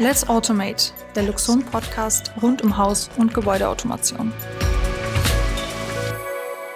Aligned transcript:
Let's 0.00 0.28
Automate, 0.28 0.92
der 1.16 1.24
Luxon 1.24 1.64
Podcast 1.64 2.30
rund 2.40 2.62
um 2.62 2.76
Haus- 2.76 3.10
und 3.16 3.34
Gebäudeautomation. 3.34 4.32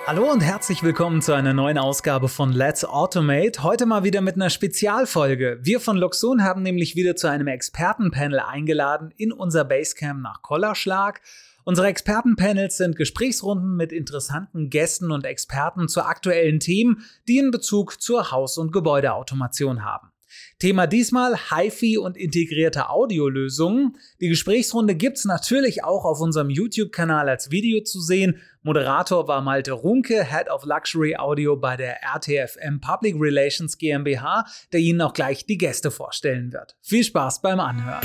Hallo 0.09 0.29
und 0.29 0.41
herzlich 0.41 0.83
willkommen 0.83 1.23
zu 1.23 1.33
einer 1.33 1.53
neuen 1.53 1.79
Ausgabe 1.79 2.29
von 2.29 2.51
Let's 2.51 2.85
Automate. 2.85 3.63
Heute 3.63 3.87
mal 3.87 4.03
wieder 4.03 4.23
mit 4.23 4.35
einer 4.35 4.51
Spezialfolge. 4.51 5.61
Wir 5.63 5.79
von 5.79 5.99
Luxon 5.99 6.43
haben 6.43 6.63
nämlich 6.63 6.97
wieder 6.97 7.15
zu 7.15 7.29
einem 7.29 7.47
Expertenpanel 7.47 8.41
eingeladen 8.41 9.13
in 9.17 9.31
unser 9.31 9.65
Basecamp 9.65 10.21
nach 10.21 10.43
Kollerschlag. 10.43 11.21
Unsere 11.63 11.87
Expertenpanels 11.87 12.77
sind 12.77 12.97
Gesprächsrunden 12.97 13.77
mit 13.77 13.93
interessanten 13.93 14.69
Gästen 14.69 15.13
und 15.13 15.25
Experten 15.25 15.87
zu 15.87 16.03
aktuellen 16.03 16.59
Themen, 16.59 17.05
die 17.29 17.39
in 17.39 17.53
Bezug 17.53 18.03
zur 18.03 18.33
Haus- 18.33 18.59
und 18.59 18.73
Gebäudeautomation 18.73 19.85
haben. 19.85 20.12
Thema 20.59 20.87
diesmal 20.87 21.37
HiFi 21.51 21.99
und 21.99 22.17
integrierte 22.17 22.91
Audiolösungen. 22.91 23.97
Die 24.21 24.29
Gesprächsrunde 24.29 24.95
gibt's 24.95 25.25
natürlich 25.25 25.85
auch 25.85 26.05
auf 26.05 26.21
unserem 26.21 26.51
YouTube-Kanal 26.51 27.29
als 27.29 27.51
Video 27.51 27.83
zu 27.83 28.01
sehen. 28.01 28.41
Moderator 28.63 29.27
war 29.29 29.41
Malte 29.41 29.73
Runke, 29.73 30.25
Head 30.25 30.49
of 30.51 30.65
Luxury 30.65 31.17
Audio 31.17 31.57
bei 31.57 31.77
der 31.77 32.03
RTFM 32.03 32.81
Public 32.81 33.17
Relations 33.19 33.77
GmbH, 33.77 34.47
der 34.73 34.81
Ihnen 34.81 35.01
auch 35.01 35.15
gleich 35.15 35.47
die 35.47 35.59
Gäste 35.59 35.91
vorstellen 35.91 36.53
wird. 36.53 36.77
Viel 36.81 37.05
Spaß 37.05 37.43
beim 37.43 37.61
Anhören. 37.61 38.01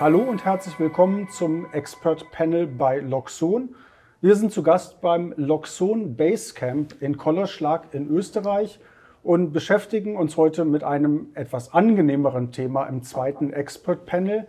Hallo 0.00 0.18
und 0.18 0.44
herzlich 0.44 0.78
willkommen 0.80 1.28
zum 1.30 1.72
Expert 1.72 2.28
Panel 2.32 2.66
bei 2.66 2.98
Loxon. 2.98 3.76
Wir 4.24 4.36
sind 4.36 4.52
zu 4.52 4.62
Gast 4.62 5.02
beim 5.02 5.34
Loxon 5.36 6.16
Basecamp 6.16 6.94
in 7.02 7.18
Kollerschlag 7.18 7.88
in 7.92 8.08
Österreich 8.08 8.80
und 9.22 9.52
beschäftigen 9.52 10.16
uns 10.16 10.38
heute 10.38 10.64
mit 10.64 10.82
einem 10.82 11.26
etwas 11.34 11.74
angenehmeren 11.74 12.50
Thema 12.50 12.86
im 12.86 13.02
zweiten 13.02 13.52
Expert 13.52 14.06
Panel. 14.06 14.46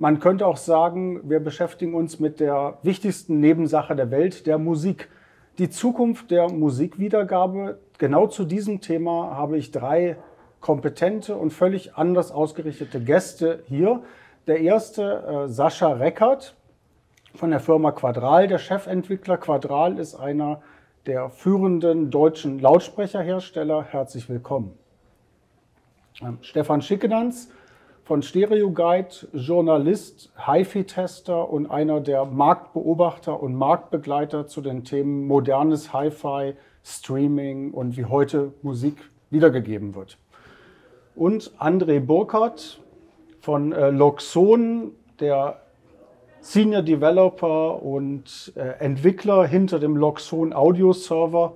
Man 0.00 0.18
könnte 0.18 0.44
auch 0.44 0.56
sagen, 0.56 1.20
wir 1.30 1.38
beschäftigen 1.38 1.94
uns 1.94 2.18
mit 2.18 2.40
der 2.40 2.78
wichtigsten 2.82 3.38
Nebensache 3.38 3.94
der 3.94 4.10
Welt, 4.10 4.44
der 4.48 4.58
Musik. 4.58 5.08
Die 5.58 5.70
Zukunft 5.70 6.32
der 6.32 6.50
Musikwiedergabe. 6.50 7.78
Genau 7.98 8.26
zu 8.26 8.42
diesem 8.42 8.80
Thema 8.80 9.36
habe 9.36 9.56
ich 9.56 9.70
drei 9.70 10.16
kompetente 10.58 11.36
und 11.36 11.52
völlig 11.52 11.94
anders 11.94 12.32
ausgerichtete 12.32 12.98
Gäste 12.98 13.62
hier. 13.68 14.02
Der 14.48 14.58
erste, 14.58 15.44
äh, 15.44 15.48
Sascha 15.48 15.92
Reckert, 15.92 16.56
von 17.34 17.50
der 17.50 17.60
Firma 17.60 17.92
Quadral. 17.92 18.48
Der 18.48 18.58
Chefentwickler 18.58 19.36
Quadral 19.38 19.98
ist 19.98 20.14
einer 20.14 20.62
der 21.06 21.30
führenden 21.30 22.10
deutschen 22.10 22.58
Lautsprecherhersteller. 22.58 23.84
Herzlich 23.84 24.28
willkommen. 24.28 24.78
Ähm, 26.20 26.38
Stefan 26.42 26.82
Schickenanz 26.82 27.50
von 28.04 28.22
Stereo 28.22 28.70
Guide, 28.70 29.08
Journalist, 29.32 30.32
HiFi-Tester 30.46 31.48
und 31.48 31.70
einer 31.70 32.00
der 32.00 32.24
Marktbeobachter 32.24 33.40
und 33.40 33.54
Marktbegleiter 33.54 34.46
zu 34.46 34.60
den 34.60 34.84
Themen 34.84 35.26
modernes 35.26 35.92
Hi-Fi, 35.92 36.54
Streaming 36.84 37.70
und 37.70 37.96
wie 37.96 38.04
heute 38.04 38.52
Musik 38.62 38.96
wiedergegeben 39.30 39.94
wird. 39.94 40.18
Und 41.14 41.52
André 41.58 42.00
Burkhardt 42.00 42.80
von 43.40 43.72
äh, 43.72 43.90
Loxon, 43.90 44.92
der 45.20 45.61
Senior 46.42 46.82
Developer 46.82 47.80
und 47.80 48.52
äh, 48.56 48.80
Entwickler 48.80 49.46
hinter 49.46 49.78
dem 49.78 49.96
Loxon 49.96 50.52
Audio 50.52 50.92
Server. 50.92 51.54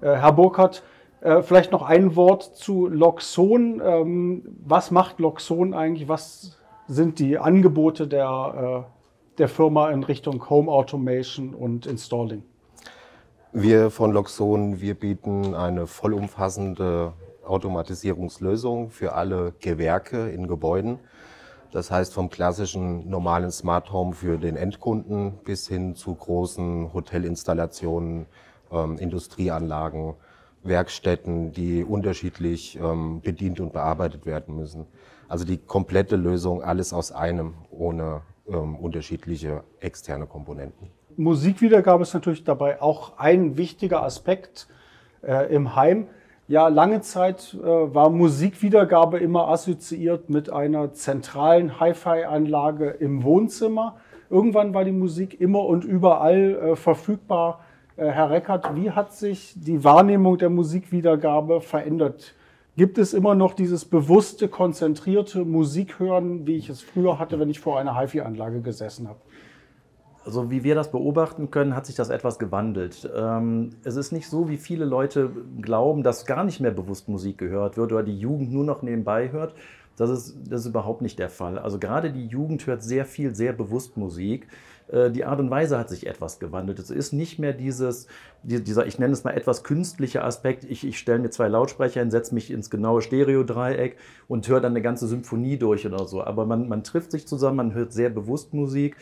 Äh, 0.00 0.16
Herr 0.16 0.32
Burkhardt, 0.32 0.82
äh, 1.20 1.40
vielleicht 1.40 1.70
noch 1.70 1.82
ein 1.82 2.16
Wort 2.16 2.42
zu 2.42 2.88
Loxon. 2.88 3.80
Ähm, 3.82 4.42
was 4.66 4.90
macht 4.90 5.20
Loxon 5.20 5.72
eigentlich? 5.72 6.08
Was 6.08 6.58
sind 6.88 7.20
die 7.20 7.38
Angebote 7.38 8.08
der, 8.08 8.84
äh, 8.84 9.36
der 9.38 9.48
Firma 9.48 9.90
in 9.90 10.02
Richtung 10.02 10.50
Home 10.50 10.70
Automation 10.70 11.54
und 11.54 11.86
Installing? 11.86 12.42
Wir 13.52 13.90
von 13.90 14.10
Loxon, 14.10 14.80
wir 14.80 14.94
bieten 14.94 15.54
eine 15.54 15.86
vollumfassende 15.86 17.12
Automatisierungslösung 17.46 18.90
für 18.90 19.12
alle 19.12 19.54
Gewerke 19.60 20.28
in 20.28 20.48
Gebäuden. 20.48 20.98
Das 21.74 21.90
heißt 21.90 22.14
vom 22.14 22.30
klassischen 22.30 23.10
normalen 23.10 23.50
Smart 23.50 23.92
Home 23.92 24.12
für 24.12 24.38
den 24.38 24.54
Endkunden 24.54 25.32
bis 25.44 25.66
hin 25.66 25.96
zu 25.96 26.14
großen 26.14 26.92
Hotelinstallationen, 26.94 28.26
ähm, 28.70 28.96
Industrieanlagen, 28.96 30.14
Werkstätten, 30.62 31.50
die 31.50 31.82
unterschiedlich 31.82 32.78
ähm, 32.78 33.22
bedient 33.22 33.58
und 33.58 33.72
bearbeitet 33.72 34.24
werden 34.24 34.54
müssen. 34.54 34.86
Also 35.28 35.44
die 35.44 35.56
komplette 35.56 36.14
Lösung, 36.14 36.62
alles 36.62 36.92
aus 36.92 37.10
einem, 37.10 37.54
ohne 37.72 38.20
ähm, 38.46 38.76
unterschiedliche 38.76 39.64
externe 39.80 40.26
Komponenten. 40.26 40.92
Musikwiedergabe 41.16 42.04
ist 42.04 42.14
natürlich 42.14 42.44
dabei 42.44 42.80
auch 42.80 43.18
ein 43.18 43.56
wichtiger 43.56 44.04
Aspekt 44.04 44.68
äh, 45.22 45.52
im 45.52 45.74
Heim. 45.74 46.06
Ja, 46.46 46.68
lange 46.68 47.00
Zeit 47.00 47.54
äh, 47.54 47.64
war 47.64 48.10
Musikwiedergabe 48.10 49.18
immer 49.18 49.48
assoziiert 49.48 50.28
mit 50.28 50.50
einer 50.50 50.92
zentralen 50.92 51.80
Hi-Fi-Anlage 51.80 52.90
im 52.90 53.22
Wohnzimmer. 53.22 53.96
Irgendwann 54.28 54.74
war 54.74 54.84
die 54.84 54.92
Musik 54.92 55.40
immer 55.40 55.64
und 55.64 55.86
überall 55.86 56.54
äh, 56.56 56.76
verfügbar. 56.76 57.60
Äh, 57.96 58.08
Herr 58.08 58.28
Reckert, 58.28 58.76
wie 58.76 58.90
hat 58.90 59.14
sich 59.14 59.54
die 59.56 59.84
Wahrnehmung 59.84 60.36
der 60.36 60.50
Musikwiedergabe 60.50 61.62
verändert? 61.62 62.34
Gibt 62.76 62.98
es 62.98 63.14
immer 63.14 63.34
noch 63.34 63.54
dieses 63.54 63.86
bewusste, 63.86 64.48
konzentrierte 64.48 65.46
Musikhören, 65.46 66.46
wie 66.46 66.56
ich 66.56 66.68
es 66.68 66.82
früher 66.82 67.18
hatte, 67.18 67.40
wenn 67.40 67.48
ich 67.48 67.60
vor 67.60 67.78
einer 67.78 67.98
HiFi-Anlage 67.98 68.60
gesessen 68.60 69.08
habe? 69.08 69.20
Also 70.24 70.50
wie 70.50 70.64
wir 70.64 70.74
das 70.74 70.90
beobachten 70.90 71.50
können, 71.50 71.76
hat 71.76 71.86
sich 71.86 71.96
das 71.96 72.08
etwas 72.08 72.38
gewandelt. 72.38 73.10
Ähm, 73.14 73.70
es 73.84 73.96
ist 73.96 74.12
nicht 74.12 74.28
so, 74.28 74.48
wie 74.48 74.56
viele 74.56 74.86
Leute 74.86 75.30
glauben, 75.60 76.02
dass 76.02 76.24
gar 76.24 76.44
nicht 76.44 76.60
mehr 76.60 76.70
bewusst 76.70 77.08
Musik 77.08 77.38
gehört 77.38 77.76
wird 77.76 77.92
oder 77.92 78.02
die 78.02 78.18
Jugend 78.18 78.52
nur 78.52 78.64
noch 78.64 78.82
nebenbei 78.82 79.30
hört. 79.32 79.54
Das 79.96 80.10
ist, 80.10 80.36
das 80.48 80.62
ist 80.62 80.66
überhaupt 80.66 81.02
nicht 81.02 81.18
der 81.18 81.28
Fall. 81.28 81.58
Also 81.58 81.78
gerade 81.78 82.10
die 82.10 82.26
Jugend 82.26 82.66
hört 82.66 82.82
sehr 82.82 83.04
viel, 83.04 83.34
sehr 83.34 83.52
bewusst 83.52 83.96
Musik. 83.96 84.48
Äh, 84.88 85.10
die 85.10 85.24
Art 85.24 85.40
und 85.40 85.50
Weise 85.50 85.78
hat 85.78 85.88
sich 85.88 86.06
etwas 86.06 86.40
gewandelt. 86.40 86.78
Es 86.78 86.90
ist 86.90 87.12
nicht 87.12 87.38
mehr 87.38 87.52
dieses, 87.52 88.06
dieser, 88.42 88.86
ich 88.86 88.98
nenne 88.98 89.12
es 89.12 89.24
mal 89.24 89.32
etwas 89.32 89.62
künstliche 89.62 90.24
Aspekt. 90.24 90.64
Ich, 90.64 90.86
ich 90.86 90.98
stelle 90.98 91.20
mir 91.20 91.30
zwei 91.30 91.48
Lautsprecher 91.48 92.00
hin, 92.00 92.10
setze 92.10 92.34
mich 92.34 92.50
ins 92.50 92.70
genaue 92.70 93.02
Stereo-Dreieck 93.02 93.96
und 94.26 94.48
höre 94.48 94.60
dann 94.60 94.72
eine 94.72 94.82
ganze 94.82 95.06
Symphonie 95.06 95.58
durch 95.58 95.86
oder 95.86 96.06
so. 96.06 96.24
Aber 96.24 96.44
man, 96.46 96.68
man 96.68 96.82
trifft 96.82 97.12
sich 97.12 97.28
zusammen, 97.28 97.56
man 97.56 97.74
hört 97.74 97.92
sehr 97.92 98.10
bewusst 98.10 98.52
Musik 98.52 98.96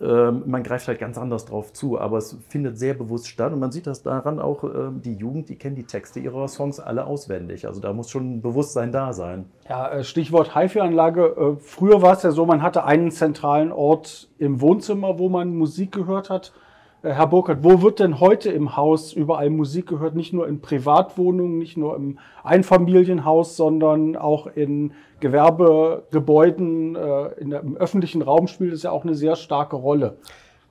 man 0.00 0.62
greift 0.64 0.88
halt 0.88 0.98
ganz 0.98 1.16
anders 1.16 1.44
drauf 1.44 1.72
zu, 1.72 2.00
aber 2.00 2.18
es 2.18 2.36
findet 2.48 2.76
sehr 2.78 2.94
bewusst 2.94 3.28
statt 3.28 3.52
und 3.52 3.60
man 3.60 3.70
sieht 3.70 3.86
das 3.86 4.02
daran 4.02 4.40
auch, 4.40 4.64
ähm, 4.64 5.00
die 5.02 5.14
Jugend, 5.14 5.48
die 5.48 5.56
kennt 5.56 5.78
die 5.78 5.84
Texte 5.84 6.18
ihrer 6.18 6.48
Songs 6.48 6.80
alle 6.80 7.06
auswendig. 7.06 7.66
Also 7.66 7.80
da 7.80 7.92
muss 7.92 8.10
schon 8.10 8.36
ein 8.36 8.42
Bewusstsein 8.42 8.90
da 8.90 9.12
sein. 9.12 9.44
Ja, 9.68 9.90
äh, 9.90 10.04
Stichwort 10.04 10.56
HiFi-Anlage. 10.56 11.24
Äh, 11.24 11.56
früher 11.60 12.02
war 12.02 12.14
es 12.14 12.22
ja 12.22 12.32
so, 12.32 12.46
man 12.46 12.62
hatte 12.62 12.84
einen 12.84 13.10
zentralen 13.10 13.70
Ort 13.70 14.28
im 14.38 14.60
Wohnzimmer, 14.60 15.18
wo 15.18 15.28
man 15.28 15.54
Musik 15.54 15.92
gehört 15.92 16.30
hat. 16.30 16.52
Äh, 17.02 17.12
Herr 17.12 17.26
Burkhardt, 17.26 17.64
wo 17.64 17.82
wird 17.82 18.00
denn 18.00 18.20
heute 18.20 18.50
im 18.50 18.76
Haus 18.76 19.12
überall 19.12 19.50
Musik 19.50 19.88
gehört? 19.88 20.14
Nicht 20.14 20.32
nur 20.32 20.46
in 20.48 20.60
Privatwohnungen, 20.60 21.58
nicht 21.58 21.76
nur 21.76 21.96
im 21.96 22.18
Einfamilienhaus, 22.44 23.56
sondern 23.56 24.16
auch 24.16 24.46
in 24.46 24.92
Gewerbegebäuden, 25.20 26.96
äh, 26.96 27.26
in 27.40 27.50
der, 27.50 27.60
im 27.60 27.76
öffentlichen 27.76 28.22
Raum 28.22 28.46
spielt 28.46 28.72
es 28.72 28.84
ja 28.84 28.90
auch 28.90 29.04
eine 29.04 29.14
sehr 29.14 29.36
starke 29.36 29.76
Rolle. 29.76 30.16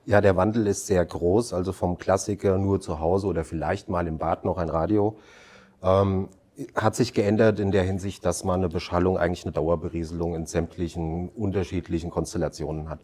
Ja, 0.04 0.20
der 0.20 0.36
Wandel 0.36 0.66
ist 0.66 0.86
sehr 0.86 1.04
groß, 1.04 1.52
also 1.52 1.72
vom 1.72 1.96
Klassiker 1.96 2.58
nur 2.58 2.80
zu 2.80 2.98
Hause 2.98 3.28
oder 3.28 3.44
vielleicht 3.44 3.88
mal 3.88 4.06
im 4.08 4.18
Bad 4.18 4.44
noch 4.44 4.58
ein 4.58 4.68
Radio. 4.68 5.16
Ähm, 5.82 6.28
hat 6.74 6.96
sich 6.96 7.14
geändert 7.14 7.60
in 7.60 7.70
der 7.70 7.82
Hinsicht, 7.82 8.24
dass 8.24 8.44
man 8.44 8.60
eine 8.60 8.68
Beschallung, 8.68 9.16
eigentlich 9.16 9.44
eine 9.44 9.52
Dauerberieselung 9.52 10.34
in 10.34 10.46
sämtlichen 10.46 11.28
unterschiedlichen 11.28 12.10
Konstellationen 12.10 12.90
hat. 12.90 13.00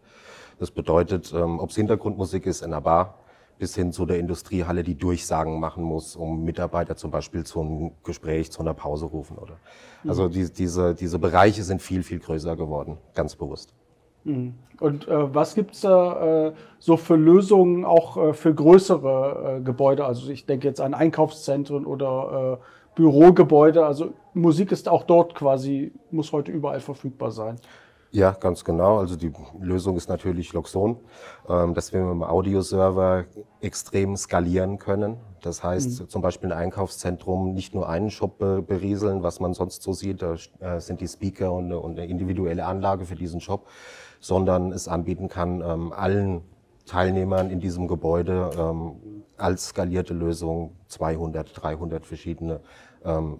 Das 0.58 0.70
bedeutet, 0.70 1.32
ähm, 1.32 1.60
ob 1.60 1.70
es 1.70 1.76
Hintergrundmusik 1.76 2.46
ist 2.46 2.62
in 2.62 2.72
einer 2.72 2.80
Bar, 2.80 3.18
bis 3.58 3.74
hin 3.74 3.92
zu 3.92 4.06
der 4.06 4.18
Industriehalle, 4.18 4.82
die 4.82 4.96
Durchsagen 4.96 5.58
machen 5.58 5.82
muss, 5.82 6.16
um 6.16 6.44
Mitarbeiter 6.44 6.96
zum 6.96 7.10
Beispiel 7.10 7.44
zu 7.44 7.60
einem 7.60 7.90
Gespräch, 8.04 8.52
zu 8.52 8.60
einer 8.60 8.74
Pause 8.74 9.06
rufen 9.06 9.36
oder. 9.36 9.56
Mhm. 10.02 10.10
Also 10.10 10.28
die, 10.28 10.52
diese, 10.52 10.94
diese 10.94 11.18
Bereiche 11.18 11.62
sind 11.62 11.82
viel, 11.82 12.02
viel 12.02 12.20
größer 12.20 12.56
geworden, 12.56 12.98
ganz 13.14 13.34
bewusst. 13.34 13.72
Mhm. 14.24 14.54
Und 14.80 15.08
äh, 15.08 15.34
was 15.34 15.54
gibt's 15.54 15.80
da 15.80 16.48
äh, 16.48 16.52
so 16.78 16.96
für 16.96 17.16
Lösungen 17.16 17.84
auch 17.84 18.16
äh, 18.16 18.32
für 18.32 18.54
größere 18.54 19.58
äh, 19.58 19.60
Gebäude? 19.62 20.04
Also 20.04 20.30
ich 20.30 20.46
denke 20.46 20.68
jetzt 20.68 20.80
an 20.80 20.94
Einkaufszentren 20.94 21.84
oder 21.84 22.58
äh, 22.60 22.64
Bürogebäude. 22.94 23.86
Also 23.86 24.12
Musik 24.34 24.70
ist 24.70 24.88
auch 24.88 25.04
dort 25.04 25.34
quasi, 25.34 25.92
muss 26.10 26.32
heute 26.32 26.52
überall 26.52 26.80
verfügbar 26.80 27.30
sein. 27.30 27.56
Ja, 28.10 28.30
ganz 28.30 28.64
genau. 28.64 28.98
Also 28.98 29.16
die 29.16 29.30
Lösung 29.60 29.96
ist 29.96 30.08
natürlich 30.08 30.54
Loxon, 30.54 30.96
ähm, 31.46 31.74
dass 31.74 31.92
wir 31.92 32.00
mit 32.00 32.10
dem 32.10 32.22
Audioserver 32.22 33.26
extrem 33.60 34.16
skalieren 34.16 34.78
können. 34.78 35.18
Das 35.42 35.62
heißt, 35.62 36.00
mhm. 36.00 36.08
zum 36.08 36.22
Beispiel 36.22 36.50
ein 36.50 36.58
Einkaufszentrum 36.58 37.52
nicht 37.52 37.74
nur 37.74 37.88
einen 37.88 38.10
Shop 38.10 38.38
berieseln, 38.38 39.22
was 39.22 39.40
man 39.40 39.52
sonst 39.52 39.82
so 39.82 39.92
sieht, 39.92 40.22
da 40.22 40.36
äh, 40.60 40.80
sind 40.80 41.02
die 41.02 41.08
Speaker 41.08 41.52
und 41.52 41.66
eine, 41.66 41.78
und 41.78 41.98
eine 41.98 42.08
individuelle 42.08 42.64
Anlage 42.64 43.04
für 43.04 43.14
diesen 43.14 43.42
Shop, 43.42 43.68
sondern 44.20 44.72
es 44.72 44.88
anbieten 44.88 45.28
kann, 45.28 45.60
ähm, 45.60 45.92
allen 45.92 46.40
Teilnehmern 46.86 47.50
in 47.50 47.60
diesem 47.60 47.88
Gebäude 47.88 48.50
ähm, 48.58 49.24
als 49.36 49.66
skalierte 49.66 50.14
Lösung 50.14 50.72
200, 50.88 51.62
300 51.62 52.06
verschiedene 52.06 52.60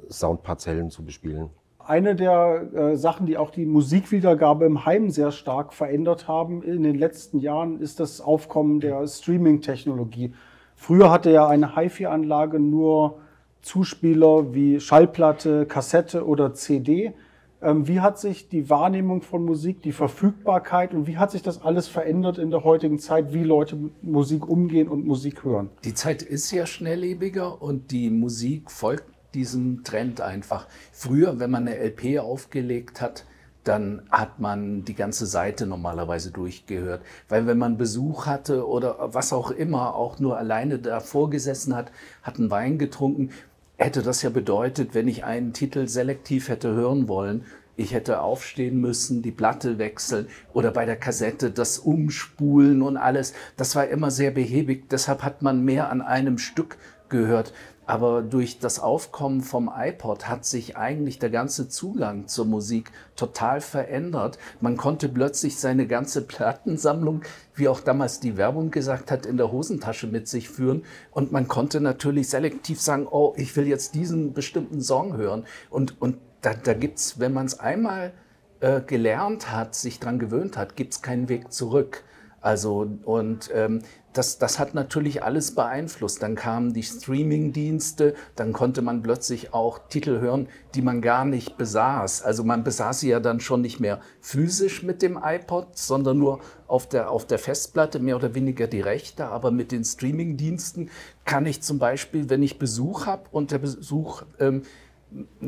Soundparzellen 0.09 0.89
zu 0.89 1.05
bespielen. 1.05 1.51
Eine 1.89 2.15
der 2.15 2.69
äh, 2.75 2.97
Sachen, 2.97 3.25
die 3.25 3.39
auch 3.39 3.51
die 3.51 3.65
Musikwiedergabe 3.65 4.67
im 4.67 4.85
Heim 4.85 5.09
sehr 5.09 5.33
stark 5.33 5.73
verändert 5.73 6.29
haben 6.29 6.63
in 6.63 6.83
den 6.83 6.97
letzten 6.97 7.39
Jahren, 7.39 7.81
ist 7.81 7.99
das 7.99 8.21
Aufkommen 8.21 8.79
der 8.81 9.07
Streaming-Technologie. 9.07 10.35
Früher 10.77 11.11
hatte 11.11 11.31
ja 11.31 11.49
eine 11.49 11.77
HiFi-Anlage 11.77 12.61
nur 12.61 13.21
Zuspieler 13.63 14.53
wie 14.53 14.81
Schallplatte, 14.81 15.65
Kassette 15.65 16.27
oder 16.27 16.53
CD. 16.53 17.15
Ähm, 17.63 17.89
wie 17.89 18.01
hat 18.01 18.19
sich 18.19 18.51
die 18.51 18.69
Wahrnehmung 18.69 19.23
von 19.23 19.43
Musik, 19.47 19.81
die 19.81 19.93
Verfügbarkeit 19.93 20.93
und 20.93 21.07
wie 21.07 21.17
hat 21.17 21.31
sich 21.31 21.41
das 21.41 21.63
alles 21.63 21.89
verändert 21.89 22.37
in 22.37 22.51
der 22.51 22.65
heutigen 22.65 22.99
Zeit, 22.99 23.33
wie 23.33 23.45
Leute 23.45 23.77
mit 23.77 24.05
Musik 24.05 24.47
umgehen 24.47 24.89
und 24.89 25.07
Musik 25.07 25.43
hören? 25.43 25.71
Die 25.85 25.95
Zeit 25.95 26.21
ist 26.21 26.51
ja 26.51 26.67
schnelllebiger 26.67 27.63
und 27.63 27.93
die 27.93 28.11
Musik 28.11 28.71
folgt 28.71 29.18
diesen 29.35 29.85
Trend 29.85 30.21
einfach. 30.21 30.67
Früher, 30.93 31.39
wenn 31.39 31.51
man 31.51 31.69
eine 31.69 31.79
LP 31.79 32.19
aufgelegt 32.19 33.01
hat, 33.01 33.25
dann 33.65 34.03
hat 34.11 34.41
man 34.41 34.85
die 34.85 34.95
ganze 34.95 35.27
Seite 35.27 35.67
normalerweise 35.67 36.31
durchgehört. 36.31 37.03
Weil 37.29 37.47
wenn 37.47 37.59
man 37.59 37.77
Besuch 37.77 38.27
hatte 38.27 38.67
oder 38.67 38.97
was 39.13 39.33
auch 39.33 39.51
immer, 39.51 39.95
auch 39.95 40.19
nur 40.19 40.39
alleine 40.39 40.79
davor 40.79 41.29
gesessen 41.29 41.77
hat, 41.77 41.93
hat 42.23 42.39
einen 42.39 42.51
Wein 42.51 42.79
getrunken, 42.79 43.31
hätte 43.77 44.03
das 44.03 44.23
ja 44.23 44.31
bedeutet, 44.31 44.95
wenn 44.95 45.07
ich 45.07 45.25
einen 45.25 45.53
Titel 45.53 45.87
selektiv 45.87 46.49
hätte 46.49 46.73
hören 46.73 47.09
wollen, 47.09 47.45
ich 47.77 47.93
hätte 47.93 48.23
aufstehen 48.23 48.81
müssen, 48.81 49.23
die 49.23 49.31
Platte 49.31 49.79
wechseln 49.79 50.27
oder 50.53 50.73
bei 50.73 50.85
der 50.85 50.97
Kassette 50.97 51.53
das 51.53 51.79
Umspulen 51.79 52.83
und 52.83 52.97
alles. 52.97 53.35
Das 53.57 53.77
war 53.77 53.87
immer 53.87 54.11
sehr 54.11 54.33
behäbig. 54.33 54.89
Deshalb 54.91 55.23
hat 55.23 55.43
man 55.43 55.65
mehr 55.65 55.89
an 55.89 56.03
einem 56.03 56.39
Stück 56.39 56.77
gehört. 57.09 57.53
Aber 57.89 58.21
durch 58.21 58.59
das 58.59 58.81
Aufkommen 58.81 59.41
vom 59.41 59.73
iPod 59.75 60.29
hat 60.29 60.45
sich 60.45 60.77
eigentlich 60.77 61.19
der 61.19 61.31
ganze 61.31 61.71
Zugang 61.71 62.29
zur 62.29 62.45
Musik 62.45 62.93
total 63.17 63.63
verändert. 63.63 64.39
Man 64.61 64.77
konnte 64.77 65.09
plötzlich 65.09 65.59
seine 65.59 65.87
ganze 65.87 66.21
Plattensammlung, 66.21 67.23
wie 67.55 67.67
auch 67.67 67.81
damals 67.81 68.21
die 68.21 68.37
Werbung 68.37 68.71
gesagt 68.71 69.11
hat, 69.11 69.25
in 69.25 69.39
der 69.39 69.53
Hosentasche 69.53 70.07
mit 70.07 70.29
sich 70.29 70.51
führen. 70.51 70.85
Und 71.13 71.33
man 71.33 71.49
konnte 71.49 71.81
natürlich 71.81 72.29
selektiv 72.29 72.79
sagen, 72.79 73.07
oh, 73.11 73.33
ich 73.39 73.57
will 73.57 73.67
jetzt 73.67 73.95
diesen 73.95 74.35
bestimmten 74.35 74.83
Song 74.83 75.17
hören. 75.17 75.47
Und, 75.71 75.99
und 75.99 76.19
da, 76.43 76.53
da 76.53 76.75
gibt's, 76.75 77.19
wenn 77.19 77.33
man 77.33 77.47
es 77.47 77.59
einmal 77.59 78.13
äh, 78.61 78.83
gelernt 78.83 79.51
hat, 79.51 79.75
sich 79.75 79.99
dran 79.99 80.19
gewöhnt 80.19 80.59
hat, 80.59 80.77
gibt's 80.77 81.01
keinen 81.01 81.31
Weg 81.31 81.55
zurück. 81.55 82.05
Also, 82.43 82.87
und 83.05 83.51
ähm, 83.55 83.83
das, 84.13 84.39
das 84.39 84.59
hat 84.59 84.75
natürlich 84.75 85.23
alles 85.23 85.55
beeinflusst. 85.55 86.23
Dann 86.23 86.35
kamen 86.35 86.73
die 86.73 86.83
Streaming-Dienste, 86.83 88.15
dann 88.37 88.53
konnte 88.53 88.83
man 88.83 89.03
plötzlich 89.03 89.55
auch 89.55 89.79
Titel 89.89 90.21
hören, 90.21 90.49
die 90.75 90.83
man 90.83 91.03
gar 91.03 91.25
nicht 91.25 91.57
besaß. 91.57 92.23
Also 92.23 92.43
man 92.45 92.65
besaß 92.65 93.01
sie 93.01 93.11
ja 93.11 93.21
dann 93.21 93.41
schon 93.41 93.61
nicht 93.61 93.81
mehr 93.81 94.01
physisch 94.21 94.83
mit 94.83 95.03
dem 95.03 95.19
iPod, 95.23 95.77
sondern 95.77 96.19
nur 96.19 96.41
auf 96.67 96.89
der, 96.89 97.11
auf 97.11 97.27
der 97.27 97.39
Festplatte, 97.39 97.99
mehr 97.99 98.17
oder 98.17 98.35
weniger 98.35 98.67
die 98.67 98.81
Rechte. 98.81 99.27
Aber 99.27 99.51
mit 99.51 99.73
den 99.73 99.85
Streaming-Diensten 99.85 100.91
kann 101.25 101.47
ich 101.47 101.63
zum 101.63 101.79
Beispiel, 101.79 102.31
wenn 102.31 102.43
ich 102.43 102.59
Besuch 102.59 103.07
habe 103.07 103.25
und 103.31 103.51
der 103.51 103.59
Besuch 103.59 104.23
ähm, 104.41 104.63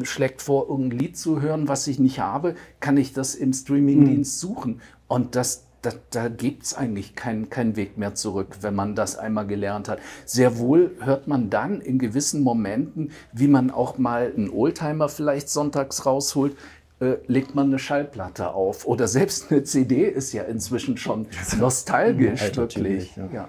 schlägt 0.03 0.43
vor, 0.43 0.69
irgendein 0.69 0.99
Lied 0.99 1.19
zu 1.19 1.41
hören, 1.41 1.69
was 1.69 1.87
ich 1.87 1.99
nicht 1.99 2.21
habe, 2.21 2.55
kann 2.81 2.97
ich 2.97 3.13
das 3.13 3.35
im 3.35 3.53
Streaming-Dienst 3.53 4.43
mhm. 4.43 4.49
suchen. 4.49 4.81
Und 5.07 5.35
das, 5.35 5.67
da, 5.83 5.91
da 6.11 6.29
gibt 6.29 6.65
es 6.65 6.75
eigentlich 6.75 7.15
keinen 7.15 7.49
kein 7.49 7.77
Weg 7.77 7.97
mehr 7.97 8.15
zurück, 8.15 8.59
wenn 8.61 8.75
man 8.75 8.95
das 8.95 9.17
einmal 9.17 9.47
gelernt 9.47 9.89
hat. 9.89 9.99
Sehr 10.25 10.59
wohl 10.59 10.91
hört 11.01 11.27
man 11.27 11.51
dann 11.51 11.81
in 11.81 11.99
gewissen 11.99 12.43
Momenten, 12.43 13.11
wie 13.33 13.49
man 13.49 13.71
auch 13.71 13.99
mal 13.99 14.33
einen 14.37 14.51
Oldtimer 14.51 15.09
vielleicht 15.09 15.49
sonntags 15.49 16.05
rausholt, 16.05 16.57
äh, 17.01 17.17
legt 17.27 17.55
man 17.55 17.69
eine 17.69 17.79
Schallplatte 17.79 18.53
auf. 18.53 18.87
Oder 18.87 19.09
selbst 19.09 19.51
eine 19.51 19.63
CD 19.65 20.05
ist 20.07 20.33
ja 20.33 20.43
inzwischen 20.43 20.97
schon 20.97 21.27
nostalgisch, 21.59 22.49
ja, 22.49 22.57
wirklich. 22.57 23.17
Ja. 23.17 23.29
Ja. 23.33 23.49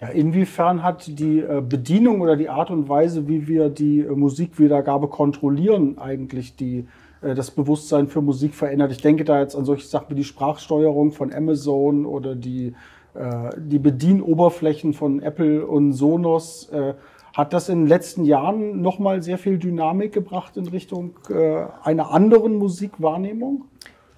ja. 0.00 0.08
inwiefern 0.08 0.82
hat 0.82 1.06
die 1.06 1.40
äh, 1.40 1.60
Bedienung 1.60 2.22
oder 2.22 2.36
die 2.36 2.48
Art 2.48 2.70
und 2.70 2.88
Weise, 2.88 3.28
wie 3.28 3.46
wir 3.46 3.68
die 3.68 4.00
äh, 4.00 4.10
Musikwiedergabe 4.10 5.08
kontrollieren, 5.08 5.98
eigentlich 5.98 6.56
die 6.56 6.88
das 7.22 7.50
Bewusstsein 7.50 8.08
für 8.08 8.22
Musik 8.22 8.54
verändert. 8.54 8.92
Ich 8.92 9.02
denke 9.02 9.24
da 9.24 9.40
jetzt 9.40 9.54
an 9.54 9.64
solche 9.64 9.86
Sachen 9.86 10.10
wie 10.10 10.14
die 10.14 10.24
Sprachsteuerung 10.24 11.12
von 11.12 11.32
Amazon 11.32 12.06
oder 12.06 12.34
die, 12.34 12.74
äh, 13.14 13.50
die 13.56 13.78
Bedienoberflächen 13.78 14.94
von 14.94 15.20
Apple 15.20 15.66
und 15.66 15.92
Sonos. 15.92 16.68
Äh, 16.70 16.94
hat 17.36 17.52
das 17.52 17.68
in 17.68 17.80
den 17.80 17.86
letzten 17.86 18.24
Jahren 18.24 18.80
nochmal 18.82 19.22
sehr 19.22 19.38
viel 19.38 19.58
Dynamik 19.58 20.12
gebracht 20.12 20.56
in 20.56 20.66
Richtung 20.66 21.14
einer 21.84 22.10
anderen 22.10 22.56
Musikwahrnehmung? 22.56 23.66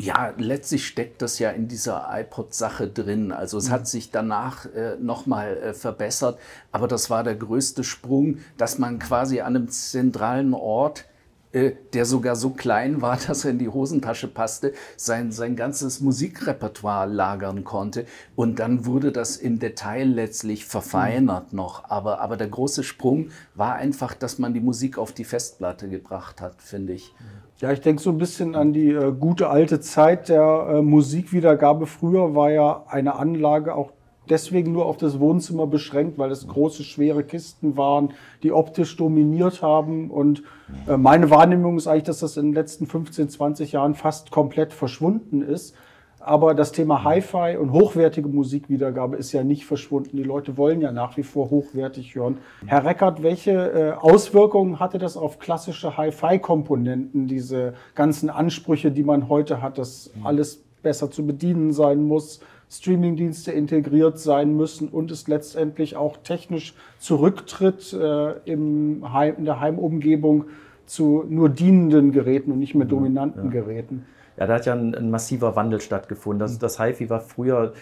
Ja, 0.02 0.32
letztlich 0.36 0.84
steckt 0.84 1.22
das 1.22 1.38
ja 1.38 1.50
in 1.50 1.68
dieser 1.68 2.08
iPod-Sache 2.10 2.88
drin. 2.88 3.30
Also 3.30 3.56
es 3.56 3.68
mhm. 3.68 3.72
hat 3.72 3.86
sich 3.86 4.10
danach 4.10 4.66
äh, 4.66 4.96
nochmal 5.00 5.56
äh, 5.58 5.74
verbessert, 5.74 6.40
aber 6.72 6.88
das 6.88 7.08
war 7.08 7.22
der 7.22 7.36
größte 7.36 7.84
Sprung, 7.84 8.38
dass 8.56 8.80
man 8.80 8.98
quasi 8.98 9.42
an 9.42 9.54
einem 9.54 9.68
zentralen 9.68 10.54
Ort 10.54 11.04
äh, 11.52 11.72
der 11.92 12.06
sogar 12.06 12.34
so 12.34 12.50
klein 12.50 13.02
war, 13.02 13.18
dass 13.26 13.44
er 13.44 13.50
in 13.50 13.58
die 13.58 13.68
Hosentasche 13.68 14.28
passte, 14.28 14.72
sein, 14.96 15.32
sein 15.32 15.54
ganzes 15.56 16.00
Musikrepertoire 16.00 17.06
lagern 17.06 17.64
konnte. 17.64 18.06
Und 18.34 18.58
dann 18.58 18.86
wurde 18.86 19.12
das 19.12 19.36
im 19.36 19.58
Detail 19.58 20.04
letztlich 20.04 20.64
verfeinert 20.64 21.52
mhm. 21.52 21.58
noch. 21.58 21.90
Aber, 21.90 22.20
aber 22.20 22.36
der 22.36 22.48
große 22.48 22.82
Sprung 22.84 23.28
war 23.54 23.74
einfach, 23.74 24.14
dass 24.14 24.38
man 24.38 24.54
die 24.54 24.60
Musik 24.60 24.98
auf 24.98 25.12
die 25.12 25.24
Festplatte 25.24 25.88
gebracht 25.88 26.40
hat, 26.40 26.62
finde 26.62 26.94
ich. 26.94 27.14
Ja, 27.58 27.70
ich 27.70 27.80
denke 27.80 28.02
so 28.02 28.10
ein 28.10 28.18
bisschen 28.18 28.54
an 28.56 28.72
die 28.72 28.90
äh, 28.90 29.12
gute 29.12 29.48
alte 29.48 29.80
Zeit 29.80 30.28
der 30.28 30.66
äh, 30.68 30.82
Musikwiedergabe. 30.82 31.86
Früher 31.86 32.34
war 32.34 32.50
ja 32.50 32.84
eine 32.88 33.14
Anlage 33.14 33.74
auch 33.74 33.92
deswegen 34.32 34.72
nur 34.72 34.86
auf 34.86 34.96
das 34.96 35.20
Wohnzimmer 35.20 35.66
beschränkt, 35.66 36.16
weil 36.16 36.30
es 36.30 36.48
große, 36.48 36.84
schwere 36.84 37.22
Kisten 37.22 37.76
waren, 37.76 38.14
die 38.42 38.50
optisch 38.50 38.96
dominiert 38.96 39.60
haben. 39.60 40.10
Und 40.10 40.42
äh, 40.88 40.96
meine 40.96 41.28
Wahrnehmung 41.28 41.76
ist 41.76 41.86
eigentlich, 41.86 42.04
dass 42.04 42.20
das 42.20 42.38
in 42.38 42.46
den 42.46 42.54
letzten 42.54 42.86
15, 42.86 43.28
20 43.28 43.72
Jahren 43.72 43.94
fast 43.94 44.30
komplett 44.30 44.72
verschwunden 44.72 45.42
ist. 45.42 45.74
Aber 46.18 46.54
das 46.54 46.72
Thema 46.72 47.04
Hi-Fi 47.04 47.56
und 47.58 47.72
hochwertige 47.72 48.28
Musikwiedergabe 48.28 49.16
ist 49.16 49.32
ja 49.32 49.44
nicht 49.44 49.66
verschwunden. 49.66 50.16
Die 50.16 50.22
Leute 50.22 50.56
wollen 50.56 50.80
ja 50.80 50.92
nach 50.92 51.16
wie 51.16 51.24
vor 51.24 51.50
hochwertig 51.50 52.14
hören. 52.14 52.38
Herr 52.64 52.84
Reckert, 52.84 53.22
welche 53.22 53.50
äh, 53.50 53.92
Auswirkungen 53.92 54.80
hatte 54.80 54.98
das 54.98 55.16
auf 55.16 55.40
klassische 55.40 55.96
Hi-Fi-Komponenten, 55.98 57.26
diese 57.26 57.74
ganzen 57.94 58.30
Ansprüche, 58.30 58.92
die 58.92 59.02
man 59.02 59.28
heute 59.28 59.60
hat, 59.60 59.76
dass 59.78 60.10
alles 60.24 60.62
besser 60.82 61.10
zu 61.10 61.26
bedienen 61.26 61.72
sein 61.72 62.02
muss, 62.04 62.40
Streamingdienste 62.72 63.52
integriert 63.52 64.18
sein 64.18 64.56
müssen 64.56 64.88
und 64.88 65.10
es 65.10 65.28
letztendlich 65.28 65.94
auch 65.96 66.16
technisch 66.16 66.74
zurücktritt 66.98 67.92
äh, 67.92 68.32
im 68.46 69.12
Heim, 69.12 69.34
in 69.36 69.44
der 69.44 69.60
Heimumgebung 69.60 70.46
zu 70.86 71.24
nur 71.28 71.50
dienenden 71.50 72.12
Geräten 72.12 72.50
und 72.50 72.60
nicht 72.60 72.74
mehr 72.74 72.86
dominanten 72.86 73.44
ja. 73.44 73.50
Geräten. 73.50 74.06
Ja, 74.38 74.46
da 74.46 74.54
hat 74.54 74.64
ja 74.64 74.72
ein, 74.72 74.94
ein 74.94 75.10
massiver 75.10 75.54
Wandel 75.54 75.82
stattgefunden. 75.82 76.40
Das, 76.40 76.58
das 76.58 76.80
HiFi 76.80 77.10
war 77.10 77.20
früher 77.20 77.74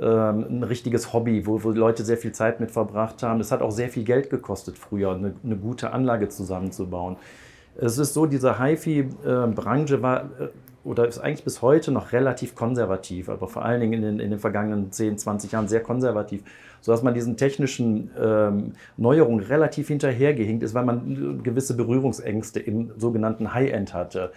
ähm, 0.00 0.46
ein 0.48 0.62
richtiges 0.62 1.12
Hobby, 1.12 1.46
wo, 1.46 1.62
wo 1.62 1.70
Leute 1.70 2.02
sehr 2.02 2.16
viel 2.16 2.32
Zeit 2.32 2.58
mit 2.58 2.70
verbracht 2.70 3.22
haben. 3.22 3.40
Es 3.40 3.52
hat 3.52 3.60
auch 3.60 3.70
sehr 3.70 3.90
viel 3.90 4.04
Geld 4.04 4.30
gekostet 4.30 4.78
früher, 4.78 5.14
eine, 5.14 5.34
eine 5.44 5.56
gute 5.56 5.92
Anlage 5.92 6.30
zusammenzubauen. 6.30 7.16
Es 7.76 7.98
ist 7.98 8.14
so, 8.14 8.24
diese 8.24 8.58
HiFi-Branche 8.58 9.96
äh, 9.96 10.02
war 10.02 10.24
äh, 10.40 10.48
oder 10.84 11.06
ist 11.06 11.18
eigentlich 11.18 11.44
bis 11.44 11.62
heute 11.62 11.90
noch 11.90 12.12
relativ 12.12 12.54
konservativ, 12.54 13.28
aber 13.28 13.48
vor 13.48 13.64
allen 13.64 13.80
Dingen 13.80 13.94
in 13.94 14.02
den, 14.02 14.20
in 14.20 14.30
den 14.30 14.38
vergangenen 14.38 14.92
10, 14.92 15.18
20 15.18 15.52
Jahren 15.52 15.68
sehr 15.68 15.82
konservativ, 15.82 16.42
sodass 16.80 17.02
man 17.02 17.14
diesen 17.14 17.36
technischen 17.36 18.10
ähm, 18.18 18.72
Neuerungen 18.96 19.44
relativ 19.44 19.88
hinterhergehinkt 19.88 20.62
ist, 20.62 20.74
weil 20.74 20.84
man 20.84 21.42
gewisse 21.42 21.76
Berührungsängste 21.76 22.60
im 22.60 22.92
sogenannten 22.96 23.52
High-End 23.54 23.92
hatte. 23.92 24.32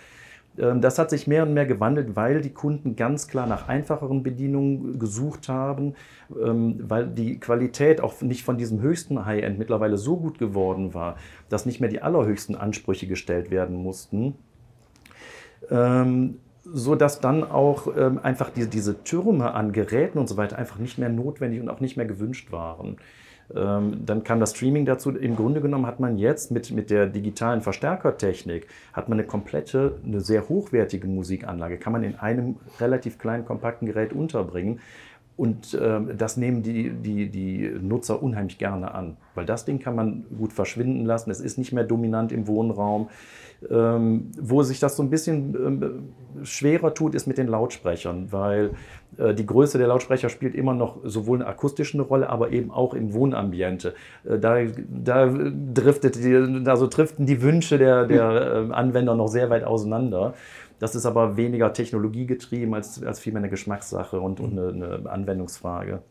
Ähm, 0.58 0.82
das 0.82 1.00
hat 1.00 1.10
sich 1.10 1.28
mehr 1.28 1.44
und 1.44 1.54
mehr 1.54 1.66
gewandelt, 1.66 2.16
weil 2.16 2.42
die 2.42 2.54
Kunden 2.54 2.96
ganz 2.96 3.28
klar 3.28 3.48
nach 3.48 3.68
einfacheren 3.68 4.24
Bedienungen 4.24 5.00
gesucht 5.00 5.48
haben, 5.50 5.94
ähm, 6.42 6.80
weil 6.82 7.08
die 7.08 7.40
Qualität 7.40 8.02
auch 8.02 8.22
nicht 8.22 8.44
von 8.44 8.58
diesem 8.58 8.82
höchsten 8.82 9.26
High-End 9.26 9.58
mittlerweile 9.60 9.98
so 9.98 10.18
gut 10.18 10.40
geworden 10.40 10.94
war, 10.94 11.16
dass 11.50 11.66
nicht 11.66 11.80
mehr 11.80 11.90
die 11.90 12.02
allerhöchsten 12.02 12.56
Ansprüche 12.56 13.08
gestellt 13.08 13.52
werden 13.52 13.76
mussten. 13.76 14.36
Ähm, 15.70 16.40
so 16.64 16.96
dass 16.96 17.20
dann 17.20 17.44
auch 17.44 17.88
ähm, 17.98 18.20
einfach 18.22 18.50
die, 18.50 18.68
diese 18.68 19.04
Türme 19.04 19.54
an 19.54 19.72
Geräten 19.72 20.20
und 20.20 20.30
so 20.30 20.38
weiter 20.38 20.58
einfach 20.58 20.78
nicht 20.78 20.98
mehr 20.98 21.10
notwendig 21.10 21.60
und 21.60 21.70
auch 21.70 21.80
nicht 21.80 21.98
mehr 21.98 22.06
gewünscht 22.06 22.52
waren. 22.52 22.98
Ähm, 23.56 24.06
dann 24.06 24.24
kam 24.24 24.40
das 24.40 24.52
Streaming 24.52 24.86
dazu. 24.86 25.12
Im 25.12 25.36
Grunde 25.36 25.62
genommen 25.62 25.86
hat 25.86 26.00
man 26.00 26.18
jetzt 26.18 26.52
mit, 26.52 26.72
mit 26.72 26.90
der 26.90 27.08
digitalen 27.08 27.62
Verstärkertechnik 27.62 28.68
hat 28.94 29.10
man 29.10 29.20
eine 29.20 29.28
komplette, 29.28 29.98
eine 30.06 30.22
sehr 30.22 30.48
hochwertige 30.48 31.08
Musikanlage, 31.08 31.78
kann 31.78 31.94
man 31.94 32.04
in 32.04 32.16
einem 32.16 32.58
relativ 32.80 33.18
kleinen, 33.18 33.46
kompakten 33.46 33.88
Gerät 33.88 34.14
unterbringen. 34.14 34.80
Und 35.38 35.74
äh, 35.74 36.00
das 36.16 36.38
nehmen 36.38 36.62
die, 36.62 36.92
die, 36.92 37.30
die 37.30 37.72
Nutzer 37.82 38.22
unheimlich 38.22 38.58
gerne 38.58 38.94
an, 38.94 39.18
weil 39.34 39.46
das 39.46 39.66
Ding 39.66 39.80
kann 39.80 39.96
man 39.96 40.26
gut 40.38 40.54
verschwinden 40.54 41.06
lassen. 41.06 41.32
Es 41.32 41.40
ist 41.40 41.58
nicht 41.58 41.72
mehr 41.74 41.84
dominant 41.84 42.32
im 42.32 42.48
Wohnraum. 42.48 43.10
Ähm, 43.70 44.32
wo 44.40 44.64
sich 44.64 44.80
das 44.80 44.96
so 44.96 45.04
ein 45.04 45.12
bisschen 45.12 45.54
ähm, 45.56 46.14
schwerer 46.44 46.96
tut, 46.96 47.14
ist 47.14 47.28
mit 47.28 47.38
den 47.38 47.48
Lautsprechern, 47.48 48.32
weil 48.32 48.72
äh, 49.18 49.36
die 49.36 49.46
Größe 49.46 49.78
der 49.78 49.88
Lautsprecher 49.88 50.30
spielt 50.30 50.56
immer 50.56 50.74
noch 50.74 50.98
sowohl 51.04 51.40
eine 51.40 51.48
akustische 51.48 52.02
Rolle, 52.02 52.30
aber 52.30 52.52
eben 52.52 52.72
auch 52.72 52.96
im 52.96 53.14
Wohnambiente. 53.14 53.94
Äh, 54.24 54.40
da, 54.40 54.58
da, 54.90 55.32
driftet 55.74 56.16
die, 56.16 56.68
also 56.68 56.88
driften 56.88 57.28
die 57.28 57.44
Wünsche 57.44 57.78
der, 57.78 58.08
der 58.08 58.68
äh, 58.70 58.74
Anwender 58.74 59.16
noch 59.16 59.28
sehr 59.28 59.52
weit 59.52 59.64
auseinander. 59.64 60.34
Das 60.80 60.96
ist 60.96 61.06
aber 61.06 61.38
weniger 61.38 61.72
technologiegetrieben 61.72 62.74
als, 62.74 63.04
als 63.04 63.20
vielmehr 63.20 63.42
eine 63.42 63.50
Geschmackssache 63.50 64.20
und, 64.20 64.40
und 64.40 64.58
eine, 64.58 64.70
eine 64.70 65.10
Anwendungsfrage. 65.10 66.02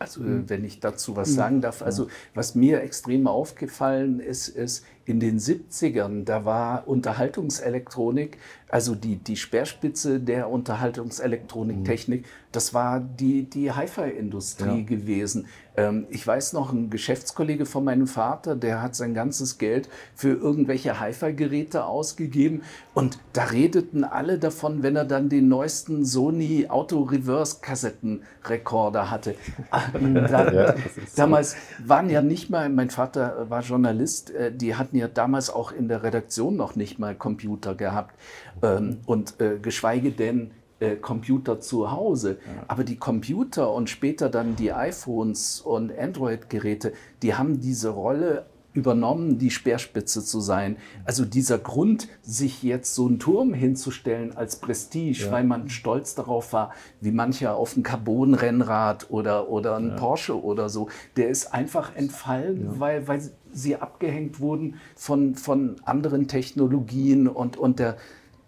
Also 0.00 0.22
wenn 0.24 0.64
ich 0.64 0.80
dazu 0.80 1.14
was 1.14 1.34
sagen 1.34 1.60
darf, 1.60 1.82
also 1.82 2.08
was 2.34 2.54
mir 2.54 2.80
extrem 2.82 3.26
aufgefallen 3.26 4.18
ist, 4.18 4.48
ist, 4.48 4.86
in 5.10 5.20
den 5.20 5.38
70ern, 5.38 6.24
da 6.24 6.44
war 6.44 6.88
Unterhaltungselektronik, 6.88 8.38
also 8.68 8.94
die, 8.94 9.16
die 9.16 9.36
Speerspitze 9.36 10.20
der 10.20 10.48
Unterhaltungselektroniktechnik, 10.48 12.24
das 12.52 12.72
war 12.74 13.00
die, 13.00 13.44
die 13.44 13.72
Hi-Fi-Industrie 13.72 14.80
Ja. 14.80 14.84
gewesen. 14.86 15.46
Ähm, 15.76 16.06
ich 16.10 16.26
weiß 16.26 16.52
noch, 16.52 16.72
ein 16.72 16.90
Geschäftskollege 16.90 17.64
von 17.66 17.84
meinem 17.84 18.06
Vater, 18.06 18.56
der 18.56 18.82
hat 18.82 18.94
sein 18.96 19.14
ganzes 19.14 19.58
Geld 19.58 19.88
für 20.14 20.32
irgendwelche 20.34 20.98
Hi-Fi-Geräte 21.00 21.84
ausgegeben 21.84 22.62
und 22.94 23.18
da 23.32 23.44
redeten 23.44 24.04
alle 24.04 24.38
davon, 24.38 24.82
wenn 24.82 24.96
er 24.96 25.04
dann 25.04 25.28
den 25.28 25.48
neuesten 25.48 26.04
Sony 26.04 26.66
Auto-Reverse-Kassettenrekorder 26.68 29.10
hatte. 29.10 29.34
Da, 30.30 30.74
damals 31.16 31.56
waren 31.84 32.08
ja 32.10 32.22
nicht 32.22 32.50
mal, 32.50 32.68
mein 32.68 32.90
Vater 32.90 33.46
war 33.48 33.62
Journalist, 33.62 34.30
äh, 34.30 34.52
die 34.54 34.74
hatten 34.74 34.96
ja 34.96 34.99
damals 35.08 35.50
auch 35.50 35.72
in 35.72 35.88
der 35.88 36.02
Redaktion 36.02 36.56
noch 36.56 36.76
nicht 36.76 36.98
mal 36.98 37.14
Computer 37.14 37.74
gehabt 37.74 38.14
ähm, 38.62 38.98
und 39.06 39.40
äh, 39.40 39.58
geschweige 39.60 40.10
denn 40.12 40.52
äh, 40.80 40.96
Computer 40.96 41.60
zu 41.60 41.92
Hause. 41.92 42.38
Aber 42.66 42.84
die 42.84 42.96
Computer 42.96 43.72
und 43.72 43.90
später 43.90 44.28
dann 44.28 44.56
die 44.56 44.72
iPhones 44.72 45.60
und 45.60 45.96
Android-Geräte, 45.96 46.92
die 47.22 47.34
haben 47.34 47.60
diese 47.60 47.90
Rolle 47.90 48.46
übernommen, 48.72 49.38
die 49.38 49.50
Speerspitze 49.50 50.24
zu 50.24 50.40
sein. 50.40 50.76
Also 51.04 51.24
dieser 51.24 51.58
Grund, 51.58 52.08
sich 52.22 52.62
jetzt 52.62 52.94
so 52.94 53.06
einen 53.06 53.18
Turm 53.18 53.52
hinzustellen 53.52 54.36
als 54.36 54.56
Prestige, 54.56 55.30
weil 55.30 55.44
man 55.44 55.68
stolz 55.68 56.14
darauf 56.14 56.52
war, 56.52 56.72
wie 57.00 57.10
mancher 57.10 57.56
auf 57.56 57.76
ein 57.76 57.82
Carbon-Rennrad 57.82 59.10
oder, 59.10 59.48
oder 59.48 59.76
ein 59.76 59.96
Porsche 59.96 60.40
oder 60.40 60.68
so, 60.68 60.88
der 61.16 61.28
ist 61.28 61.52
einfach 61.52 61.96
entfallen, 61.96 62.78
weil, 62.78 63.08
weil 63.08 63.22
sie 63.52 63.76
abgehängt 63.76 64.40
wurden 64.40 64.76
von, 64.94 65.34
von 65.34 65.76
anderen 65.84 66.28
Technologien 66.28 67.26
und, 67.26 67.56
und 67.56 67.78
der, 67.78 67.96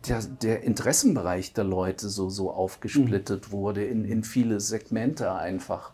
der, 0.08 0.22
der 0.22 0.62
Interessenbereich 0.62 1.52
der 1.52 1.64
Leute 1.64 2.08
so, 2.08 2.28
so 2.28 2.50
aufgesplittet 2.50 3.50
wurde 3.50 3.84
in, 3.84 4.04
in 4.04 4.22
viele 4.22 4.60
Segmente 4.60 5.32
einfach. 5.32 5.92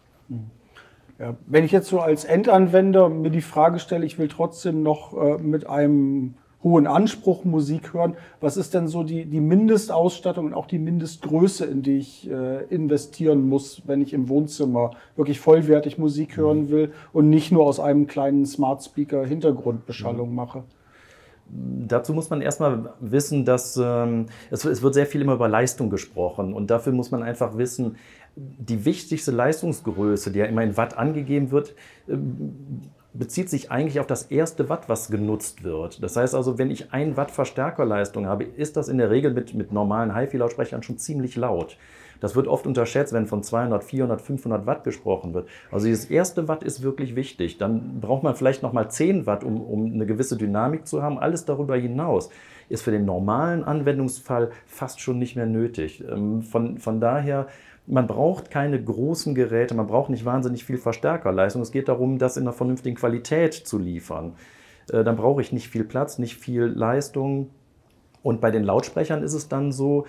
Ja, 1.18 1.36
wenn 1.46 1.64
ich 1.64 1.72
jetzt 1.72 1.88
so 1.88 2.00
als 2.00 2.24
Endanwender 2.24 3.08
mir 3.08 3.30
die 3.30 3.40
Frage 3.40 3.80
stelle, 3.80 4.06
ich 4.06 4.18
will 4.18 4.28
trotzdem 4.28 4.82
noch 4.84 5.16
äh, 5.16 5.38
mit 5.38 5.68
einem 5.68 6.34
hohen 6.62 6.86
Anspruch 6.86 7.44
Musik 7.44 7.92
hören, 7.92 8.16
was 8.40 8.56
ist 8.56 8.74
denn 8.74 8.88
so 8.88 9.02
die, 9.02 9.24
die 9.24 9.40
Mindestausstattung 9.40 10.46
und 10.46 10.54
auch 10.54 10.66
die 10.66 10.78
Mindestgröße, 10.78 11.64
in 11.64 11.82
die 11.82 11.98
ich 11.98 12.30
äh, 12.30 12.64
investieren 12.64 13.48
muss, 13.48 13.82
wenn 13.86 14.00
ich 14.00 14.12
im 14.12 14.28
Wohnzimmer 14.28 14.92
wirklich 15.16 15.40
vollwertig 15.40 15.98
Musik 15.98 16.36
hören 16.36 16.70
will 16.70 16.92
und 17.12 17.30
nicht 17.30 17.52
nur 17.52 17.64
aus 17.64 17.80
einem 17.80 18.06
kleinen 18.06 18.46
Smart 18.46 18.82
Speaker 18.82 19.24
Hintergrundbeschallung 19.24 20.34
mache? 20.34 20.64
Dazu 21.50 22.12
muss 22.12 22.28
man 22.28 22.42
erstmal 22.42 22.92
wissen, 23.00 23.44
dass 23.46 23.80
ähm, 23.82 24.26
es, 24.50 24.64
es 24.64 24.82
wird 24.82 24.92
sehr 24.92 25.06
viel 25.06 25.22
immer 25.22 25.34
über 25.34 25.48
Leistung 25.48 25.88
gesprochen 25.88 26.52
und 26.52 26.70
dafür 26.70 26.92
muss 26.92 27.10
man 27.10 27.22
einfach 27.22 27.56
wissen, 27.56 27.96
die 28.38 28.84
wichtigste 28.84 29.32
Leistungsgröße, 29.32 30.30
die 30.30 30.38
ja 30.38 30.46
immer 30.46 30.62
in 30.62 30.76
Watt 30.76 30.96
angegeben 30.96 31.50
wird, 31.50 31.74
ähm, 32.08 32.82
bezieht 33.12 33.50
sich 33.50 33.70
eigentlich 33.70 33.98
auf 34.00 34.06
das 34.06 34.24
erste 34.24 34.68
Watt, 34.68 34.88
was 34.88 35.10
genutzt 35.10 35.64
wird. 35.64 36.02
Das 36.02 36.16
heißt 36.16 36.34
also, 36.34 36.58
wenn 36.58 36.70
ich 36.70 36.92
ein 36.92 37.16
Watt 37.16 37.30
Verstärkerleistung 37.30 38.26
habe, 38.26 38.44
ist 38.44 38.76
das 38.76 38.88
in 38.88 38.98
der 38.98 39.10
Regel 39.10 39.32
mit, 39.32 39.54
mit 39.54 39.72
normalen 39.72 40.14
HiFi-Lautsprechern 40.14 40.82
schon 40.82 40.98
ziemlich 40.98 41.34
laut. 41.34 41.76
Das 42.20 42.34
wird 42.34 42.48
oft 42.48 42.66
unterschätzt, 42.66 43.12
wenn 43.12 43.26
von 43.26 43.42
200, 43.42 43.84
400, 43.84 44.20
500 44.20 44.66
Watt 44.66 44.84
gesprochen 44.84 45.34
wird. 45.34 45.48
Also 45.70 45.86
dieses 45.86 46.06
erste 46.06 46.48
Watt 46.48 46.62
ist 46.62 46.82
wirklich 46.82 47.16
wichtig. 47.16 47.58
Dann 47.58 48.00
braucht 48.00 48.22
man 48.22 48.34
vielleicht 48.34 48.62
nochmal 48.62 48.90
10 48.90 49.26
Watt, 49.26 49.44
um, 49.44 49.60
um 49.60 49.92
eine 49.92 50.06
gewisse 50.06 50.36
Dynamik 50.36 50.86
zu 50.86 51.02
haben. 51.02 51.18
Alles 51.18 51.44
darüber 51.44 51.76
hinaus 51.76 52.30
ist 52.68 52.82
für 52.82 52.90
den 52.90 53.04
normalen 53.04 53.64
Anwendungsfall 53.64 54.50
fast 54.66 55.00
schon 55.00 55.18
nicht 55.18 55.36
mehr 55.36 55.46
nötig. 55.46 56.04
Ähm, 56.08 56.42
Von, 56.42 56.78
von 56.78 57.00
daher, 57.00 57.46
man 57.86 58.06
braucht 58.06 58.50
keine 58.50 58.82
großen 58.82 59.34
Geräte, 59.34 59.74
man 59.74 59.86
braucht 59.86 60.10
nicht 60.10 60.24
wahnsinnig 60.24 60.64
viel 60.64 60.76
Verstärkerleistung. 60.76 61.62
Es 61.62 61.72
geht 61.72 61.88
darum, 61.88 62.18
das 62.18 62.36
in 62.36 62.42
einer 62.42 62.52
vernünftigen 62.52 62.96
Qualität 62.96 63.54
zu 63.54 63.78
liefern. 63.78 64.34
Äh, 64.92 65.04
Dann 65.04 65.16
brauche 65.16 65.40
ich 65.40 65.52
nicht 65.52 65.68
viel 65.68 65.84
Platz, 65.84 66.18
nicht 66.18 66.36
viel 66.36 66.64
Leistung. 66.64 67.50
Und 68.22 68.40
bei 68.40 68.50
den 68.50 68.64
Lautsprechern 68.64 69.22
ist 69.22 69.32
es 69.32 69.48
dann 69.48 69.72
so, 69.72 70.04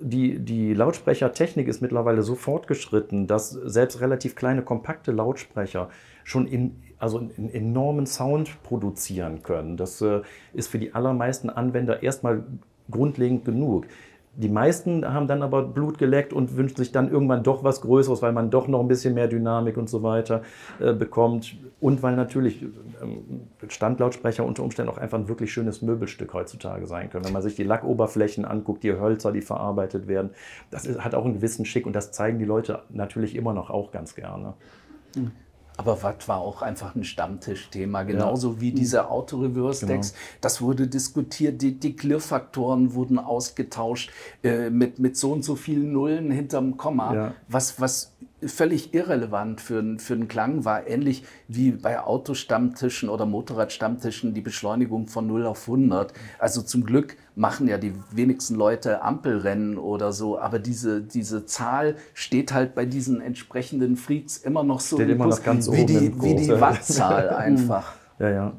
die, 0.00 0.38
die 0.38 0.72
Lautsprechertechnik 0.74 1.68
ist 1.68 1.82
mittlerweile 1.82 2.22
so 2.22 2.34
fortgeschritten, 2.34 3.26
dass 3.26 3.50
selbst 3.50 4.00
relativ 4.00 4.34
kleine, 4.34 4.62
kompakte 4.62 5.12
Lautsprecher 5.12 5.90
schon 6.24 6.46
in, 6.46 6.82
also 6.98 7.18
einen 7.18 7.50
enormen 7.50 8.06
Sound 8.06 8.62
produzieren 8.62 9.42
können. 9.42 9.76
Das 9.76 10.00
äh, 10.00 10.22
ist 10.54 10.68
für 10.68 10.78
die 10.78 10.94
allermeisten 10.94 11.50
Anwender 11.50 12.02
erstmal 12.02 12.44
grundlegend 12.90 13.44
genug. 13.44 13.86
Die 14.36 14.48
meisten 14.48 15.06
haben 15.06 15.28
dann 15.28 15.42
aber 15.42 15.62
Blut 15.62 15.98
geleckt 15.98 16.32
und 16.32 16.56
wünschen 16.56 16.76
sich 16.76 16.90
dann 16.90 17.08
irgendwann 17.10 17.44
doch 17.44 17.62
was 17.62 17.80
Größeres, 17.80 18.20
weil 18.20 18.32
man 18.32 18.50
doch 18.50 18.66
noch 18.66 18.80
ein 18.80 18.88
bisschen 18.88 19.14
mehr 19.14 19.28
Dynamik 19.28 19.76
und 19.76 19.88
so 19.88 20.02
weiter 20.02 20.42
äh, 20.80 20.92
bekommt. 20.92 21.56
Und 21.80 22.02
weil 22.02 22.16
natürlich 22.16 22.62
ähm, 23.00 23.48
Standlautsprecher 23.68 24.44
unter 24.44 24.64
Umständen 24.64 24.90
auch 24.90 24.98
einfach 24.98 25.18
ein 25.18 25.28
wirklich 25.28 25.52
schönes 25.52 25.82
Möbelstück 25.82 26.32
heutzutage 26.34 26.86
sein 26.86 27.10
können. 27.10 27.24
Wenn 27.24 27.32
man 27.32 27.42
sich 27.42 27.54
die 27.54 27.62
Lackoberflächen 27.62 28.44
anguckt, 28.44 28.82
die 28.82 28.92
Hölzer, 28.92 29.30
die 29.30 29.42
verarbeitet 29.42 30.08
werden, 30.08 30.30
das 30.70 30.84
ist, 30.84 31.04
hat 31.04 31.14
auch 31.14 31.24
einen 31.24 31.34
gewissen 31.34 31.64
Schick 31.64 31.86
und 31.86 31.94
das 31.94 32.10
zeigen 32.10 32.38
die 32.38 32.44
Leute 32.44 32.82
natürlich 32.90 33.36
immer 33.36 33.52
noch 33.52 33.70
auch 33.70 33.92
ganz 33.92 34.16
gerne. 34.16 34.54
Aber 35.76 36.02
Watt 36.02 36.28
war 36.28 36.38
auch 36.38 36.62
einfach 36.62 36.94
ein 36.94 37.02
Stammtischthema, 37.04 38.04
genauso 38.04 38.60
wie 38.60 38.70
diese 38.72 39.10
Auto-Reverse-Decks. 39.10 40.14
Das 40.40 40.60
wurde 40.62 40.86
diskutiert, 40.86 41.60
die, 41.62 41.78
die 41.78 41.96
Klirrfaktoren 41.96 42.94
wurden 42.94 43.18
ausgetauscht 43.18 44.10
äh, 44.44 44.70
mit, 44.70 45.00
mit 45.00 45.16
so 45.16 45.32
und 45.32 45.44
so 45.44 45.56
vielen 45.56 45.92
Nullen 45.92 46.30
hinterm 46.30 46.76
Komma, 46.76 47.14
Ja. 47.14 47.34
was, 47.48 47.80
was 47.80 48.12
völlig 48.46 48.94
irrelevant 48.94 49.60
für, 49.60 49.98
für 49.98 50.16
den 50.16 50.28
Klang 50.28 50.64
war. 50.64 50.86
Ähnlich 50.86 51.24
wie 51.48 51.72
bei 51.72 52.00
Autostammtischen 52.00 53.08
oder 53.08 53.26
Motorradstammtischen 53.26 54.34
die 54.34 54.40
Beschleunigung 54.40 55.06
von 55.06 55.26
0 55.26 55.46
auf 55.46 55.68
100. 55.68 56.12
Also 56.38 56.62
zum 56.62 56.84
Glück 56.84 57.16
machen 57.34 57.68
ja 57.68 57.78
die 57.78 57.94
wenigsten 58.10 58.54
Leute 58.54 59.02
Ampelrennen 59.02 59.78
oder 59.78 60.12
so, 60.12 60.38
aber 60.38 60.58
diese, 60.58 61.02
diese 61.02 61.46
Zahl 61.46 61.96
steht 62.12 62.52
halt 62.52 62.74
bei 62.74 62.84
diesen 62.86 63.20
entsprechenden 63.20 63.96
Freaks 63.96 64.36
immer 64.36 64.62
noch 64.62 64.80
so 64.80 64.96
Steht 64.96 65.08
im 65.08 65.16
immer 65.16 65.26
noch 65.26 65.42
ganz 65.42 65.70
wie, 65.70 65.82
oben 65.82 65.86
die, 65.86 66.06
im 66.06 66.22
wie 66.22 66.34
die. 66.36 66.60
Wattzahl 66.60 67.30
einfach. 67.30 67.94
Ja, 68.18 68.30
ja. 68.30 68.52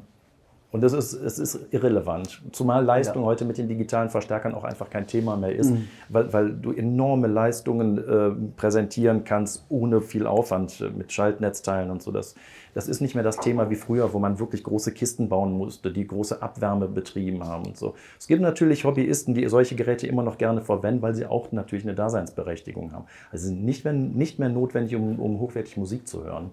Und 0.72 0.82
das 0.82 0.92
ist, 0.92 1.12
es 1.14 1.38
ist 1.38 1.58
irrelevant. 1.70 2.42
Zumal 2.52 2.84
Leistung 2.84 3.22
Ja. 3.22 3.28
heute 3.28 3.44
mit 3.44 3.56
den 3.56 3.68
digitalen 3.68 4.10
Verstärkern 4.10 4.52
auch 4.54 4.64
einfach 4.64 4.90
kein 4.90 5.06
Thema 5.06 5.36
mehr 5.36 5.54
ist, 5.54 5.72
weil, 6.08 6.32
weil 6.32 6.52
du 6.52 6.72
enorme 6.72 7.28
Leistungen 7.28 7.96
äh, 7.98 8.30
präsentieren 8.56 9.24
kannst, 9.24 9.64
ohne 9.68 10.00
viel 10.00 10.26
Aufwand 10.26 10.80
äh, 10.80 10.90
mit 10.90 11.12
Schaltnetzteilen 11.12 11.90
und 11.90 12.02
so. 12.02 12.10
Das, 12.10 12.34
das 12.74 12.88
ist 12.88 13.00
nicht 13.00 13.14
mehr 13.14 13.24
das 13.24 13.38
Thema 13.38 13.70
wie 13.70 13.76
früher, 13.76 14.12
wo 14.12 14.18
man 14.18 14.38
wirklich 14.38 14.64
große 14.64 14.92
Kisten 14.92 15.28
bauen 15.28 15.52
musste, 15.52 15.90
die 15.90 16.06
große 16.06 16.42
Abwärme 16.42 16.88
betrieben 16.88 17.44
haben 17.44 17.64
und 17.64 17.78
so. 17.78 17.94
Es 18.18 18.26
gibt 18.26 18.42
natürlich 18.42 18.84
Hobbyisten, 18.84 19.34
die 19.34 19.48
solche 19.48 19.76
Geräte 19.76 20.06
immer 20.08 20.24
noch 20.24 20.36
gerne 20.36 20.60
verwenden, 20.60 21.00
weil 21.00 21.14
sie 21.14 21.24
auch 21.26 21.52
natürlich 21.52 21.84
eine 21.86 21.94
Daseinsberechtigung 21.94 22.92
haben. 22.92 23.06
Also 23.30 23.44
sie 23.44 23.54
sind 23.54 23.64
nicht 23.64 23.84
mehr, 23.84 23.94
nicht 23.94 24.38
mehr 24.38 24.50
notwendig, 24.50 24.94
um, 24.96 25.18
um 25.20 25.38
hochwertig 25.40 25.76
Musik 25.78 26.06
zu 26.06 26.24
hören. 26.24 26.50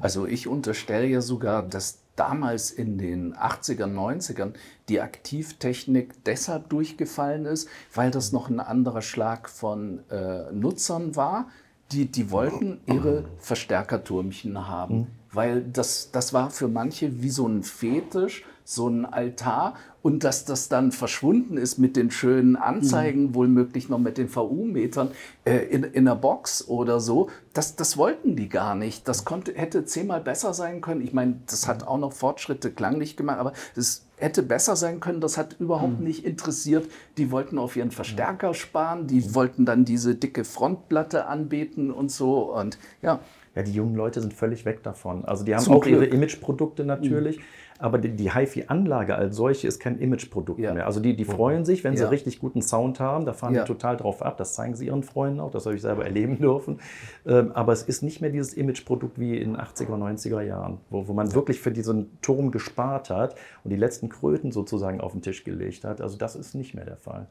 Also 0.00 0.26
ich 0.26 0.46
unterstelle 0.46 1.06
ja 1.06 1.20
sogar, 1.20 1.62
dass 1.64 2.03
damals 2.16 2.70
in 2.70 2.98
den 2.98 3.34
80ern, 3.34 3.92
90ern 3.92 4.52
die 4.88 5.00
Aktivtechnik 5.00 6.24
deshalb 6.24 6.68
durchgefallen 6.68 7.46
ist, 7.46 7.68
weil 7.92 8.10
das 8.10 8.32
noch 8.32 8.48
ein 8.48 8.60
anderer 8.60 9.02
Schlag 9.02 9.48
von 9.48 10.00
äh, 10.10 10.52
Nutzern 10.52 11.16
war. 11.16 11.48
Die, 11.92 12.06
die 12.06 12.30
wollten 12.30 12.80
ihre 12.86 13.24
Verstärkerturmchen 13.38 14.66
haben, 14.66 14.96
mhm. 14.96 15.06
weil 15.32 15.62
das, 15.62 16.10
das 16.10 16.32
war 16.32 16.50
für 16.50 16.66
manche 16.66 17.22
wie 17.22 17.28
so 17.28 17.46
ein 17.46 17.62
Fetisch, 17.62 18.44
so 18.64 18.88
ein 18.88 19.04
Altar 19.04 19.74
und 20.04 20.22
dass 20.22 20.44
das 20.44 20.68
dann 20.68 20.92
verschwunden 20.92 21.56
ist 21.56 21.78
mit 21.78 21.96
den 21.96 22.10
schönen 22.10 22.56
Anzeigen, 22.56 23.28
mhm. 23.28 23.34
wohlmöglich 23.34 23.88
noch 23.88 23.98
mit 23.98 24.18
den 24.18 24.28
VU-Metern 24.28 25.08
äh, 25.46 25.56
in, 25.56 25.82
in 25.82 26.06
einer 26.06 26.14
Box 26.14 26.68
oder 26.68 27.00
so, 27.00 27.30
das, 27.54 27.74
das 27.74 27.96
wollten 27.96 28.36
die 28.36 28.50
gar 28.50 28.74
nicht. 28.74 29.08
Das 29.08 29.24
konnte, 29.24 29.54
hätte 29.54 29.86
zehnmal 29.86 30.20
besser 30.20 30.52
sein 30.52 30.82
können. 30.82 31.00
Ich 31.00 31.14
meine, 31.14 31.40
das 31.46 31.66
hat 31.66 31.86
auch 31.86 31.96
noch 31.96 32.12
Fortschritte 32.12 32.70
klanglich 32.70 33.16
gemacht, 33.16 33.38
aber 33.38 33.54
das 33.76 34.04
hätte 34.18 34.42
besser 34.42 34.76
sein 34.76 35.00
können. 35.00 35.22
Das 35.22 35.38
hat 35.38 35.56
überhaupt 35.58 36.00
mhm. 36.00 36.06
nicht 36.06 36.26
interessiert. 36.26 36.86
Die 37.16 37.30
wollten 37.30 37.56
auf 37.56 37.74
ihren 37.74 37.90
Verstärker 37.90 38.52
sparen, 38.52 39.06
die 39.06 39.34
wollten 39.34 39.64
dann 39.64 39.86
diese 39.86 40.14
dicke 40.14 40.44
Frontplatte 40.44 41.28
anbeten 41.28 41.90
und 41.90 42.12
so. 42.12 42.52
Und 42.52 42.76
ja. 43.00 43.20
Ja, 43.54 43.62
die 43.62 43.72
jungen 43.72 43.94
Leute 43.94 44.20
sind 44.20 44.34
völlig 44.34 44.66
weg 44.66 44.82
davon. 44.82 45.24
Also 45.24 45.44
die 45.44 45.54
haben 45.54 45.62
Zum 45.62 45.76
auch 45.76 45.80
Glück. 45.80 46.02
ihre 46.02 46.04
Imageprodukte 46.04 46.84
natürlich. 46.84 47.38
Mhm 47.38 47.42
aber 47.78 47.98
die, 47.98 48.10
die 48.10 48.32
HiFi-Anlage 48.32 49.14
als 49.16 49.36
solche 49.36 49.66
ist 49.66 49.80
kein 49.80 49.98
Imageprodukt 49.98 50.60
ja. 50.60 50.72
mehr. 50.72 50.86
Also 50.86 51.00
die, 51.00 51.16
die 51.16 51.24
freuen 51.24 51.64
sich, 51.64 51.82
wenn 51.84 51.96
sie 51.96 52.08
richtig 52.08 52.38
guten 52.38 52.62
Sound 52.62 53.00
haben, 53.00 53.26
da 53.26 53.32
fahren 53.32 53.54
ja. 53.54 53.62
die 53.62 53.66
total 53.66 53.96
drauf 53.96 54.22
ab, 54.22 54.36
das 54.36 54.54
zeigen 54.54 54.74
sie 54.74 54.86
ihren 54.86 55.02
Freunden 55.02 55.40
auch, 55.40 55.50
das 55.50 55.66
habe 55.66 55.74
ich 55.74 55.82
selber 55.82 56.04
erleben 56.04 56.38
dürfen. 56.38 56.78
Ähm, 57.26 57.52
aber 57.52 57.72
es 57.72 57.82
ist 57.82 58.02
nicht 58.02 58.20
mehr 58.20 58.30
dieses 58.30 58.54
Imageprodukt 58.54 59.18
wie 59.18 59.36
in 59.36 59.56
80er, 59.56 59.96
90er 59.96 60.40
Jahren, 60.42 60.78
wo, 60.90 61.08
wo 61.08 61.12
man 61.12 61.34
wirklich 61.34 61.60
für 61.60 61.72
diesen 61.72 62.20
Turm 62.20 62.50
gespart 62.50 63.10
hat 63.10 63.34
und 63.64 63.70
die 63.70 63.76
letzten 63.76 64.08
Kröten 64.08 64.52
sozusagen 64.52 65.00
auf 65.00 65.12
den 65.12 65.22
Tisch 65.22 65.44
gelegt 65.44 65.84
hat. 65.84 66.00
Also 66.00 66.16
das 66.16 66.36
ist 66.36 66.54
nicht 66.54 66.74
mehr 66.74 66.84
der 66.84 66.96
Fall. 66.96 67.26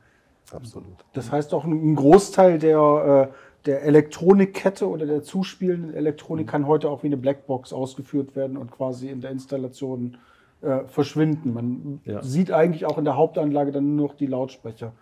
Absolut. 0.51 1.05
Das 1.13 1.31
heißt 1.31 1.53
auch 1.53 1.63
ein 1.63 1.95
Großteil 1.95 2.59
der, 2.59 3.29
äh, 3.31 3.33
der 3.65 3.83
Elektronikkette 3.83 4.88
oder 4.88 5.05
der 5.05 5.23
zuspielenden 5.23 5.93
Elektronik 5.93 6.47
kann 6.47 6.67
heute 6.67 6.89
auch 6.89 7.03
wie 7.03 7.07
eine 7.07 7.17
Blackbox 7.17 7.71
ausgeführt 7.71 8.35
werden 8.35 8.57
und 8.57 8.71
quasi 8.71 9.09
in 9.09 9.21
der 9.21 9.31
Installation 9.31 10.17
äh, 10.63 10.86
verschwinden. 10.86 11.53
Man 11.53 12.01
ja. 12.05 12.24
sieht 12.24 12.51
eigentlich 12.51 12.86
auch 12.86 12.98
in 12.98 13.05
der 13.05 13.17
Hauptanlage 13.17 13.72
dann 13.72 13.96
nur 13.96 14.08
noch 14.08 14.15
die 14.15 14.27
Lautsprecher. 14.27 14.93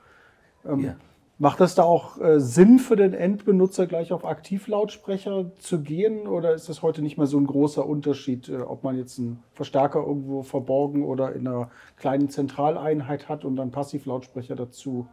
Ähm, 0.65 0.79
ja. 0.79 0.95
Macht 1.37 1.59
das 1.59 1.73
da 1.73 1.83
auch 1.83 2.19
äh, 2.19 2.39
Sinn 2.39 2.77
für 2.77 2.95
den 2.95 3.13
Endbenutzer, 3.13 3.87
gleich 3.87 4.11
auf 4.11 4.25
Aktivlautsprecher 4.25 5.51
zu 5.57 5.81
gehen? 5.81 6.27
Oder 6.27 6.53
ist 6.53 6.69
das 6.69 6.83
heute 6.83 7.01
nicht 7.01 7.17
mehr 7.17 7.25
so 7.25 7.39
ein 7.39 7.47
großer 7.47 7.83
Unterschied, 7.83 8.49
äh, 8.49 8.57
ob 8.57 8.83
man 8.83 8.95
jetzt 8.97 9.17
einen 9.17 9.41
Verstärker 9.53 10.05
irgendwo 10.05 10.43
verborgen 10.43 11.03
oder 11.03 11.33
in 11.33 11.47
einer 11.47 11.71
kleinen 11.97 12.29
Zentraleinheit 12.29 13.27
hat 13.27 13.43
und 13.43 13.55
dann 13.55 13.71
Passivlautsprecher 13.71 14.55
dazu 14.55 15.07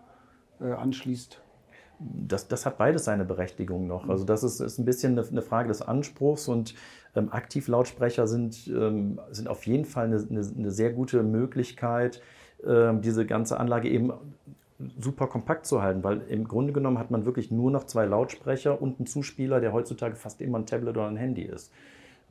äh, 0.60 0.72
anschließt? 0.72 1.40
Das, 1.98 2.48
das 2.48 2.66
hat 2.66 2.78
beides 2.78 3.04
seine 3.04 3.24
Berechtigung 3.24 3.86
noch. 3.86 4.08
Also 4.08 4.24
das 4.24 4.42
ist, 4.42 4.60
ist 4.60 4.78
ein 4.78 4.84
bisschen 4.84 5.18
eine, 5.18 5.26
eine 5.26 5.42
Frage 5.42 5.68
des 5.68 5.82
Anspruchs 5.82 6.48
und 6.48 6.74
ähm, 7.16 7.32
Aktivlautsprecher 7.32 8.26
sind, 8.26 8.68
ähm, 8.68 9.20
sind 9.30 9.48
auf 9.48 9.66
jeden 9.66 9.84
Fall 9.84 10.06
eine, 10.06 10.16
eine, 10.16 10.46
eine 10.56 10.70
sehr 10.70 10.92
gute 10.92 11.22
Möglichkeit, 11.22 12.22
ähm, 12.66 13.00
diese 13.00 13.26
ganze 13.26 13.58
Anlage 13.58 13.88
eben 13.88 14.12
super 14.98 15.26
kompakt 15.26 15.66
zu 15.66 15.82
halten, 15.82 16.04
weil 16.04 16.22
im 16.28 16.46
Grunde 16.46 16.72
genommen 16.72 16.98
hat 16.98 17.10
man 17.10 17.24
wirklich 17.24 17.50
nur 17.50 17.70
noch 17.70 17.84
zwei 17.84 18.06
Lautsprecher 18.06 18.80
und 18.80 18.98
einen 18.98 19.06
Zuspieler, 19.06 19.60
der 19.60 19.72
heutzutage 19.72 20.14
fast 20.14 20.40
immer 20.40 20.58
ein 20.58 20.66
Tablet 20.66 20.96
oder 20.96 21.08
ein 21.08 21.16
Handy 21.16 21.42
ist. 21.42 21.72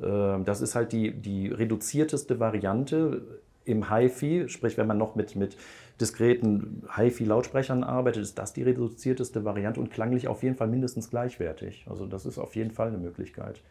Ähm, 0.02 0.46
das 0.46 0.62
ist 0.62 0.76
halt 0.76 0.92
die, 0.92 1.12
die 1.12 1.50
reduzierteste 1.50 2.40
Variante 2.40 3.22
im 3.66 3.90
HiFi, 3.90 4.48
sprich 4.48 4.78
wenn 4.78 4.88
man 4.88 4.98
noch 4.98 5.16
mit, 5.16 5.36
mit 5.36 5.58
diskreten 6.00 6.84
HiFi-Lautsprechern 6.96 7.84
arbeitet, 7.84 8.24
ist 8.24 8.38
das 8.38 8.54
die 8.54 8.64
reduzierteste 8.64 9.44
Variante 9.44 9.80
und 9.80 9.92
klanglich 9.92 10.28
auf 10.28 10.44
jeden 10.44 10.56
Fall 10.56 10.68
mindestens 10.68 11.10
gleichwertig. 11.10 11.86
Also 11.90 12.06
das 12.06 12.26
ist 12.26 12.38
auf 12.38 12.56
jeden 12.56 12.72
Fall 12.72 12.90
eine 12.90 12.98
Möglichkeit. 12.98 13.62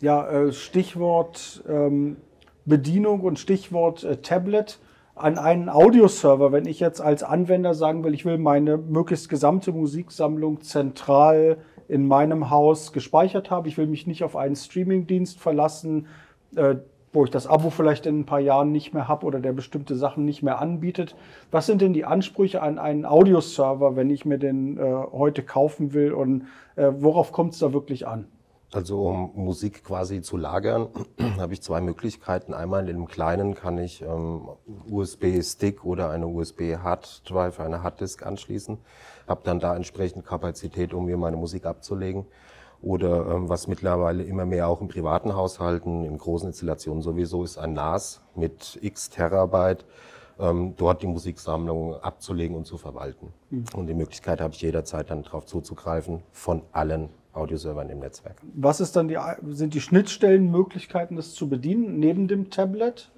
Ja, 0.00 0.28
äh, 0.28 0.52
Stichwort 0.52 1.64
ähm, 1.68 2.16
Bedienung 2.64 3.20
und 3.20 3.38
Stichwort 3.38 4.04
äh, 4.04 4.18
Tablet 4.18 4.78
an 5.14 5.38
einen 5.38 5.70
Audioserver, 5.70 6.52
wenn 6.52 6.66
ich 6.66 6.78
jetzt 6.78 7.00
als 7.00 7.22
Anwender 7.22 7.72
sagen 7.72 8.04
will, 8.04 8.12
ich 8.12 8.26
will 8.26 8.36
meine 8.36 8.76
möglichst 8.76 9.30
gesamte 9.30 9.72
Musiksammlung 9.72 10.60
zentral 10.60 11.56
in 11.88 12.06
meinem 12.06 12.50
Haus 12.50 12.92
gespeichert 12.92 13.50
haben, 13.50 13.66
ich 13.66 13.78
will 13.78 13.86
mich 13.86 14.06
nicht 14.06 14.24
auf 14.24 14.36
einen 14.36 14.56
Streamingdienst 14.56 15.40
verlassen, 15.40 16.06
äh, 16.54 16.76
wo 17.12 17.24
ich 17.24 17.30
das 17.30 17.46
Abo 17.46 17.70
vielleicht 17.70 18.06
in 18.06 18.20
ein 18.20 18.26
paar 18.26 18.40
Jahren 18.40 18.72
nicht 18.72 18.92
mehr 18.92 19.08
habe 19.08 19.26
oder 19.26 19.40
der 19.40 19.52
bestimmte 19.52 19.96
Sachen 19.96 20.24
nicht 20.24 20.42
mehr 20.42 20.60
anbietet. 20.60 21.16
Was 21.50 21.66
sind 21.66 21.80
denn 21.80 21.92
die 21.92 22.04
Ansprüche 22.04 22.62
an 22.62 22.78
einen 22.78 23.06
Audioserver, 23.06 23.96
wenn 23.96 24.10
ich 24.10 24.24
mir 24.24 24.38
den 24.38 24.78
äh, 24.78 24.82
heute 25.12 25.42
kaufen 25.42 25.94
will 25.94 26.12
und 26.12 26.46
äh, 26.76 26.90
worauf 26.98 27.32
kommt 27.32 27.54
es 27.54 27.58
da 27.58 27.72
wirklich 27.72 28.06
an? 28.06 28.26
Also 28.72 29.08
um 29.08 29.30
Musik 29.36 29.84
quasi 29.84 30.22
zu 30.22 30.36
lagern, 30.36 30.88
habe 31.38 31.52
ich 31.52 31.62
zwei 31.62 31.80
Möglichkeiten. 31.80 32.52
Einmal 32.52 32.88
in 32.88 32.96
einem 32.96 33.06
kleinen 33.06 33.54
kann 33.54 33.78
ich 33.78 34.02
ähm, 34.02 34.48
USB-Stick 34.90 35.84
oder 35.84 36.10
eine 36.10 36.26
USB-Hard-Drive, 36.26 37.60
eine 37.60 37.82
Harddisk 37.82 38.26
anschließen, 38.26 38.78
habe 39.28 39.40
dann 39.44 39.60
da 39.60 39.76
entsprechend 39.76 40.26
Kapazität, 40.26 40.92
um 40.92 41.06
mir 41.06 41.16
meine 41.16 41.36
Musik 41.36 41.64
abzulegen 41.64 42.26
oder 42.82 43.26
ähm, 43.26 43.48
was 43.48 43.66
mittlerweile 43.66 44.22
immer 44.22 44.46
mehr 44.46 44.68
auch 44.68 44.80
in 44.80 44.88
privaten 44.88 45.34
Haushalten, 45.34 46.04
in 46.04 46.18
großen 46.18 46.48
Installationen 46.48 47.02
sowieso 47.02 47.44
ist, 47.44 47.58
ein 47.58 47.72
NAS 47.72 48.22
mit 48.34 48.78
x 48.82 49.10
Terabyte, 49.10 49.84
ähm, 50.38 50.74
dort 50.76 51.02
die 51.02 51.06
Musiksammlung 51.06 51.94
abzulegen 51.94 52.56
und 52.56 52.66
zu 52.66 52.76
verwalten. 52.76 53.32
Mhm. 53.50 53.64
Und 53.74 53.86
die 53.86 53.94
Möglichkeit 53.94 54.40
habe 54.40 54.54
ich 54.54 54.60
jederzeit 54.60 55.10
dann 55.10 55.22
darauf 55.22 55.46
zuzugreifen 55.46 56.22
von 56.32 56.62
allen 56.72 57.08
Audioservern 57.32 57.90
im 57.90 57.98
Netzwerk. 57.98 58.36
Was 58.54 58.80
ist 58.80 58.96
dann 58.96 59.08
die, 59.08 59.18
sind 59.48 59.74
die 59.74 59.80
Schnittstellenmöglichkeiten, 59.80 61.16
das 61.16 61.34
zu 61.34 61.48
bedienen, 61.48 61.98
neben 61.98 62.28
dem 62.28 62.50
Tablet? 62.50 63.10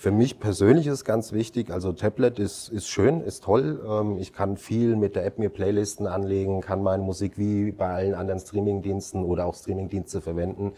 Für 0.00 0.12
mich 0.12 0.38
persönlich 0.38 0.86
ist 0.86 1.04
ganz 1.04 1.32
wichtig, 1.32 1.72
also 1.72 1.92
Tablet 1.92 2.38
ist, 2.38 2.68
ist 2.68 2.86
schön, 2.86 3.20
ist 3.20 3.42
toll. 3.42 3.84
Ähm, 3.84 4.16
ich 4.18 4.32
kann 4.32 4.56
viel 4.56 4.94
mit 4.94 5.16
der 5.16 5.26
App 5.26 5.40
mir 5.40 5.48
Playlisten 5.48 6.06
anlegen, 6.06 6.60
kann 6.60 6.84
meine 6.84 7.02
Musik 7.02 7.36
wie 7.36 7.72
bei 7.72 7.92
allen 7.92 8.14
anderen 8.14 8.38
Streamingdiensten 8.38 9.24
oder 9.24 9.44
auch 9.44 9.56
Streamingdienste 9.56 10.20
verwenden, 10.20 10.74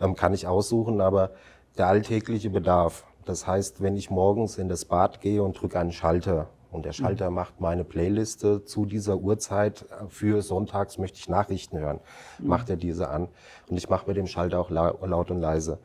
ähm, 0.00 0.14
kann 0.14 0.32
ich 0.34 0.46
aussuchen, 0.46 1.00
aber 1.00 1.32
der 1.78 1.88
alltägliche 1.88 2.48
Bedarf, 2.48 3.04
das 3.24 3.44
heißt, 3.44 3.82
wenn 3.82 3.96
ich 3.96 4.08
morgens 4.08 4.56
in 4.56 4.68
das 4.68 4.84
Bad 4.84 5.20
gehe 5.20 5.42
und 5.42 5.60
drücke 5.60 5.80
einen 5.80 5.90
Schalter 5.90 6.46
und 6.70 6.84
der 6.84 6.92
Schalter 6.92 7.28
mhm. 7.28 7.34
macht 7.34 7.60
meine 7.60 7.82
Playliste 7.82 8.64
zu 8.64 8.86
dieser 8.86 9.16
Uhrzeit 9.16 9.84
für 10.10 10.42
sonntags 10.42 10.96
möchte 10.96 11.18
ich 11.18 11.28
Nachrichten 11.28 11.76
hören, 11.76 11.98
mhm. 12.38 12.46
macht 12.46 12.70
er 12.70 12.76
diese 12.76 13.08
an 13.08 13.30
und 13.68 13.76
ich 13.76 13.88
mache 13.88 14.06
mit 14.06 14.16
dem 14.16 14.28
Schalter 14.28 14.60
auch 14.60 14.70
laut 14.70 15.32
und 15.32 15.40
leise. 15.40 15.80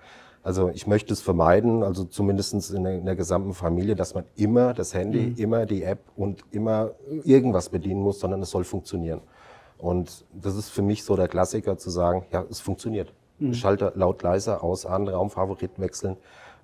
Also 0.46 0.70
ich 0.70 0.86
möchte 0.86 1.12
es 1.12 1.22
vermeiden, 1.22 1.82
also 1.82 2.04
zumindest 2.04 2.72
in 2.72 2.84
der, 2.84 2.94
in 3.00 3.06
der 3.06 3.16
gesamten 3.16 3.56
Familie, 3.56 3.96
dass 3.96 4.14
man 4.14 4.26
immer 4.36 4.76
das 4.76 4.94
Handy, 4.94 5.22
mhm. 5.22 5.36
immer 5.38 5.66
die 5.66 5.82
App 5.82 6.02
und 6.16 6.46
immer 6.52 6.92
irgendwas 7.24 7.70
bedienen 7.70 8.00
muss, 8.00 8.20
sondern 8.20 8.44
es 8.44 8.52
soll 8.52 8.64
funktionieren. 8.64 9.22
Und 9.80 10.24
das 10.32 10.56
ist 10.56 10.70
für 10.70 10.84
mich 10.84 11.04
so 11.04 11.16
der 11.16 11.30
Klassiker 11.30 11.80
zu 11.80 11.90
sagen, 11.90 12.28
ja, 12.32 12.46
es 12.48 12.60
funktioniert. 12.60 13.12
Mhm. 13.40 13.56
Schalter 13.56 13.94
laut, 13.96 14.22
leiser, 14.22 14.64
aus, 14.64 14.86
an, 14.86 15.08
Raumfavoriten 15.08 15.84
wechseln, 15.84 16.16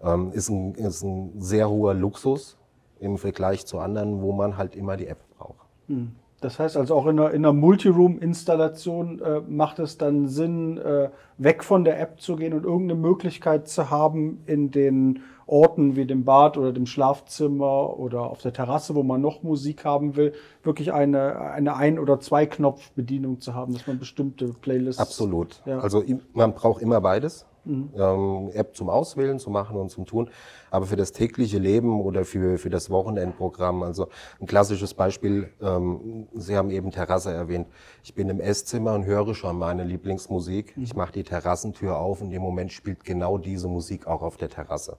ähm, 0.04 0.32
ist, 0.32 0.50
ein, 0.50 0.76
ist 0.76 1.02
ein 1.02 1.41
sehr 1.41 1.67
hoher 1.67 1.96
Luxus 1.96 2.58
im 3.00 3.17
Vergleich 3.17 3.65
zu 3.65 3.80
anderen, 3.80 4.22
wo 4.22 4.32
man 4.32 4.58
halt 4.58 4.76
immer 4.76 4.96
die 4.96 5.08
App 5.08 5.24
braucht. 5.39 5.65
Mhm. 5.88 6.12
Das 6.41 6.58
heißt 6.58 6.75
also 6.75 6.95
auch 6.95 7.06
in 7.06 7.19
einer, 7.19 7.32
in 7.32 7.45
einer 7.45 7.54
Multiroom-Installation 7.54 9.21
äh, 9.21 9.41
macht 9.47 9.77
es 9.77 9.97
dann 9.99 10.27
Sinn, 10.27 10.77
äh, 10.80 11.10
weg 11.38 11.63
von 11.63 11.86
der 11.86 11.99
App 11.99 12.19
zu 12.19 12.36
gehen 12.36 12.54
und 12.54 12.65
irgendeine 12.65 12.99
Möglichkeit 12.99 13.67
zu 13.67 13.91
haben, 13.91 14.41
in 14.47 14.71
den 14.71 15.21
Orten 15.45 15.95
wie 15.95 16.06
dem 16.06 16.25
Bad 16.25 16.58
oder 16.58 16.71
dem 16.71 16.88
Schlafzimmer 16.88 17.99
oder 17.99 18.21
auf 18.21 18.41
der 18.41 18.54
Terrasse, 18.54 18.95
wo 18.95 19.04
man 19.04 19.21
noch 19.21 19.43
Musik 19.43 19.86
haben 19.86 20.15
will, 20.15 20.34
wirklich 20.63 20.93
eine, 20.93 21.39
eine 21.41 21.75
Ein- 21.75 21.99
oder 21.99 22.19
Zwei-Knopf-Bedienung 22.19 23.39
zu 23.39 23.54
haben, 23.54 23.73
dass 23.73 23.86
man 23.86 23.99
bestimmte 23.99 24.47
Playlists. 24.47 25.01
Absolut. 25.01 25.62
Ja. 25.65 25.80
Also 25.80 26.04
man 26.34 26.54
braucht 26.54 26.82
immer 26.82 27.01
beides. 27.01 27.45
Mhm. 27.63 27.89
Ähm, 27.95 28.50
App 28.54 28.76
zum 28.76 28.89
Auswählen, 28.89 29.39
zu 29.39 29.50
machen 29.50 29.78
und 29.78 29.89
zum 29.89 30.06
Tun. 30.06 30.30
Aber 30.71 30.86
für 30.86 30.95
das 30.95 31.12
tägliche 31.12 31.60
Leben 31.60 32.02
oder 32.02 32.26
für, 32.26 32.58
für 32.58 32.69
das 32.69 32.89
Wochenendprogramm, 32.89 33.84
also 33.84 34.08
ein 34.39 34.47
klassisches 34.47 34.93
Beispiel, 34.93 35.52
ähm, 35.62 36.28
Sie 36.34 36.58
haben 36.58 36.71
eben 36.71 36.91
Terrasse 36.91 37.32
erwähnt. 37.32 37.67
Ich 38.04 38.15
bin 38.15 38.30
im 38.30 38.39
Esszimmer 38.39 38.93
und 38.93 39.06
höre 39.06 39.36
schon 39.36 39.58
meine 39.58 39.84
Lieblingsmusik. 39.84 40.76
Mhm. 40.76 40.84
Ich 40.84 40.95
mache 40.95 41.12
die 41.12 41.24
Terrassentür 41.24 41.97
auf 41.97 42.21
und 42.21 42.32
dem 42.32 42.41
Moment 42.41 42.71
spielt 42.71 43.04
genau 43.04 43.38
diese 43.38 43.67
Musik 43.67 44.08
auch 44.08 44.21
auf 44.21 44.38
der 44.38 44.50
Terrasse. 44.50 44.97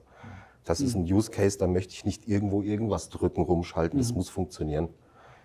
Das 0.63 0.79
mhm. 0.79 0.85
ist 0.85 0.95
ein 0.95 1.03
Use 1.03 1.31
Case, 1.31 1.57
da 1.57 1.67
möchte 1.67 1.93
ich 1.93 2.05
nicht 2.05 2.27
irgendwo 2.27 2.61
irgendwas 2.61 3.09
drücken, 3.09 3.43
rumschalten. 3.43 3.99
Das 3.99 4.11
mhm. 4.11 4.17
muss 4.17 4.29
funktionieren. 4.29 4.89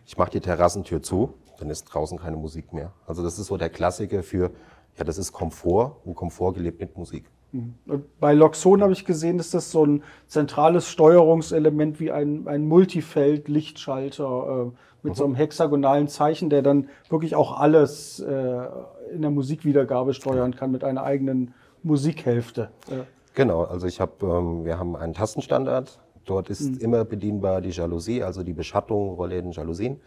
Ich 0.06 0.16
mache 0.16 0.30
die 0.30 0.40
Terrassentür 0.40 1.02
zu, 1.02 1.34
dann 1.58 1.68
ist 1.68 1.84
draußen 1.84 2.18
keine 2.18 2.36
Musik 2.36 2.72
mehr. 2.72 2.92
Also 3.06 3.22
das 3.22 3.38
ist 3.38 3.46
so 3.46 3.56
der 3.56 3.68
Klassiker 3.68 4.22
für 4.22 4.52
ja, 4.98 5.04
das 5.04 5.18
ist 5.18 5.32
Komfort 5.32 5.96
und 6.04 6.14
Komfort 6.14 6.54
gelebt 6.54 6.80
mit 6.80 6.96
Musik. 6.96 7.24
Und 7.52 8.20
bei 8.20 8.34
Loxon 8.34 8.82
habe 8.82 8.92
ich 8.92 9.06
gesehen, 9.06 9.38
ist 9.38 9.54
das 9.54 9.70
so 9.70 9.86
ein 9.86 10.02
zentrales 10.26 10.90
Steuerungselement 10.90 11.98
wie 11.98 12.12
ein, 12.12 12.46
ein 12.46 12.66
Multifeld-Lichtschalter 12.68 14.66
äh, 14.66 14.76
mit 15.02 15.16
so 15.16 15.24
einem 15.24 15.34
hexagonalen 15.34 16.08
Zeichen, 16.08 16.50
der 16.50 16.60
dann 16.60 16.88
wirklich 17.08 17.34
auch 17.34 17.58
alles 17.58 18.20
äh, 18.20 18.66
in 19.12 19.22
der 19.22 19.30
Musikwiedergabe 19.30 20.12
steuern 20.12 20.54
kann 20.54 20.70
mit 20.70 20.84
einer 20.84 21.04
eigenen 21.04 21.54
Musikhälfte. 21.82 22.70
Äh. 22.90 23.04
Genau, 23.34 23.62
also 23.62 23.86
ich 23.86 24.00
habe, 24.00 24.26
ähm, 24.26 24.66
wir 24.66 24.78
haben 24.78 24.94
einen 24.96 25.14
Tastenstandard. 25.14 26.00
Dort 26.26 26.50
ist 26.50 26.82
immer 26.82 27.06
bedienbar 27.06 27.62
die 27.62 27.70
Jalousie, 27.70 28.22
also 28.22 28.42
die 28.42 28.52
Beschattung, 28.52 29.14
Rollläden, 29.14 29.52
Jalousien. 29.52 30.00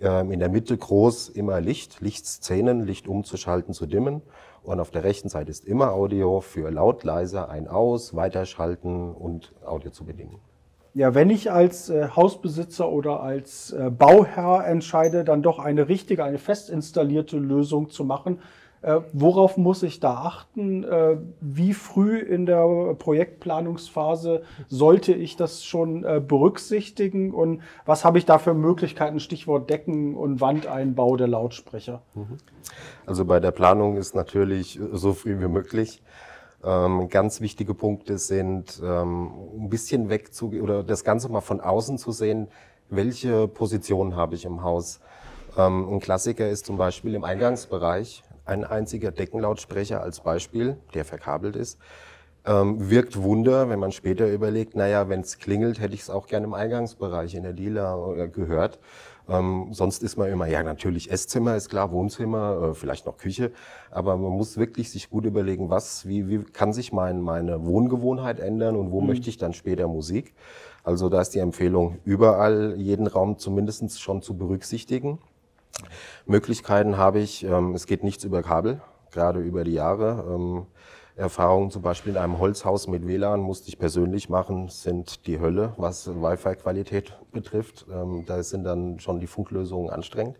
Ähm, 0.00 0.30
in 0.30 0.38
der 0.38 0.48
Mitte 0.48 0.76
groß 0.76 1.28
immer 1.28 1.60
Licht, 1.60 2.00
Lichtszenen, 2.00 2.86
Licht 2.86 3.08
umzuschalten, 3.08 3.74
zu 3.74 3.86
dimmen. 3.86 4.22
Und 4.62 4.80
auf 4.80 4.90
der 4.90 5.02
rechten 5.04 5.28
Seite 5.28 5.50
ist 5.50 5.64
immer 5.64 5.92
Audio 5.92 6.40
für 6.40 6.70
laut, 6.70 7.02
leise, 7.04 7.48
ein, 7.48 7.68
aus, 7.68 8.14
weiterschalten 8.14 9.12
und 9.12 9.52
Audio 9.64 9.90
zu 9.90 10.04
bedienen. 10.04 10.38
Ja, 10.94 11.14
wenn 11.14 11.30
ich 11.30 11.50
als 11.50 11.90
äh, 11.90 12.08
Hausbesitzer 12.08 12.88
oder 12.88 13.22
als 13.22 13.72
äh, 13.72 13.90
Bauherr 13.90 14.66
entscheide, 14.66 15.24
dann 15.24 15.42
doch 15.42 15.58
eine 15.58 15.88
richtige, 15.88 16.24
eine 16.24 16.38
fest 16.38 16.70
installierte 16.70 17.38
Lösung 17.38 17.90
zu 17.90 18.04
machen, 18.04 18.40
äh, 18.82 19.00
worauf 19.12 19.56
muss 19.56 19.82
ich 19.82 20.00
da 20.00 20.14
achten? 20.14 20.84
Äh, 20.84 21.16
wie 21.40 21.74
früh 21.74 22.18
in 22.18 22.46
der 22.46 22.94
Projektplanungsphase 22.94 24.42
sollte 24.68 25.12
ich 25.12 25.36
das 25.36 25.64
schon 25.64 26.04
äh, 26.04 26.20
berücksichtigen? 26.26 27.32
Und 27.32 27.62
was 27.86 28.04
habe 28.04 28.18
ich 28.18 28.24
da 28.24 28.38
für 28.38 28.54
Möglichkeiten? 28.54 29.18
Stichwort 29.20 29.68
Decken 29.68 30.16
und 30.16 30.40
Wandeinbau 30.40 31.16
der 31.16 31.28
Lautsprecher. 31.28 32.02
Also 33.06 33.24
bei 33.24 33.40
der 33.40 33.50
Planung 33.50 33.96
ist 33.96 34.14
natürlich 34.14 34.78
so 34.92 35.12
früh 35.12 35.40
wie 35.40 35.48
möglich. 35.48 36.02
Ähm, 36.64 37.08
ganz 37.08 37.40
wichtige 37.40 37.72
Punkte 37.72 38.18
sind, 38.18 38.80
ähm, 38.84 39.30
ein 39.60 39.68
bisschen 39.68 40.08
weg 40.08 40.34
zu, 40.34 40.50
oder 40.60 40.82
das 40.82 41.04
Ganze 41.04 41.28
mal 41.28 41.40
von 41.40 41.60
außen 41.60 41.98
zu 41.98 42.10
sehen, 42.10 42.48
welche 42.90 43.46
Position 43.46 44.16
habe 44.16 44.34
ich 44.34 44.44
im 44.44 44.62
Haus. 44.62 45.00
Ähm, 45.56 45.88
ein 45.88 46.00
Klassiker 46.00 46.48
ist 46.48 46.66
zum 46.66 46.76
Beispiel 46.76 47.14
im 47.14 47.22
Eingangsbereich 47.22 48.24
ein 48.48 48.64
einziger 48.64 49.10
Deckenlautsprecher 49.10 50.02
als 50.02 50.20
Beispiel, 50.20 50.76
der 50.94 51.04
verkabelt 51.04 51.56
ist. 51.56 51.78
Ähm, 52.44 52.90
wirkt 52.90 53.20
Wunder, 53.22 53.68
wenn 53.68 53.78
man 53.78 53.92
später 53.92 54.30
überlegt, 54.30 54.74
naja, 54.74 55.08
wenn 55.08 55.20
es 55.20 55.38
klingelt, 55.38 55.80
hätte 55.80 55.94
ich 55.94 56.02
es 56.02 56.10
auch 56.10 56.26
gerne 56.26 56.46
im 56.46 56.54
Eingangsbereich 56.54 57.34
in 57.34 57.42
der 57.42 57.52
Lila 57.52 58.14
äh, 58.16 58.28
gehört. 58.28 58.78
Ähm, 59.28 59.68
sonst 59.72 60.02
ist 60.02 60.16
man 60.16 60.32
immer, 60.32 60.46
ja 60.46 60.62
natürlich 60.62 61.10
Esszimmer 61.10 61.56
ist 61.56 61.68
klar, 61.68 61.92
Wohnzimmer, 61.92 62.70
äh, 62.70 62.74
vielleicht 62.74 63.04
noch 63.04 63.18
Küche, 63.18 63.52
aber 63.90 64.16
man 64.16 64.32
muss 64.32 64.56
wirklich 64.56 64.90
sich 64.90 65.10
gut 65.10 65.26
überlegen, 65.26 65.68
was, 65.68 66.08
wie, 66.08 66.28
wie 66.28 66.44
kann 66.44 66.72
sich 66.72 66.92
mein, 66.92 67.20
meine 67.20 67.66
Wohngewohnheit 67.66 68.40
ändern 68.40 68.76
und 68.76 68.90
wo 68.90 69.02
mhm. 69.02 69.08
möchte 69.08 69.28
ich 69.28 69.36
dann 69.36 69.52
später 69.52 69.86
Musik. 69.86 70.32
Also 70.82 71.10
da 71.10 71.20
ist 71.20 71.34
die 71.34 71.40
Empfehlung, 71.40 71.98
überall 72.06 72.74
jeden 72.78 73.06
Raum 73.06 73.36
zumindest 73.36 74.00
schon 74.00 74.22
zu 74.22 74.38
berücksichtigen. 74.38 75.18
Möglichkeiten 76.26 76.96
habe 76.96 77.20
ich, 77.20 77.44
ähm, 77.44 77.74
es 77.74 77.86
geht 77.86 78.04
nichts 78.04 78.24
über 78.24 78.42
Kabel, 78.42 78.80
gerade 79.10 79.40
über 79.40 79.64
die 79.64 79.72
Jahre. 79.72 80.24
Ähm, 80.28 80.66
Erfahrungen 81.16 81.70
zum 81.72 81.82
Beispiel 81.82 82.12
in 82.12 82.18
einem 82.18 82.38
Holzhaus 82.38 82.86
mit 82.86 83.06
WLAN 83.06 83.40
musste 83.40 83.68
ich 83.68 83.78
persönlich 83.78 84.28
machen, 84.28 84.68
sind 84.68 85.26
die 85.26 85.40
Hölle, 85.40 85.74
was 85.76 86.08
Wi-Fi-Qualität 86.08 87.18
betrifft. 87.32 87.86
Ähm, 87.92 88.24
da 88.24 88.40
sind 88.42 88.62
dann 88.62 89.00
schon 89.00 89.18
die 89.18 89.26
Funklösungen 89.26 89.90
anstrengend. 89.90 90.38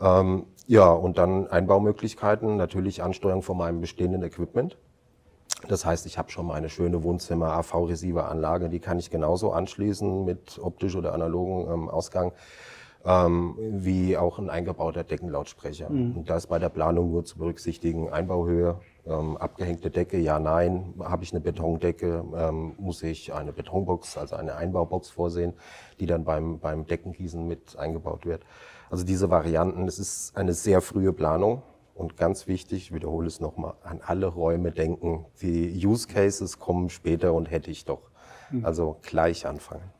Ähm, 0.00 0.46
ja, 0.68 0.88
und 0.90 1.18
dann 1.18 1.48
Einbaumöglichkeiten, 1.48 2.56
natürlich 2.56 3.02
Ansteuerung 3.02 3.42
von 3.42 3.56
meinem 3.56 3.80
bestehenden 3.80 4.22
Equipment. 4.22 4.78
Das 5.68 5.84
heißt, 5.84 6.06
ich 6.06 6.16
habe 6.16 6.30
schon 6.30 6.46
mal 6.46 6.54
eine 6.54 6.70
schöne 6.70 7.02
Wohnzimmer-AV-Receiver-Anlage, 7.02 8.68
die 8.68 8.78
kann 8.78 8.98
ich 8.98 9.10
genauso 9.10 9.52
anschließen 9.52 10.24
mit 10.24 10.58
optisch 10.62 10.94
oder 10.94 11.12
analogen 11.12 11.70
ähm, 11.70 11.88
Ausgang 11.88 12.32
ähm, 13.04 13.56
wie 13.58 14.16
auch 14.16 14.38
ein 14.38 14.50
eingebauter 14.50 15.04
Deckenlautsprecher. 15.04 15.90
Mhm. 15.90 16.18
Und 16.18 16.30
da 16.30 16.36
ist 16.36 16.48
bei 16.48 16.58
der 16.58 16.68
Planung 16.68 17.10
nur 17.10 17.24
zu 17.24 17.38
berücksichtigen 17.38 18.10
Einbauhöhe, 18.10 18.80
ähm, 19.06 19.36
abgehängte 19.36 19.90
Decke, 19.90 20.18
ja, 20.18 20.38
nein. 20.38 20.94
Habe 21.00 21.24
ich 21.24 21.32
eine 21.32 21.40
Betondecke, 21.40 22.24
ähm, 22.36 22.74
muss 22.78 23.02
ich 23.02 23.32
eine 23.32 23.52
Betonbox, 23.52 24.18
also 24.18 24.36
eine 24.36 24.54
Einbaubox 24.54 25.10
vorsehen, 25.10 25.54
die 25.98 26.06
dann 26.06 26.24
beim, 26.24 26.58
beim 26.58 26.86
Deckengießen 26.86 27.46
mit 27.46 27.78
eingebaut 27.78 28.26
wird. 28.26 28.42
Also 28.90 29.04
diese 29.04 29.30
Varianten, 29.30 29.88
es 29.88 29.98
ist 29.98 30.36
eine 30.36 30.52
sehr 30.52 30.80
frühe 30.80 31.12
Planung. 31.12 31.62
Und 31.94 32.16
ganz 32.16 32.46
wichtig, 32.46 32.84
ich 32.84 32.94
wiederhole 32.94 33.26
es 33.26 33.40
nochmal, 33.40 33.74
an 33.82 34.00
alle 34.04 34.26
Räume 34.26 34.72
denken. 34.72 35.26
Die 35.42 35.86
Use 35.86 36.08
Cases 36.08 36.58
kommen 36.58 36.88
später 36.88 37.34
und 37.34 37.50
hätte 37.50 37.70
ich 37.70 37.84
doch. 37.84 38.10
Mhm. 38.50 38.64
Also 38.64 38.96
gleich 39.02 39.46
anfangen. 39.46 39.92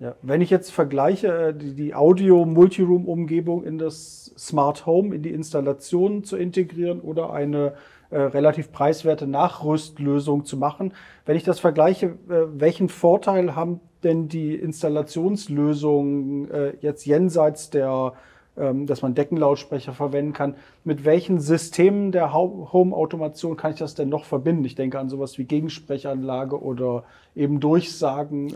Ja, 0.00 0.16
wenn 0.22 0.40
ich 0.40 0.48
jetzt 0.48 0.72
vergleiche 0.72 1.28
äh, 1.28 1.54
die, 1.54 1.74
die 1.74 1.94
Audio-Multiroom-Umgebung 1.94 3.64
in 3.64 3.76
das 3.76 4.32
Smart 4.38 4.86
Home, 4.86 5.14
in 5.14 5.22
die 5.22 5.32
Installation 5.32 6.24
zu 6.24 6.38
integrieren 6.38 7.00
oder 7.00 7.34
eine 7.34 7.74
äh, 8.08 8.18
relativ 8.18 8.72
preiswerte 8.72 9.26
Nachrüstlösung 9.26 10.46
zu 10.46 10.56
machen, 10.56 10.94
wenn 11.26 11.36
ich 11.36 11.44
das 11.44 11.60
vergleiche, 11.60 12.06
äh, 12.30 12.46
welchen 12.54 12.88
Vorteil 12.88 13.54
haben 13.54 13.80
denn 14.02 14.28
die 14.28 14.54
Installationslösungen 14.54 16.50
äh, 16.50 16.72
jetzt 16.80 17.04
jenseits 17.04 17.68
der 17.68 18.14
ähm, 18.56 18.86
dass 18.86 19.02
man 19.02 19.14
Deckenlautsprecher 19.14 19.92
verwenden 19.92 20.32
kann. 20.32 20.56
Mit 20.82 21.04
welchen 21.04 21.38
Systemen 21.40 22.10
der 22.10 22.32
Home-Automation 22.32 23.56
kann 23.56 23.72
ich 23.74 23.78
das 23.78 23.94
denn 23.94 24.08
noch 24.08 24.24
verbinden? 24.24 24.64
Ich 24.64 24.74
denke 24.74 24.98
an 24.98 25.08
sowas 25.08 25.38
wie 25.38 25.44
Gegensprechanlage 25.44 26.60
oder 26.60 27.04
eben 27.36 27.60
Durchsagen. 27.60 28.52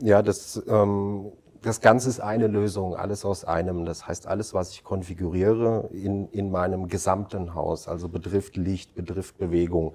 Äh, 0.00 0.06
ja, 0.06 0.22
das, 0.22 0.62
ähm, 0.68 1.32
das 1.62 1.80
Ganze 1.80 2.08
ist 2.08 2.20
eine 2.20 2.46
Lösung, 2.46 2.94
alles 2.94 3.24
aus 3.24 3.44
einem. 3.44 3.84
Das 3.84 4.06
heißt, 4.06 4.26
alles, 4.26 4.54
was 4.54 4.72
ich 4.72 4.84
konfiguriere 4.84 5.90
in, 5.92 6.28
in 6.28 6.50
meinem 6.50 6.88
gesamten 6.88 7.54
Haus, 7.54 7.88
also 7.88 8.08
betrifft 8.08 8.56
Licht, 8.56 8.94
betrifft 8.94 9.38
Bewegung, 9.38 9.94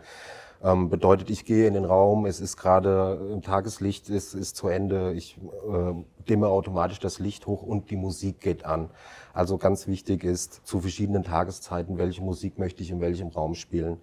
ähm, 0.64 0.90
bedeutet, 0.90 1.30
ich 1.30 1.46
gehe 1.46 1.68
in 1.68 1.74
den 1.74 1.86
Raum, 1.86 2.26
es 2.26 2.40
ist 2.40 2.58
gerade 2.58 3.30
im 3.32 3.42
Tageslicht, 3.42 4.10
es 4.10 4.34
ist 4.34 4.56
zu 4.56 4.68
Ende, 4.68 5.14
ich 5.14 5.38
äh, 5.38 5.94
dimme 6.30 6.48
automatisch 6.48 7.00
das 7.00 7.20
Licht 7.20 7.46
hoch 7.46 7.62
und 7.62 7.90
die 7.90 7.98
Musik 7.98 8.40
geht 8.40 8.66
an. 8.66 8.90
Also 9.34 9.58
ganz 9.58 9.88
wichtig 9.88 10.24
ist, 10.24 10.66
zu 10.66 10.80
verschiedenen 10.80 11.24
Tageszeiten, 11.24 11.98
welche 11.98 12.24
Musik 12.24 12.58
möchte 12.58 12.84
ich 12.84 12.92
in 12.92 13.02
welchem 13.02 13.28
Raum 13.30 13.54
spielen. 13.54 13.98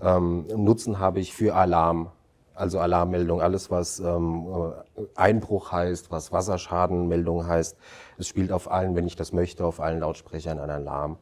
Ähm, 0.00 0.46
Nutzen 0.56 0.98
habe 0.98 1.20
ich 1.20 1.34
für 1.34 1.54
Alarm. 1.54 2.10
Also 2.62 2.78
Alarmmeldung, 2.78 3.42
alles 3.42 3.72
was 3.72 3.98
ähm, 3.98 4.46
äh, 4.96 5.00
Einbruch 5.16 5.72
heißt, 5.72 6.12
was 6.12 6.30
Wasserschadenmeldung 6.30 7.44
heißt. 7.44 7.76
Es 8.18 8.28
spielt 8.28 8.52
auf 8.52 8.70
allen, 8.70 8.94
wenn 8.94 9.04
ich 9.04 9.16
das 9.16 9.32
möchte, 9.32 9.64
auf 9.64 9.80
allen 9.80 9.98
Lautsprechern 9.98 10.60
ein 10.60 10.70
Alarm. 10.70 11.16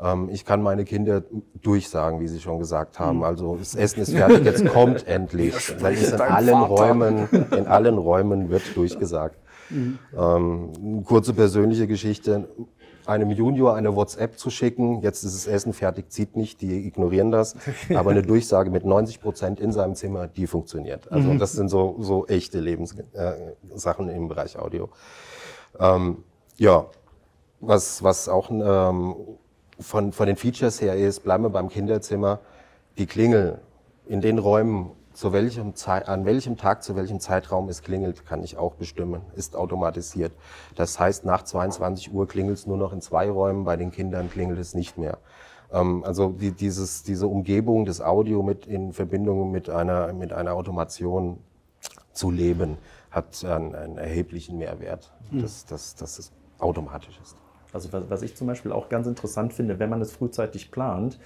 Ähm, 0.00 0.28
ich 0.30 0.44
kann 0.44 0.62
meine 0.62 0.84
Kinder 0.84 1.24
durchsagen, 1.60 2.20
wie 2.20 2.28
Sie 2.28 2.38
schon 2.38 2.60
gesagt 2.60 3.00
haben. 3.00 3.18
Hm. 3.18 3.24
Also 3.24 3.56
das 3.56 3.74
Essen 3.74 4.02
ist 4.02 4.12
fertig, 4.12 4.44
jetzt 4.44 4.64
kommt 4.72 5.04
endlich. 5.08 5.74
Weil 5.82 5.94
es 5.94 6.12
in 6.12 6.20
allen 6.20 6.62
Räumen, 6.62 7.28
in 7.50 7.66
allen 7.66 7.98
Räumen 7.98 8.50
wird 8.50 8.62
durchgesagt. 8.76 9.40
Mhm. 9.70 9.98
Ähm, 10.16 11.02
kurze 11.04 11.34
persönliche 11.34 11.88
Geschichte 11.88 12.48
einem 13.06 13.30
Junior 13.30 13.74
eine 13.74 13.94
WhatsApp 13.94 14.38
zu 14.38 14.50
schicken, 14.50 15.00
jetzt 15.02 15.24
ist 15.24 15.34
das 15.34 15.46
Essen 15.46 15.72
fertig, 15.72 16.10
zieht 16.10 16.36
nicht, 16.36 16.60
die 16.60 16.86
ignorieren 16.86 17.30
das, 17.30 17.56
aber 17.94 18.10
eine 18.10 18.22
Durchsage 18.22 18.70
mit 18.70 18.84
90 18.84 19.20
Prozent 19.20 19.60
in 19.60 19.72
seinem 19.72 19.94
Zimmer, 19.94 20.26
die 20.26 20.46
funktioniert. 20.46 21.10
Also 21.12 21.32
mhm. 21.32 21.38
das 21.38 21.52
sind 21.52 21.68
so, 21.68 21.96
so 22.00 22.26
echte 22.26 22.60
Lebenssachen 22.60 24.08
äh, 24.08 24.16
im 24.16 24.28
Bereich 24.28 24.58
Audio. 24.58 24.88
Ähm, 25.78 26.24
ja, 26.56 26.86
was, 27.60 28.02
was 28.02 28.28
auch 28.28 28.50
ähm, 28.50 29.14
von, 29.80 30.12
von 30.12 30.26
den 30.26 30.36
Features 30.36 30.80
her 30.80 30.96
ist, 30.96 31.20
bleiben 31.20 31.44
wir 31.44 31.50
beim 31.50 31.68
Kinderzimmer, 31.68 32.40
die 32.98 33.06
Klingel 33.06 33.58
in 34.06 34.20
den 34.20 34.38
Räumen, 34.38 34.90
zu 35.14 35.32
welchem 35.32 35.74
Zeit, 35.74 36.08
an 36.08 36.24
welchem 36.24 36.56
Tag, 36.56 36.82
zu 36.82 36.96
welchem 36.96 37.20
Zeitraum 37.20 37.68
es 37.68 37.82
klingelt, 37.82 38.26
kann 38.26 38.42
ich 38.42 38.56
auch 38.58 38.74
bestimmen. 38.74 39.22
Ist 39.36 39.56
automatisiert. 39.56 40.32
Das 40.74 40.98
heißt, 40.98 41.24
nach 41.24 41.42
22 41.42 42.12
Uhr 42.12 42.26
klingelt 42.26 42.58
es 42.58 42.66
nur 42.66 42.76
noch 42.76 42.92
in 42.92 43.00
zwei 43.00 43.30
Räumen, 43.30 43.64
bei 43.64 43.76
den 43.76 43.92
Kindern 43.92 44.28
klingelt 44.28 44.58
es 44.58 44.74
nicht 44.74 44.98
mehr. 44.98 45.18
Ähm, 45.72 46.02
also 46.04 46.30
die, 46.30 46.50
dieses, 46.50 47.04
diese 47.04 47.28
Umgebung 47.28 47.84
des 47.84 48.00
Audio 48.00 48.42
mit 48.42 48.66
in 48.66 48.92
Verbindung 48.92 49.52
mit 49.52 49.70
einer, 49.70 50.12
mit 50.12 50.32
einer 50.32 50.52
Automation 50.54 51.38
zu 52.12 52.30
leben, 52.30 52.76
hat 53.10 53.44
einen, 53.44 53.74
einen 53.74 53.98
erheblichen 53.98 54.58
Mehrwert, 54.58 55.12
mhm. 55.30 55.42
dass, 55.42 55.64
dass, 55.64 55.94
dass 55.94 56.18
es 56.18 56.32
automatisch 56.58 57.18
ist. 57.22 57.36
Also 57.72 57.92
was, 57.92 58.10
was 58.10 58.22
ich 58.22 58.36
zum 58.36 58.48
Beispiel 58.48 58.72
auch 58.72 58.88
ganz 58.88 59.06
interessant 59.06 59.52
finde, 59.52 59.78
wenn 59.78 59.90
man 59.90 60.00
es 60.00 60.12
frühzeitig 60.12 60.72
plant, 60.72 61.18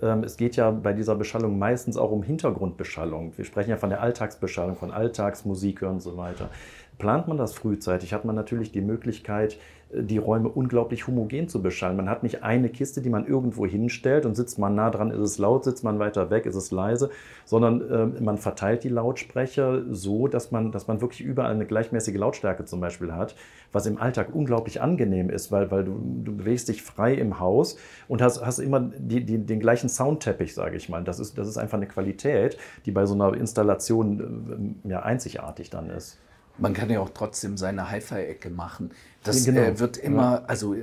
es 0.00 0.36
geht 0.36 0.56
ja 0.56 0.70
bei 0.70 0.92
dieser 0.92 1.14
Beschallung 1.14 1.58
meistens 1.58 1.96
auch 1.96 2.10
um 2.10 2.22
Hintergrundbeschallung. 2.22 3.32
Wir 3.36 3.44
sprechen 3.44 3.70
ja 3.70 3.76
von 3.76 3.90
der 3.90 4.02
Alltagsbeschallung, 4.02 4.76
von 4.76 4.90
Alltagsmusik 4.90 5.82
und 5.82 6.00
so 6.00 6.16
weiter. 6.16 6.50
Plant 6.98 7.28
man 7.28 7.36
das 7.36 7.54
frühzeitig, 7.54 8.12
hat 8.12 8.24
man 8.24 8.34
natürlich 8.34 8.72
die 8.72 8.80
Möglichkeit, 8.80 9.58
die 10.02 10.18
Räume 10.18 10.48
unglaublich 10.48 11.06
homogen 11.06 11.48
zu 11.48 11.62
beschallen. 11.62 11.96
Man 11.96 12.08
hat 12.08 12.22
nicht 12.22 12.42
eine 12.42 12.68
Kiste, 12.68 13.00
die 13.00 13.10
man 13.10 13.26
irgendwo 13.26 13.66
hinstellt 13.66 14.26
und 14.26 14.34
sitzt 14.34 14.58
man 14.58 14.74
nah 14.74 14.90
dran, 14.90 15.10
ist 15.10 15.20
es 15.20 15.38
laut, 15.38 15.64
sitzt 15.64 15.84
man 15.84 15.98
weiter 15.98 16.30
weg, 16.30 16.46
ist 16.46 16.54
es 16.54 16.70
leise, 16.70 17.10
sondern 17.44 17.90
äh, 17.90 18.22
man 18.22 18.38
verteilt 18.38 18.84
die 18.84 18.88
Lautsprecher 18.88 19.82
so, 19.90 20.28
dass 20.28 20.50
man, 20.50 20.72
dass 20.72 20.88
man 20.88 21.00
wirklich 21.00 21.20
überall 21.20 21.52
eine 21.52 21.66
gleichmäßige 21.66 22.16
Lautstärke 22.16 22.64
zum 22.64 22.80
Beispiel 22.80 23.12
hat, 23.12 23.34
was 23.72 23.86
im 23.86 23.98
Alltag 23.98 24.34
unglaublich 24.34 24.80
angenehm 24.80 25.30
ist, 25.30 25.52
weil, 25.52 25.70
weil 25.70 25.84
du, 25.84 26.00
du 26.24 26.36
bewegst 26.36 26.68
dich 26.68 26.82
frei 26.82 27.14
im 27.14 27.40
Haus 27.40 27.76
und 28.08 28.22
hast, 28.22 28.44
hast 28.44 28.58
immer 28.58 28.80
die, 28.80 29.24
die, 29.24 29.38
den 29.38 29.60
gleichen 29.60 29.88
Soundteppich, 29.88 30.54
sage 30.54 30.76
ich 30.76 30.88
mal. 30.88 31.04
Das 31.04 31.18
ist, 31.18 31.38
das 31.38 31.48
ist 31.48 31.58
einfach 31.58 31.78
eine 31.78 31.86
Qualität, 31.86 32.56
die 32.86 32.90
bei 32.90 33.06
so 33.06 33.14
einer 33.14 33.34
Installation 33.34 34.76
äh, 34.84 34.90
ja, 34.90 35.02
einzigartig 35.02 35.70
dann 35.70 35.90
ist. 35.90 36.18
Man 36.56 36.72
kann 36.72 36.88
ja 36.88 37.00
auch 37.00 37.10
trotzdem 37.12 37.56
seine 37.56 37.90
Hi-Fi-Ecke 37.90 38.50
machen. 38.50 38.90
Das 39.24 39.44
genau. 39.44 39.60
äh, 39.60 39.78
wird 39.78 39.96
immer, 39.96 40.44
also 40.46 40.74
äh, 40.74 40.82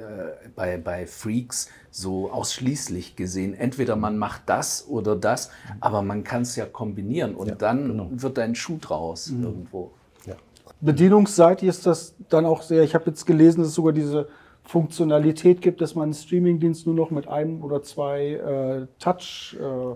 bei, 0.55 0.77
bei 0.77 1.07
Freaks 1.07 1.69
so 1.91 2.31
ausschließlich 2.31 3.15
gesehen. 3.15 3.53
Entweder 3.53 3.95
man 3.95 4.17
macht 4.17 4.43
das 4.47 4.85
oder 4.87 5.15
das, 5.15 5.49
aber 5.79 6.01
man 6.01 6.23
kann 6.23 6.41
es 6.41 6.55
ja 6.55 6.65
kombinieren 6.65 7.35
und 7.35 7.47
ja, 7.49 7.55
dann 7.55 7.87
genau. 7.87 8.09
wird 8.11 8.39
ein 8.39 8.55
Schuh 8.55 8.79
draus 8.81 9.29
mhm. 9.29 9.43
irgendwo. 9.43 9.91
Ja. 10.25 10.35
Bedienungsseitig 10.81 11.69
ist 11.69 11.85
das 11.85 12.15
dann 12.29 12.45
auch 12.45 12.63
sehr, 12.63 12.83
ich 12.83 12.95
habe 12.95 13.05
jetzt 13.09 13.25
gelesen, 13.25 13.59
dass 13.59 13.69
es 13.69 13.75
sogar 13.75 13.93
diese 13.93 14.27
Funktionalität 14.63 15.61
gibt, 15.61 15.81
dass 15.81 15.95
man 15.95 16.05
einen 16.05 16.13
Streamingdienst 16.13 16.85
nur 16.85 16.95
noch 16.95 17.11
mit 17.11 17.27
einem 17.27 17.63
oder 17.63 17.83
zwei 17.83 18.33
äh, 18.33 18.87
Touch 18.99 19.57
äh, 19.59 19.95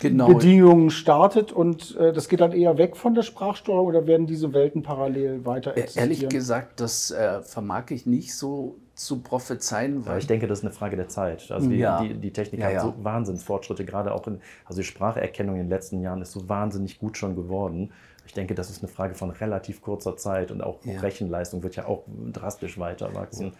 genau. 0.00 0.28
Bedingungen 0.28 0.90
startet 0.90 1.52
und 1.52 1.96
äh, 1.96 2.12
das 2.12 2.28
geht 2.28 2.40
dann 2.40 2.52
eher 2.52 2.78
weg 2.78 2.96
von 2.96 3.14
der 3.14 3.22
Sprachsteuerung 3.22 3.86
oder 3.86 4.06
werden 4.06 4.26
diese 4.26 4.52
Welten 4.52 4.82
parallel 4.82 5.44
weiter 5.46 5.76
existieren? 5.76 6.10
Ehrlich 6.10 6.28
gesagt, 6.28 6.80
das 6.80 7.10
äh, 7.10 7.42
vermag 7.42 7.90
ich 7.90 8.06
nicht 8.06 8.34
so 8.34 8.76
zu 8.94 9.20
prophezeien. 9.20 10.04
Weil 10.04 10.14
ja, 10.14 10.18
ich 10.18 10.26
denke, 10.26 10.46
das 10.46 10.58
ist 10.58 10.64
eine 10.64 10.74
Frage 10.74 10.96
der 10.96 11.08
Zeit. 11.08 11.50
Also 11.50 11.68
die, 11.68 11.76
ja. 11.76 12.02
die, 12.02 12.14
die 12.14 12.32
Technik 12.32 12.60
ja, 12.60 12.68
hat 12.68 12.80
so 12.82 12.94
Wahnsinnsfortschritte, 13.02 13.84
gerade 13.84 14.12
auch 14.12 14.26
in, 14.26 14.40
also 14.64 14.80
die 14.80 14.86
Spracherkennung 14.86 15.54
in 15.56 15.62
den 15.62 15.70
letzten 15.70 16.00
Jahren 16.02 16.20
ist 16.20 16.32
so 16.32 16.48
wahnsinnig 16.48 16.98
gut 16.98 17.16
schon 17.16 17.36
geworden. 17.36 17.92
Ich 18.26 18.34
denke, 18.34 18.54
das 18.54 18.70
ist 18.70 18.82
eine 18.82 18.92
Frage 18.92 19.14
von 19.14 19.30
relativ 19.30 19.80
kurzer 19.80 20.16
Zeit 20.16 20.50
und 20.50 20.62
auch 20.62 20.78
Rechenleistung 20.84 21.62
wird 21.62 21.76
ja 21.76 21.86
auch 21.86 22.04
drastisch 22.32 22.78
weiter 22.78 23.14
wachsen 23.14 23.54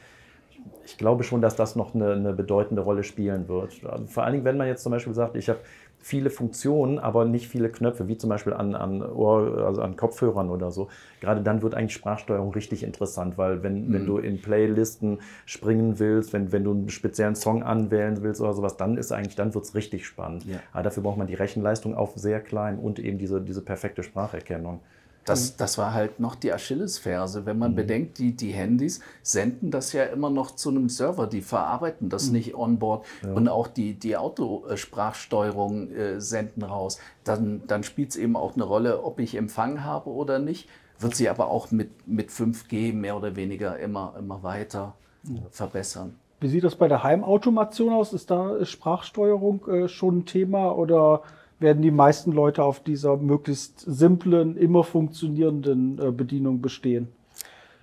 ich 0.85 0.97
glaube 0.99 1.25
schon, 1.25 1.41
dass 1.41 1.57
das 1.57 1.77
noch 1.77 1.95
eine, 1.95 2.13
eine, 2.13 2.33
bedeutende 2.33 2.83
Rolle 2.83 3.05
spielen 3.05 3.49
wird. 3.49 3.81
Vor 4.07 4.25
allen 4.25 4.33
Dingen, 4.33 4.45
wenn 4.45 4.57
man 4.57 4.67
jetzt 4.67 4.83
zum 4.83 4.93
Beispiel 4.93 5.15
sagt, 5.15 5.37
ich 5.37 5.49
habe 5.49 5.61
viele 6.01 6.31
Funktionen, 6.31 6.99
aber 6.99 7.25
nicht 7.25 7.49
viele 7.49 7.69
Knöpfe, 7.69 8.09
wie 8.09 8.17
zum 8.17 8.31
Beispiel 8.31 8.55
an, 8.55 8.75
an, 8.75 9.03
Ohr, 9.03 9.65
also 9.67 9.83
an 9.83 9.97
Kopfhörern 9.97 10.49
oder 10.49 10.71
so. 10.71 10.89
Gerade 11.21 11.43
dann 11.43 11.63
wird 11.63 11.75
eigentlich 11.75 11.93
Sprachsteuerung 11.93 12.53
richtig 12.53 12.83
interessant, 12.83 13.37
weil 13.37 13.63
wenn, 13.63 13.89
mhm. 13.89 13.93
wenn 13.93 14.07
du 14.07 14.19
in 14.19 14.41
Playlisten 14.41 15.19
springen 15.45 15.99
willst, 15.99 16.33
wenn, 16.33 16.53
wenn 16.53 16.65
du 16.65 16.73
einen 16.73 16.89
speziellen 16.89 17.35
Song 17.35 17.63
anwählen 17.63 18.23
willst 18.23 18.41
oder 18.41 18.55
sowas, 18.55 18.77
dann 18.77 18.97
ist 18.97 19.13
eigentlich, 19.13 19.37
dann 19.37 19.55
wird 19.55 19.65
es 19.65 19.75
richtig 19.75 20.07
spannend. 20.07 20.47
Ja. 20.47 20.59
Aber 20.73 20.83
dafür 20.83 21.03
braucht 21.03 21.19
man 21.19 21.27
die 21.27 21.35
Rechenleistung 21.35 21.95
auf 21.95 22.17
sehr 22.17 22.41
klein 22.41 22.79
und 22.79 22.99
eben 22.99 23.19
diese, 23.19 23.41
diese 23.41 23.63
perfekte 23.63 24.03
Spracherkennung. 24.03 24.81
Das, 25.25 25.57
das 25.57 25.79
war 25.79 25.93
halt 25.93 26.19
noch 26.19 26.35
die 26.35 26.53
Achillesferse. 26.53 27.47
Wenn 27.47 27.59
man 27.59 27.73
mhm. 27.73 27.77
bedenkt, 27.77 28.19
die, 28.19 28.35
die 28.35 28.53
Handys 28.53 29.01
senden 29.23 29.71
das 29.71 29.93
ja 29.93 30.05
immer 30.05 30.31
noch 30.31 30.53
zu 30.53 30.71
einem 30.71 30.89
Server, 30.89 31.27
die 31.27 31.43
verarbeiten 31.43 32.09
das 32.09 32.27
mhm. 32.27 32.33
nicht 32.33 32.55
onboard 32.55 33.05
ja. 33.23 33.33
und 33.33 33.49
auch 33.49 33.69
die, 33.69 33.95
die 33.95 34.17
Autosprachsteuerung 34.17 35.91
äh, 35.93 36.21
senden 36.21 36.63
raus. 36.63 36.99
Dann, 37.25 37.63
dann 37.67 37.83
spielt 37.83 38.11
es 38.11 38.17
eben 38.17 38.37
auch 38.37 38.55
eine 38.55 38.65
Rolle, 38.65 39.05
ob 39.05 39.21
ich 39.21 39.37
Empfang 39.37 39.85
habe 39.85 40.11
oder 40.11 40.39
nicht. 40.39 40.69
Wird 40.99 41.15
sie 41.15 41.29
aber 41.29 41.49
auch 41.49 41.71
mit, 41.71 42.07
mit 42.07 42.31
5G 42.31 42.93
mehr 42.93 43.17
oder 43.17 43.37
weniger 43.37 43.79
immer, 43.79 44.15
immer 44.19 44.43
weiter 44.43 44.95
ja. 45.25 45.41
verbessern. 45.51 46.17
Wie 46.41 46.49
sieht 46.49 46.65
das 46.65 46.77
bei 46.77 46.89
der 46.89 47.03
Heimautomation 47.03 47.93
aus? 47.93 48.15
Ist 48.15 48.31
da 48.31 48.65
Sprachsteuerung 48.65 49.67
äh, 49.69 49.89
schon 49.89 50.19
ein 50.19 50.27
Thema 50.27 50.77
oder 50.77 51.23
werden 51.61 51.83
die 51.83 51.91
meisten 51.91 52.33
Leute 52.33 52.65
auf 52.65 52.81
dieser 52.81 53.17
möglichst 53.17 53.81
simplen, 53.81 54.57
immer 54.57 54.83
funktionierenden 54.83 55.99
äh, 55.99 56.11
Bedienung 56.11 56.61
bestehen? 56.61 57.09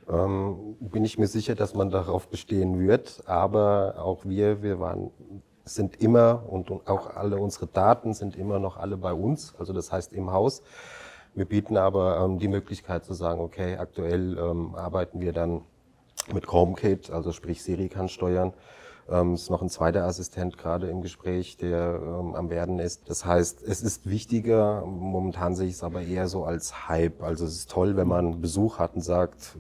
Ähm, 0.09 0.75
bin 0.79 1.05
ich 1.05 1.17
mir 1.17 1.27
sicher, 1.27 1.55
dass 1.55 1.75
man 1.75 1.89
darauf 1.89 2.27
bestehen 2.27 2.79
wird, 2.79 3.23
aber 3.25 3.95
auch 3.99 4.25
wir, 4.25 4.63
wir 4.63 4.79
waren, 4.79 5.11
sind 5.65 6.01
immer 6.01 6.43
und 6.47 6.71
auch 6.71 7.15
alle 7.15 7.37
unsere 7.37 7.67
Daten 7.67 8.13
sind 8.13 8.35
immer 8.35 8.57
noch 8.57 8.77
alle 8.77 8.97
bei 8.97 9.13
uns, 9.13 9.53
also 9.59 9.73
das 9.73 9.91
heißt 9.91 10.13
im 10.13 10.31
Haus. 10.31 10.63
Wir 11.35 11.45
bieten 11.45 11.77
aber 11.77 12.19
ähm, 12.23 12.39
die 12.39 12.47
Möglichkeit 12.47 13.05
zu 13.05 13.13
sagen, 13.13 13.41
okay, 13.41 13.77
aktuell 13.77 14.37
ähm, 14.39 14.75
arbeiten 14.75 15.19
wir 15.19 15.33
dann 15.33 15.61
mit 16.33 16.47
ChromeKit, 16.47 17.11
also 17.11 17.31
sprich 17.31 17.61
Siri 17.61 17.89
kann 17.89 18.09
steuern. 18.09 18.53
Ähm, 19.09 19.35
ist 19.35 19.49
noch 19.49 19.61
ein 19.61 19.69
zweiter 19.69 20.03
Assistent 20.03 20.57
gerade 20.57 20.87
im 20.89 21.01
Gespräch, 21.01 21.55
der 21.57 21.99
ähm, 22.01 22.35
am 22.35 22.49
werden 22.49 22.79
ist. 22.79 23.09
Das 23.09 23.25
heißt, 23.25 23.63
es 23.63 23.81
ist 23.81 24.09
wichtiger. 24.09 24.85
Momentan 24.85 25.55
sehe 25.55 25.67
ich 25.67 25.75
es 25.75 25.83
aber 25.83 26.01
eher 26.01 26.27
so 26.27 26.43
als 26.43 26.89
Hype. 26.89 27.23
Also 27.23 27.45
es 27.45 27.53
ist 27.53 27.71
toll, 27.71 27.95
wenn 27.95 28.07
man 28.07 28.41
Besuch 28.41 28.79
hat 28.79 28.95
und 28.95 29.01
sagt, 29.01 29.57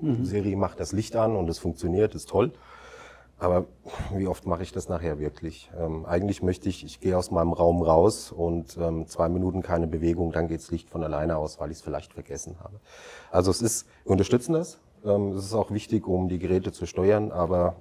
mhm. 0.00 0.24
Siri 0.24 0.56
macht 0.56 0.80
das 0.80 0.92
Licht 0.92 1.16
an 1.16 1.36
und 1.36 1.50
es 1.50 1.58
funktioniert, 1.58 2.14
ist 2.14 2.28
toll. 2.28 2.52
Aber 3.40 3.66
wie 4.14 4.26
oft 4.26 4.46
mache 4.46 4.62
ich 4.64 4.72
das 4.72 4.88
nachher 4.88 5.20
wirklich? 5.20 5.70
Ähm, 5.78 6.04
eigentlich 6.06 6.42
möchte 6.42 6.68
ich, 6.68 6.84
ich 6.84 6.98
gehe 6.98 7.16
aus 7.16 7.30
meinem 7.30 7.52
Raum 7.52 7.82
raus 7.82 8.32
und 8.32 8.76
ähm, 8.78 9.06
zwei 9.06 9.28
Minuten 9.28 9.62
keine 9.62 9.86
Bewegung, 9.86 10.32
dann 10.32 10.48
geht's 10.48 10.72
Licht 10.72 10.90
von 10.90 11.04
alleine 11.04 11.36
aus, 11.36 11.60
weil 11.60 11.70
ich 11.70 11.76
es 11.76 11.82
vielleicht 11.82 12.14
vergessen 12.14 12.56
habe. 12.58 12.80
Also 13.30 13.52
es 13.52 13.62
ist, 13.62 13.86
wir 14.04 14.12
unterstützen 14.12 14.54
das. 14.54 14.80
Ähm, 15.04 15.32
es 15.32 15.44
ist 15.44 15.54
auch 15.54 15.70
wichtig, 15.70 16.08
um 16.08 16.28
die 16.28 16.40
Geräte 16.40 16.72
zu 16.72 16.86
steuern, 16.86 17.30
aber 17.30 17.76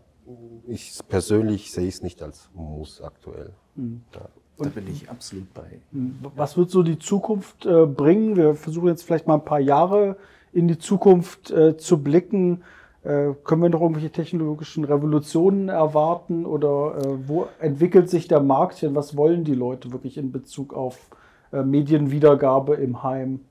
ich 0.68 1.00
persönlich 1.08 1.72
sehe 1.72 1.88
es 1.88 2.02
nicht 2.02 2.22
als 2.22 2.50
Muss 2.54 3.02
aktuell. 3.02 3.54
Mhm. 3.76 4.02
Ja. 4.14 4.22
Da 4.60 4.70
bin 4.70 4.88
ich 4.88 5.10
absolut 5.10 5.54
bei. 5.54 5.80
Mhm. 5.92 6.18
Was 6.36 6.58
wird 6.58 6.72
so 6.72 6.82
die 6.82 6.98
Zukunft 6.98 7.66
äh, 7.66 7.86
bringen? 7.86 8.36
Wir 8.36 8.56
versuchen 8.56 8.88
jetzt 8.88 9.04
vielleicht 9.04 9.28
mal 9.28 9.36
ein 9.36 9.46
paar 9.46 9.60
Jahre 9.60 10.18
in 10.52 10.68
die 10.68 10.80
Zukunft 10.80 11.52
äh, 11.52 11.78
zu 11.78 12.02
blicken. 12.02 12.64
Äh, 13.04 13.34
können 13.44 13.62
wir 13.62 13.70
noch 13.70 13.82
irgendwelche 13.82 14.10
technologischen 14.10 14.84
Revolutionen 14.84 15.70
erwarten 15.70 16.46
oder 16.46 16.98
äh, 16.98 17.28
wo 17.28 17.48
entwickelt 17.60 18.10
sich 18.10 18.28
der 18.28 18.42
Markt 18.42 18.78
hin? 18.80 18.96
Was 18.96 19.16
wollen 19.16 19.44
die 19.44 19.54
Leute 19.54 19.92
wirklich 19.92 20.18
in 20.18 20.32
Bezug 20.32 20.74
auf 20.74 21.12
äh, 21.54 21.62
Medienwiedergabe 21.62 22.76
im 22.76 23.04
Heim? 23.04 23.42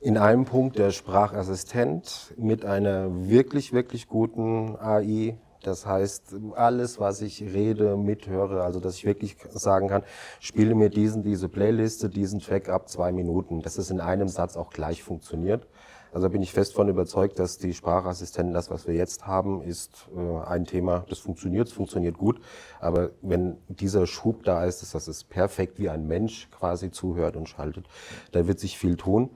In 0.00 0.16
einem 0.16 0.44
Punkt 0.44 0.78
der 0.78 0.90
Sprachassistent 0.90 2.34
mit 2.36 2.64
einer 2.64 3.28
wirklich, 3.28 3.72
wirklich 3.72 4.08
guten 4.08 4.76
AI 4.76 5.36
das 5.62 5.86
heißt, 5.86 6.34
alles, 6.54 7.00
was 7.00 7.22
ich 7.22 7.42
rede, 7.42 7.96
mithöre, 7.96 8.62
also 8.62 8.80
dass 8.80 8.96
ich 8.96 9.04
wirklich 9.04 9.36
sagen 9.50 9.88
kann, 9.88 10.02
spiele 10.40 10.74
mir 10.74 10.90
diesen, 10.90 11.22
diese 11.22 11.48
Playliste, 11.48 12.08
diesen 12.08 12.40
Track 12.40 12.68
ab 12.68 12.88
zwei 12.88 13.12
Minuten, 13.12 13.62
dass 13.62 13.78
es 13.78 13.90
in 13.90 14.00
einem 14.00 14.28
Satz 14.28 14.56
auch 14.56 14.70
gleich 14.70 15.02
funktioniert. 15.02 15.66
Also 16.12 16.28
bin 16.28 16.42
ich 16.42 16.52
fest 16.52 16.74
von 16.74 16.88
überzeugt, 16.88 17.38
dass 17.38 17.56
die 17.56 17.72
Sprachassistenten, 17.72 18.52
das, 18.52 18.70
was 18.70 18.86
wir 18.86 18.94
jetzt 18.94 19.26
haben, 19.26 19.62
ist 19.62 20.08
äh, 20.14 20.46
ein 20.46 20.66
Thema, 20.66 21.06
das 21.08 21.18
funktioniert, 21.18 21.68
es 21.68 21.72
funktioniert 21.72 22.18
gut. 22.18 22.38
Aber 22.80 23.10
wenn 23.22 23.56
dieser 23.68 24.06
Schub 24.06 24.44
da 24.44 24.66
ist, 24.66 24.94
dass 24.94 25.08
es 25.08 25.24
perfekt 25.24 25.78
wie 25.78 25.88
ein 25.88 26.06
Mensch 26.06 26.50
quasi 26.50 26.90
zuhört 26.90 27.36
und 27.36 27.48
schaltet, 27.48 27.86
da 28.32 28.46
wird 28.46 28.60
sich 28.60 28.76
viel 28.76 28.96
tun. 28.96 29.30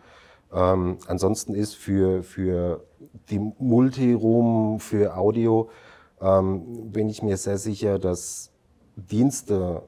Ähm, 0.53 0.99
ansonsten 1.07 1.55
ist 1.55 1.77
für, 1.77 2.23
für 2.23 2.85
die 3.31 3.39
Multiroom, 3.39 4.79
für 4.79 5.17
Audio, 5.17 5.71
ähm, 6.21 6.91
bin 6.93 7.09
ich 7.09 7.23
mir 7.23 7.37
sehr 7.37 7.59
sicher, 7.59 7.99
dass 7.99 8.51
Dienste, 8.97 9.83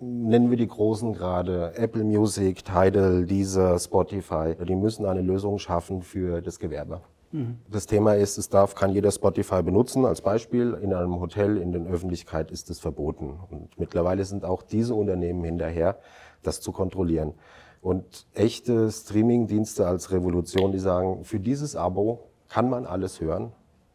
nennen 0.00 0.50
wir 0.50 0.56
die 0.56 0.68
großen 0.68 1.12
gerade, 1.12 1.74
Apple 1.76 2.04
Music, 2.04 2.64
Tidal, 2.64 3.26
Deezer, 3.26 3.78
Spotify, 3.78 4.54
die 4.66 4.76
müssen 4.76 5.06
eine 5.06 5.22
Lösung 5.22 5.58
schaffen 5.58 6.02
für 6.02 6.40
das 6.40 6.58
Gewerbe. 6.58 7.00
Mhm. 7.34 7.58
Das 7.68 7.86
Thema 7.86 8.14
ist, 8.14 8.38
es 8.38 8.48
darf, 8.48 8.76
kann 8.76 8.92
jeder 8.92 9.10
Spotify 9.10 9.62
benutzen. 9.62 10.04
Als 10.04 10.20
Beispiel, 10.20 10.78
in 10.80 10.94
einem 10.94 11.18
Hotel, 11.18 11.56
in 11.56 11.72
der 11.72 11.82
Öffentlichkeit 11.86 12.52
ist 12.52 12.70
es 12.70 12.78
verboten. 12.78 13.40
Und 13.50 13.76
mittlerweile 13.76 14.24
sind 14.24 14.44
auch 14.44 14.62
diese 14.62 14.94
Unternehmen 14.94 15.42
hinterher, 15.42 15.98
das 16.44 16.60
zu 16.60 16.70
kontrollieren. 16.70 17.34
Und 17.82 18.26
echte 18.34 18.90
Streaming-Dienste 18.90 19.86
als 19.86 20.12
Revolution, 20.12 20.70
die 20.70 20.78
sagen, 20.78 21.24
für 21.24 21.40
dieses 21.40 21.74
Abo 21.74 22.30
kann 22.48 22.70
man 22.70 22.86
alles 22.86 23.20
hören, 23.20 23.52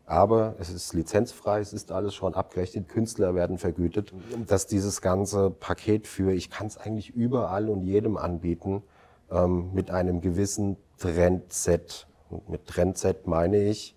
aber 0.10 0.56
es 0.58 0.72
ist 0.72 0.94
lizenzfrei, 0.94 1.60
es 1.60 1.72
ist 1.72 1.92
alles 1.92 2.16
schon 2.16 2.34
abgerechnet, 2.34 2.90
Künstler 2.90 3.36
werden 3.36 3.60
vergütet, 3.60 4.12
dass 4.48 4.66
dieses 4.66 5.02
ganze 5.02 5.52
Paket 5.52 6.08
für, 6.08 6.34
ich 6.34 6.50
kann 6.50 6.66
es 6.66 6.78
eigentlich 6.78 7.12
überall 7.12 7.70
und 7.70 7.84
jedem 7.84 8.18
anbieten, 8.18 8.82
ähm, 9.30 9.72
mit 9.72 9.92
einem 9.92 10.20
gewissen 10.20 10.78
Trendset. 10.98 12.08
Und 12.32 12.50
mit 12.50 12.66
Trendset 12.66 13.28
meine 13.28 13.62
ich, 13.70 13.96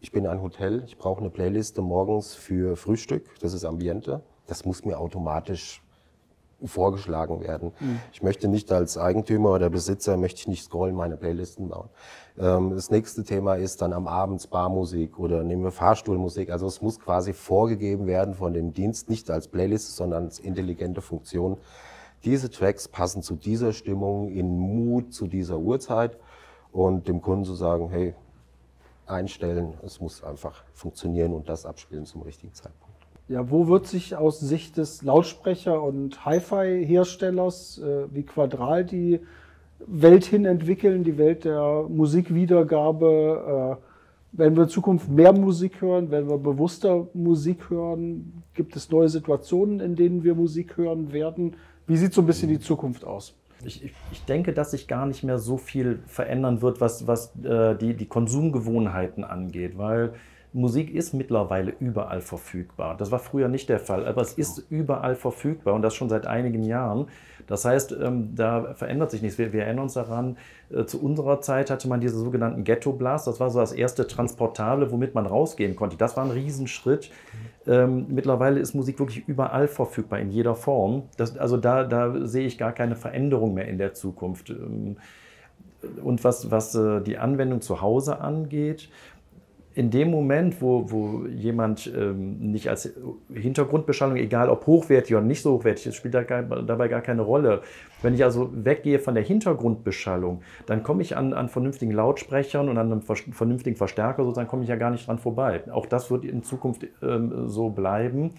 ich 0.00 0.12
bin 0.12 0.28
ein 0.28 0.40
Hotel, 0.40 0.84
ich 0.86 0.98
brauche 0.98 1.20
eine 1.20 1.30
Playliste 1.30 1.82
morgens 1.82 2.34
für 2.34 2.76
Frühstück, 2.76 3.28
das 3.40 3.54
ist 3.54 3.64
Ambiente. 3.64 4.22
Das 4.46 4.64
muss 4.64 4.84
mir 4.84 5.00
automatisch 5.00 5.82
vorgeschlagen 6.64 7.40
werden. 7.40 7.72
Mhm. 7.80 8.00
Ich 8.12 8.22
möchte 8.22 8.48
nicht 8.48 8.72
als 8.72 8.98
Eigentümer 8.98 9.50
oder 9.52 9.70
Besitzer, 9.70 10.16
möchte 10.16 10.40
ich 10.40 10.48
nicht 10.48 10.64
scrollen, 10.64 10.94
meine 10.94 11.16
Playlisten 11.16 11.68
bauen. 11.68 11.88
Ähm, 12.38 12.70
das 12.74 12.90
nächste 12.90 13.24
Thema 13.24 13.54
ist 13.54 13.82
dann 13.82 13.92
am 13.92 14.06
Abend 14.06 14.48
Barmusik 14.50 15.18
oder 15.18 15.42
nehmen 15.42 15.64
wir 15.64 15.72
Fahrstuhlmusik. 15.72 16.50
Also 16.50 16.66
es 16.66 16.80
muss 16.82 16.98
quasi 16.98 17.32
vorgegeben 17.32 18.06
werden 18.06 18.34
von 18.34 18.52
dem 18.54 18.72
Dienst, 18.72 19.10
nicht 19.10 19.30
als 19.30 19.48
Playlist, 19.48 19.96
sondern 19.96 20.24
als 20.24 20.38
intelligente 20.38 21.00
Funktion. 21.00 21.58
Diese 22.24 22.50
Tracks 22.50 22.88
passen 22.88 23.22
zu 23.22 23.34
dieser 23.34 23.72
Stimmung, 23.72 24.30
in 24.30 24.58
Mut 24.58 25.12
zu 25.12 25.26
dieser 25.26 25.58
Uhrzeit 25.58 26.16
und 26.72 27.06
dem 27.06 27.20
Kunden 27.20 27.44
zu 27.44 27.54
sagen, 27.54 27.90
hey, 27.90 28.14
einstellen, 29.06 29.74
es 29.82 30.00
muss 30.00 30.24
einfach 30.24 30.64
funktionieren 30.72 31.34
und 31.34 31.48
das 31.48 31.66
abspielen 31.66 32.06
zum 32.06 32.22
richtigen 32.22 32.54
Zeitpunkt. 32.54 32.83
Ja, 33.28 33.50
wo 33.50 33.68
wird 33.68 33.86
sich 33.86 34.16
aus 34.16 34.38
Sicht 34.40 34.76
des 34.76 35.02
Lautsprecher- 35.02 35.82
und 35.82 36.26
Hi-Fi-Herstellers 36.26 37.78
äh, 37.78 38.04
wie 38.14 38.22
Quadral 38.22 38.84
die 38.84 39.20
Welt 39.86 40.26
hin 40.26 40.44
entwickeln, 40.44 41.04
die 41.04 41.16
Welt 41.16 41.44
der 41.44 41.86
Musikwiedergabe? 41.88 43.78
Äh, 43.80 44.38
werden 44.38 44.56
wir 44.56 44.64
in 44.64 44.68
Zukunft 44.68 45.08
mehr 45.08 45.32
Musik 45.32 45.80
hören? 45.80 46.10
Werden 46.10 46.28
wir 46.28 46.36
bewusster 46.36 47.06
Musik 47.14 47.70
hören? 47.70 48.42
Gibt 48.52 48.76
es 48.76 48.90
neue 48.90 49.08
Situationen, 49.08 49.80
in 49.80 49.96
denen 49.96 50.22
wir 50.22 50.34
Musik 50.34 50.76
hören 50.76 51.12
werden? 51.12 51.54
Wie 51.86 51.96
sieht 51.96 52.12
so 52.12 52.20
ein 52.20 52.26
bisschen 52.26 52.50
die 52.50 52.60
Zukunft 52.60 53.04
aus? 53.04 53.34
Ich, 53.64 53.82
ich, 54.12 54.24
denke, 54.26 54.52
dass 54.52 54.72
sich 54.72 54.86
gar 54.86 55.06
nicht 55.06 55.22
mehr 55.22 55.38
so 55.38 55.56
viel 55.56 56.00
verändern 56.06 56.60
wird, 56.60 56.82
was, 56.82 57.06
was 57.06 57.32
äh, 57.42 57.74
die, 57.76 57.94
die 57.94 58.06
Konsumgewohnheiten 58.06 59.24
angeht, 59.24 59.78
weil 59.78 60.12
Musik 60.54 60.94
ist 60.94 61.14
mittlerweile 61.14 61.74
überall 61.80 62.20
verfügbar. 62.20 62.96
Das 62.96 63.10
war 63.10 63.18
früher 63.18 63.48
nicht 63.48 63.68
der 63.68 63.80
Fall, 63.80 64.06
aber 64.06 64.22
es 64.22 64.34
ist 64.34 64.64
überall 64.70 65.16
verfügbar 65.16 65.74
und 65.74 65.82
das 65.82 65.96
schon 65.96 66.08
seit 66.08 66.28
einigen 66.28 66.62
Jahren. 66.62 67.08
Das 67.48 67.64
heißt, 67.64 67.90
ähm, 68.00 68.36
da 68.36 68.72
verändert 68.74 69.10
sich 69.10 69.20
nichts. 69.20 69.36
Wir, 69.36 69.52
wir 69.52 69.64
erinnern 69.64 69.82
uns 69.82 69.94
daran, 69.94 70.36
äh, 70.70 70.84
zu 70.84 71.02
unserer 71.02 71.40
Zeit 71.40 71.70
hatte 71.70 71.88
man 71.88 72.00
diese 72.00 72.16
sogenannten 72.16 72.62
Ghetto 72.62 72.92
Blast. 72.92 73.26
Das 73.26 73.40
war 73.40 73.50
so 73.50 73.58
das 73.58 73.72
erste 73.72 74.06
Transportable, 74.06 74.92
womit 74.92 75.12
man 75.16 75.26
rausgehen 75.26 75.74
konnte. 75.74 75.96
Das 75.96 76.16
war 76.16 76.24
ein 76.24 76.30
Riesenschritt. 76.30 77.10
Ähm, 77.66 78.06
mittlerweile 78.10 78.60
ist 78.60 78.74
Musik 78.74 79.00
wirklich 79.00 79.26
überall 79.26 79.66
verfügbar, 79.66 80.20
in 80.20 80.30
jeder 80.30 80.54
Form. 80.54 81.02
Das, 81.16 81.36
also 81.36 81.56
da, 81.56 81.82
da 81.82 82.26
sehe 82.26 82.46
ich 82.46 82.58
gar 82.58 82.72
keine 82.72 82.94
Veränderung 82.94 83.54
mehr 83.54 83.66
in 83.66 83.78
der 83.78 83.92
Zukunft. 83.92 84.50
Ähm, 84.50 84.98
und 86.02 86.24
was, 86.24 86.50
was 86.50 86.74
äh, 86.74 87.00
die 87.00 87.18
Anwendung 87.18 87.60
zu 87.60 87.80
Hause 87.80 88.20
angeht, 88.20 88.88
in 89.74 89.90
dem 89.90 90.10
Moment, 90.10 90.62
wo, 90.62 90.90
wo 90.90 91.26
jemand 91.26 91.92
ähm, 91.96 92.52
nicht 92.52 92.68
als 92.70 92.92
Hintergrundbeschallung, 93.32 94.16
egal 94.16 94.48
ob 94.48 94.66
hochwertig 94.66 95.14
oder 95.14 95.24
nicht 95.24 95.42
so 95.42 95.54
hochwertig 95.54 95.88
ist, 95.88 95.96
spielt 95.96 96.14
da 96.14 96.22
gar, 96.22 96.42
dabei 96.42 96.88
gar 96.88 97.00
keine 97.00 97.22
Rolle. 97.22 97.62
Wenn 98.00 98.14
ich 98.14 98.22
also 98.22 98.50
weggehe 98.52 99.00
von 99.00 99.14
der 99.14 99.24
Hintergrundbeschallung, 99.24 100.42
dann 100.66 100.82
komme 100.84 101.02
ich 101.02 101.16
an, 101.16 101.32
an 101.32 101.48
vernünftigen 101.48 101.92
Lautsprechern 101.92 102.68
und 102.68 102.78
an 102.78 102.92
einem 102.92 103.02
vernünftigen 103.02 103.76
Verstärker, 103.76 104.22
sozusagen 104.22 104.48
komme 104.48 104.62
ich 104.62 104.68
ja 104.68 104.76
gar 104.76 104.90
nicht 104.90 105.08
dran 105.08 105.18
vorbei. 105.18 105.62
Auch 105.72 105.86
das 105.86 106.10
wird 106.10 106.24
in 106.24 106.42
Zukunft 106.44 106.86
ähm, 107.02 107.48
so 107.48 107.70
bleiben 107.70 108.34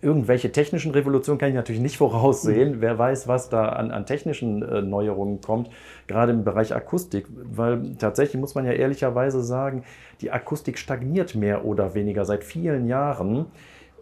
irgendwelche 0.00 0.52
technischen 0.52 0.92
Revolutionen 0.92 1.38
kann 1.38 1.48
ich 1.48 1.54
natürlich 1.54 1.80
nicht 1.80 1.98
voraussehen. 1.98 2.80
Wer 2.80 2.98
weiß, 2.98 3.28
was 3.28 3.48
da 3.48 3.68
an, 3.70 3.90
an 3.90 4.06
technischen 4.06 4.62
äh, 4.62 4.82
Neuerungen 4.82 5.40
kommt, 5.40 5.70
gerade 6.06 6.32
im 6.32 6.44
Bereich 6.44 6.74
Akustik. 6.74 7.26
Weil 7.28 7.96
tatsächlich 7.98 8.40
muss 8.40 8.54
man 8.54 8.64
ja 8.64 8.72
ehrlicherweise 8.72 9.42
sagen, 9.42 9.84
die 10.20 10.30
Akustik 10.30 10.78
stagniert 10.78 11.34
mehr 11.34 11.64
oder 11.64 11.94
weniger 11.94 12.24
seit 12.24 12.44
vielen 12.44 12.86
Jahren. 12.86 13.46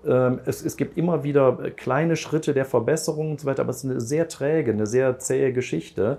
Ähm, 0.07 0.41
es, 0.45 0.65
es, 0.65 0.77
gibt 0.77 0.97
immer 0.99 1.25
wieder 1.25 1.71
kleine 1.77 2.17
Schritte 2.17 2.55
der 2.55 2.65
Verbesserung 2.65 3.33
und 3.33 3.41
so 3.41 3.47
weiter, 3.47 3.63
aber 3.63 3.71
es 3.71 3.85
ist 3.85 3.91
eine 3.91 4.01
sehr 4.01 4.29
träge, 4.29 4.73
eine 4.73 4.87
sehr 4.87 5.19
zähe 5.19 5.53
Geschichte. 5.53 6.19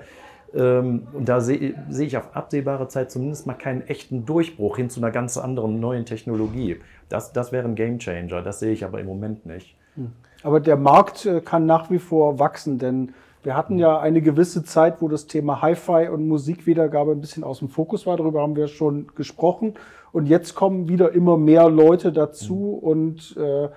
Ähm, 0.53 1.07
und 1.13 1.27
da 1.27 1.41
sehe 1.41 1.75
seh 1.89 2.05
ich 2.05 2.17
auf 2.17 2.35
absehbare 2.35 2.87
Zeit 2.87 3.11
zumindest 3.11 3.47
mal 3.47 3.53
keinen 3.53 3.81
echten 3.81 4.25
Durchbruch 4.25 4.77
hin 4.77 4.89
zu 4.89 4.99
einer 4.99 5.11
ganz 5.11 5.37
anderen 5.37 5.79
neuen 5.79 6.05
Technologie. 6.05 6.77
Das, 7.09 7.33
das 7.33 7.51
wäre 7.51 7.67
ein 7.67 7.75
Gamechanger. 7.75 8.41
Das 8.41 8.59
sehe 8.59 8.71
ich 8.71 8.83
aber 8.83 8.99
im 8.99 9.07
Moment 9.07 9.45
nicht. 9.45 9.75
Hm. 9.95 10.11
Aber 10.43 10.59
der 10.59 10.77
Markt 10.77 11.25
äh, 11.25 11.41
kann 11.41 11.65
nach 11.65 11.89
wie 11.89 11.99
vor 11.99 12.39
wachsen, 12.39 12.77
denn 12.77 13.13
wir 13.43 13.55
hatten 13.55 13.79
ja 13.79 13.99
eine 13.99 14.21
gewisse 14.21 14.63
Zeit, 14.63 15.01
wo 15.01 15.07
das 15.07 15.27
Thema 15.27 15.61
Hi-Fi 15.61 16.09
und 16.09 16.27
Musikwiedergabe 16.27 17.11
ein 17.11 17.21
bisschen 17.21 17.43
aus 17.43 17.59
dem 17.59 17.69
Fokus 17.69 18.05
war. 18.05 18.17
Darüber 18.17 18.41
haben 18.41 18.55
wir 18.55 18.67
schon 18.67 19.07
gesprochen. 19.15 19.75
Und 20.11 20.25
jetzt 20.25 20.55
kommen 20.55 20.89
wieder 20.89 21.13
immer 21.13 21.37
mehr 21.37 21.69
Leute 21.69 22.11
dazu 22.11 22.79
mhm. 22.81 22.89
und 22.89 23.37
äh, 23.37 23.69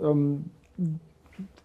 ähm, 0.00 0.50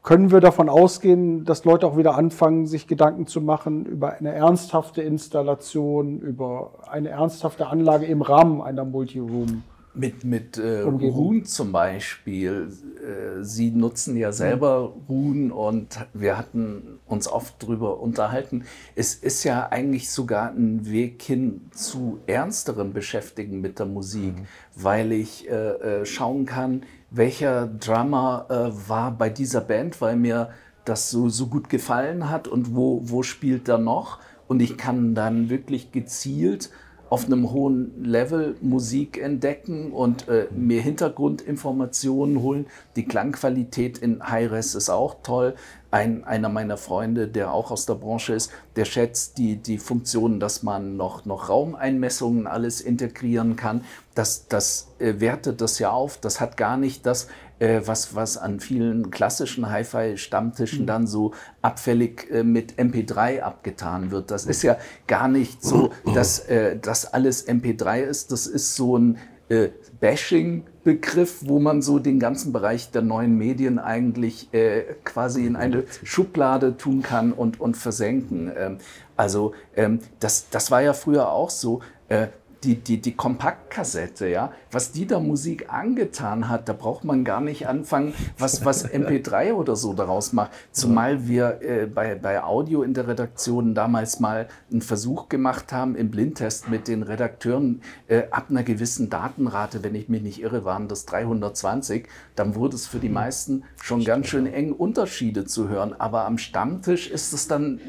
können 0.04 0.32
wir 0.32 0.40
davon 0.40 0.70
ausgehen, 0.70 1.44
dass 1.44 1.66
Leute 1.66 1.86
auch 1.86 1.98
wieder 1.98 2.16
anfangen, 2.16 2.66
sich 2.66 2.88
Gedanken 2.88 3.28
zu 3.28 3.42
machen 3.42 3.86
über 3.86 4.14
eine 4.14 4.32
ernsthafte 4.32 5.02
Installation, 5.02 6.20
über 6.20 6.72
eine 6.90 7.10
ernsthafte 7.10 7.68
Anlage 7.68 8.06
im 8.06 8.22
Rahmen 8.22 8.62
einer 8.62 8.86
Multiroom? 8.86 9.64
Mit, 9.98 10.24
mit 10.24 10.58
äh, 10.58 10.82
Ruhen 10.82 11.46
zum 11.46 11.72
Beispiel. 11.72 12.70
Äh, 12.98 13.44
Sie 13.44 13.72
nutzen 13.72 14.16
ja 14.16 14.32
selber 14.32 14.94
Ruhen 15.10 15.52
und 15.52 16.00
wir 16.14 16.38
hatten 16.38 17.00
uns 17.08 17.28
oft 17.28 17.62
darüber 17.64 18.00
unterhalten. 18.00 18.66
Es 18.96 19.16
ist 19.16 19.44
ja 19.44 19.68
eigentlich 19.70 20.12
sogar 20.12 20.52
ein 20.52 20.90
Weg 20.90 21.22
hin 21.24 21.70
zu 21.72 22.20
ernsterem 22.28 22.94
Beschäftigen 22.94 23.60
mit 23.60 23.80
der 23.80 23.88
Musik, 23.88 24.36
mhm. 24.36 24.48
weil 24.76 25.12
ich 25.12 25.50
äh, 25.50 26.02
äh 26.02 26.06
schauen 26.06 26.46
kann, 26.46 26.84
welcher 27.10 27.68
Drummer 27.68 28.46
äh, 28.50 28.90
war 28.90 29.12
bei 29.12 29.30
dieser 29.30 29.62
Band, 29.62 30.02
weil 30.02 30.16
mir 30.16 30.50
das 30.86 31.10
so, 31.10 31.30
so 31.30 31.48
gut 31.48 31.70
gefallen 31.70 32.30
hat 32.30 32.48
und 32.48 32.76
wo, 32.76 33.02
wo 33.04 33.24
spielt 33.24 33.68
er 33.68 33.78
noch. 33.78 34.20
Und 34.48 34.62
ich 34.62 34.78
kann 34.78 35.16
dann 35.16 35.50
wirklich 35.50 35.92
gezielt 35.92 36.70
auf 37.10 37.26
einem 37.26 37.52
hohen 37.52 38.04
Level 38.04 38.56
Musik 38.62 39.18
entdecken 39.18 39.92
und 39.92 40.28
äh, 40.28 40.48
mir 40.52 40.82
Hintergrundinformationen 40.82 42.42
holen. 42.42 42.68
Die 42.96 43.06
Klangqualität 43.06 43.98
in 43.98 44.22
Hi-Res 44.22 44.76
ist 44.76 44.90
auch 44.90 45.18
toll. 45.24 45.56
Ein, 45.90 46.26
einer 46.26 46.50
meiner 46.50 46.76
Freunde, 46.76 47.30
der 47.30 47.54
auch 47.54 47.72
aus 47.72 47.86
der 47.86 47.96
Branche 47.96 48.34
ist, 48.34 48.52
der 48.76 48.84
schätzt 48.84 49.38
die, 49.38 49.56
die 49.56 49.78
Funktion, 49.78 50.40
dass 50.40 50.62
man 50.62 50.98
noch, 50.98 51.26
noch 51.26 51.48
Raumeinmessungen 51.48 52.46
alles 52.46 52.82
integrieren 52.82 53.56
kann. 53.56 53.86
Das, 54.14 54.48
das 54.48 54.90
äh, 55.00 55.20
wertet 55.20 55.62
das 55.62 55.80
ja 55.80 55.92
auf. 55.92 56.18
Das 56.18 56.42
hat 56.42 56.58
gar 56.58 56.76
nicht 56.76 57.06
das 57.06 57.30
äh, 57.60 57.82
was, 57.86 58.16
was 58.16 58.38
an 58.38 58.60
vielen 58.60 59.12
klassischen 59.12 59.70
Hi-Fi-Stammtischen 59.70 60.82
mhm. 60.82 60.88
dann 60.88 61.08
so 61.08 61.34
abfällig 61.62 62.30
äh, 62.32 62.44
mit 62.44 62.76
MP3 62.76 63.42
abgetan 63.42 64.12
wird. 64.12 64.32
Das 64.32 64.46
ist 64.46 64.64
ja 64.64 64.78
gar 65.08 65.28
nicht 65.28 65.64
so, 65.64 65.92
dass 66.14 66.40
äh, 66.40 66.78
das 66.78 67.14
alles 67.14 67.48
MP3 67.48 68.02
ist. 68.02 68.32
Das 68.32 68.48
ist 68.48 68.76
so 68.76 68.98
ein 68.98 69.18
äh, 69.50 69.70
Bashing-Begriff, 70.00 71.40
wo 71.46 71.60
man 71.60 71.82
so 71.82 72.00
den 72.00 72.20
ganzen 72.20 72.52
Bereich 72.54 72.92
der 72.92 73.02
neuen 73.02 73.38
Medien 73.38 73.80
eigentlich 73.80 74.54
äh, 74.54 74.84
quasi 75.04 75.46
in 75.46 75.56
eine 75.56 75.86
Schublade 76.04 76.78
tun 76.78 77.02
kann 77.02 77.32
und, 77.32 77.60
und 77.60 77.78
versenken. 77.78 78.52
Ähm, 78.56 78.78
also 79.16 79.54
ähm, 79.76 80.00
das, 80.20 80.50
das 80.50 80.70
war 80.70 80.82
ja 80.82 80.94
früher 80.94 81.32
auch 81.32 81.50
so. 81.50 81.82
Äh, 82.10 82.28
die, 82.64 82.76
die, 82.76 83.00
die 83.00 83.16
Kompaktkassette, 83.16 84.28
ja, 84.28 84.52
was 84.72 84.92
die 84.92 85.06
der 85.06 85.20
Musik 85.20 85.72
angetan 85.72 86.50
hat, 86.50 86.68
da 86.68 86.74
braucht 86.74 87.04
man 87.04 87.24
gar 87.24 87.42
nicht 87.42 87.68
anfangen, 87.68 88.14
was, 88.38 88.66
was 88.66 88.86
MP3 88.92 89.54
oder 89.54 89.76
so 89.76 89.94
daraus 89.94 90.34
macht. 90.34 90.52
Zumal 90.72 91.28
wir 91.28 91.62
äh, 91.62 91.86
bei, 91.86 92.16
bei 92.16 92.44
Audio 92.44 92.82
in 92.82 92.94
der 92.94 93.08
Redaktion 93.08 93.76
damals 93.76 94.20
mal 94.20 94.48
einen 94.72 94.82
Versuch 94.82 95.30
gemacht 95.30 95.72
haben 95.72 95.96
im 95.96 96.10
Blindtest 96.10 96.70
mit 96.70 96.88
den 96.88 97.04
Redakteuren 97.04 97.82
äh, 98.08 98.24
ab 98.32 98.48
einer 98.50 98.64
gewissen 98.64 99.10
Datenrate, 99.10 99.84
wenn 99.84 99.96
ich 99.96 100.10
mich 100.10 100.22
nicht 100.22 100.42
irre, 100.42 100.66
waren 100.66 100.88
das 100.88 101.06
320, 101.06 102.08
dann 102.36 102.56
wurde 102.56 102.76
es 102.76 102.88
für 102.88 103.00
die 103.00 103.10
meisten 103.10 103.64
schon 103.82 104.04
ganz 104.04 104.28
schön 104.28 104.48
eng 104.48 104.72
Unterschiede 104.72 105.46
zu 105.46 105.70
hören. 105.70 105.94
Aber 106.00 106.26
am 106.26 106.38
Stammtisch 106.38 107.10
ist 107.10 107.34
es 107.34 107.48
dann 107.48 107.80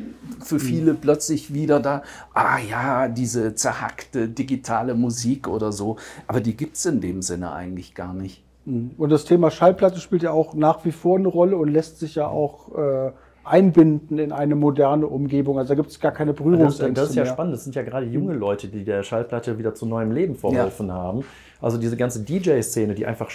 für 0.44 0.61
viele 0.61 0.94
plötzlich 0.94 1.54
wieder 1.54 1.81
da, 1.81 2.02
ah 2.35 2.59
ja, 2.59 3.09
diese 3.09 3.54
zerhackte 3.54 4.28
digitale 4.28 4.57
digitale 4.58 4.94
Musik 4.94 5.48
oder 5.48 5.72
so. 5.72 5.96
Aber 6.26 6.40
die 6.40 6.56
gibt 6.56 6.76
es 6.76 6.86
in 6.86 7.00
dem 7.00 7.22
Sinne 7.22 7.52
eigentlich 7.52 7.94
gar 7.94 8.14
nicht. 8.14 8.42
Mhm. 8.64 8.90
Und 8.98 9.10
das 9.10 9.24
Thema 9.24 9.50
Schallplatte 9.50 10.00
spielt 10.00 10.22
ja 10.22 10.32
auch 10.32 10.54
nach 10.54 10.84
wie 10.84 10.92
vor 10.92 11.18
eine 11.18 11.28
Rolle 11.28 11.56
und 11.56 11.68
lässt 11.68 11.98
sich 11.98 12.16
ja 12.16 12.26
auch 12.28 12.76
äh, 12.76 13.12
einbinden 13.44 14.18
in 14.18 14.32
eine 14.32 14.56
moderne 14.56 15.06
Umgebung. 15.06 15.58
Also 15.58 15.70
da 15.70 15.74
gibt 15.76 15.90
es 15.90 16.00
gar 16.00 16.12
keine 16.12 16.32
Das, 16.32 16.42
Berührungsängste 16.42 16.92
das 16.92 17.10
ist 17.10 17.16
ja 17.16 17.24
mehr. 17.24 17.32
spannend. 17.32 17.54
Das 17.54 17.64
sind 17.64 17.76
ja 17.76 17.82
gerade 17.82 18.06
junge 18.06 18.34
Leute, 18.34 18.68
die 18.68 18.84
der 18.84 19.02
Schallplatte 19.02 19.58
wieder 19.58 19.74
zu 19.74 19.86
neuem 19.86 20.12
Leben 20.12 20.34
verholfen 20.34 20.92
haben. 20.92 21.24
Also 21.60 21.78
diese 21.78 21.96
ganze 21.96 22.22
DJ-Szene, 22.22 22.94
die 22.94 23.06
einfach 23.06 23.30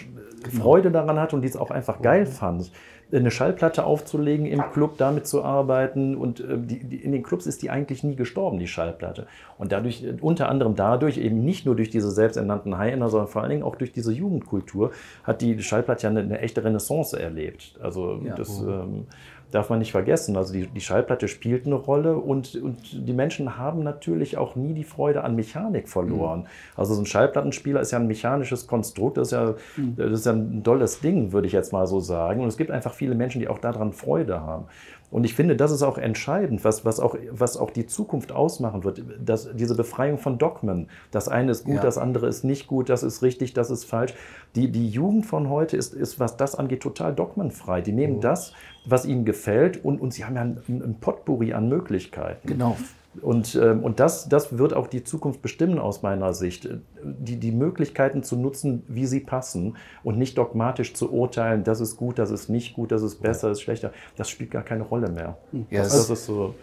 Freude 0.50 0.92
daran 0.92 1.20
hat 1.20 1.34
und 1.34 1.42
die 1.42 1.48
es 1.48 1.58
auch 1.58 1.72
einfach 1.72 2.02
geil 2.02 2.26
fand. 2.26 2.72
Eine 3.14 3.32
Schallplatte 3.32 3.86
aufzulegen 3.86 4.46
im 4.46 4.62
Club, 4.72 4.98
damit 4.98 5.28
zu 5.28 5.44
arbeiten 5.44 6.16
und 6.16 6.40
äh, 6.40 6.58
die, 6.58 6.80
die, 6.84 6.98
in 6.98 7.12
den 7.12 7.24
Clubs 7.24 7.46
ist 7.46 7.62
die 7.62 7.70
eigentlich 7.70 8.04
nie 8.04 8.16
gestorben, 8.16 8.58
die 8.60 8.68
Schallplatte. 8.68 9.28
Und 9.58 9.72
dadurch, 9.72 10.04
äh, 10.04 10.16
unter 10.20 10.50
anderem 10.50 10.76
dadurch, 10.76 11.18
eben 11.18 11.44
nicht 11.46 11.66
nur 11.66 11.76
durch 11.76 11.90
diese 11.90 12.12
selbsternannten 12.12 12.78
High-Ender, 12.78 13.10
sondern 13.10 13.28
vor 13.28 13.42
allen 13.42 13.52
Dingen 13.52 13.64
auch 13.64 13.76
durch 13.76 13.92
diese 13.92 14.12
Jugendkultur, 14.12 14.92
hat 15.24 15.42
die 15.42 15.62
Schallplatte 15.62 16.04
ja 16.04 16.10
eine, 16.10 16.22
eine 16.22 16.40
echte 16.40 16.64
Renaissance 16.64 17.20
erlebt. 17.20 17.80
Also 17.82 18.20
Ja. 18.24 18.36
das 18.36 18.60
ähm, 18.60 19.06
darf 19.54 19.70
man 19.70 19.80
nicht 19.80 19.92
vergessen. 19.92 20.36
Also 20.36 20.54
die, 20.54 20.68
die 20.68 20.82
Schallplatte 20.82 21.28
spielt 21.28 21.66
eine 21.66 21.76
Rolle 21.76 22.18
und, 22.18 22.56
und 22.56 23.08
die 23.08 23.14
Menschen 23.14 23.58
haben 23.58 23.84
natürlich 23.84 24.38
auch 24.38 24.56
nie 24.56 24.74
die 24.74 24.84
Freude 24.84 25.24
an 25.24 25.36
Mechanik 25.36 25.88
verloren. 25.88 26.48
Also 26.76 26.96
so 26.96 27.02
ein 27.02 27.06
Schallplattenspieler 27.06 27.80
ist 27.80 27.92
ja 27.92 28.00
ein 28.00 28.08
mechanisches 28.08 28.66
Konstrukt, 28.66 29.18
das 29.18 29.28
ist 29.28 29.32
ja, 29.34 29.54
das 29.98 30.20
ist 30.20 30.26
ja 30.26 30.32
ein 30.32 30.64
dolles 30.64 31.02
Ding, 31.02 31.32
würde 31.32 31.48
ich 31.48 31.54
jetzt 31.54 31.72
mal 31.72 31.86
so 31.86 32.00
sagen. 32.00 32.42
Und 32.42 32.48
es 32.48 32.58
gibt 32.58 32.72
einfach 32.72 32.94
viele 32.94 33.14
Menschen, 33.14 33.42
die 33.42 33.48
auch 33.48 33.60
daran 33.60 33.94
Freude 33.94 34.42
haben. 34.42 34.66
Und 35.14 35.26
ich 35.26 35.36
finde, 35.36 35.56
das 35.56 35.72
ist 35.72 35.84
auch 35.84 36.00
entscheidend, 36.00 36.64
was, 36.66 36.86
was, 36.86 37.00
auch, 37.00 37.16
was 37.30 37.56
auch 37.56 37.70
die 37.70 37.86
Zukunft 37.86 38.32
ausmachen 38.32 38.84
wird. 38.84 39.04
dass 39.24 39.48
diese 39.56 39.76
Befreiung 39.76 40.18
von 40.18 40.40
Dogmen. 40.40 40.88
Das 41.12 41.28
eine 41.28 41.52
ist 41.52 41.66
gut, 41.66 41.76
Ja. 41.76 41.82
das 41.82 42.00
andere 42.00 42.28
ist 42.28 42.44
nicht 42.44 42.66
gut, 42.66 42.90
das 42.90 43.04
ist 43.04 43.22
richtig, 43.22 43.54
das 43.54 43.70
ist 43.70 43.84
falsch. 43.86 44.16
Die, 44.56 44.72
die 44.72 44.90
Jugend 44.90 45.28
von 45.28 45.50
heute 45.50 45.78
ist, 45.78 45.94
ist, 45.94 46.20
was 46.20 46.36
das 46.36 46.56
angeht, 46.56 46.82
total 46.82 47.14
dogmenfrei. 47.14 47.82
Die 47.82 47.92
nehmen 47.92 48.22
das, 48.22 48.54
was 48.86 49.06
ihnen 49.06 49.24
gefällt 49.24 49.86
und, 49.86 50.02
und 50.02 50.16
sie 50.16 50.26
haben 50.26 50.36
ja 50.36 50.42
ein, 50.42 50.58
ein 50.68 50.98
Potpourri 51.00 51.54
an 51.54 51.70
Möglichkeiten. 51.70 52.48
Genau. 52.48 52.76
Und, 53.22 53.56
ähm, 53.56 53.84
und 53.84 54.00
das, 54.00 54.28
das 54.28 54.58
wird 54.58 54.74
auch 54.74 54.88
die 54.88 55.04
Zukunft 55.04 55.42
bestimmen 55.42 55.78
aus 55.80 56.02
meiner 56.02 56.34
Sicht. 56.34 56.68
Die, 57.04 57.38
die 57.38 57.52
Möglichkeiten 57.52 58.24
zu 58.24 58.36
nutzen, 58.36 58.84
wie 58.88 59.06
sie 59.06 59.20
passen 59.20 59.78
und 60.04 60.18
nicht 60.18 60.38
dogmatisch 60.38 60.94
zu 60.96 61.12
urteilen, 61.12 61.64
das 61.64 61.80
ist 61.80 61.96
gut, 61.98 62.18
das 62.18 62.32
ist 62.32 62.50
nicht 62.50 62.74
gut, 62.76 62.92
das 62.92 63.04
ist 63.04 63.22
besser, 63.22 63.50
das 63.50 63.60
ist 63.60 63.64
schlechter. 63.64 63.92
Das 64.18 64.30
spielt 64.30 64.50
gar 64.52 64.64
keine 64.64 64.84
Rolle 64.84 65.10
mehr. 65.10 65.38
Ja, 65.70 65.84
das, 65.84 65.94
es- 65.94 66.08
das 66.08 66.20
ist 66.20 66.26
so. 66.26 66.56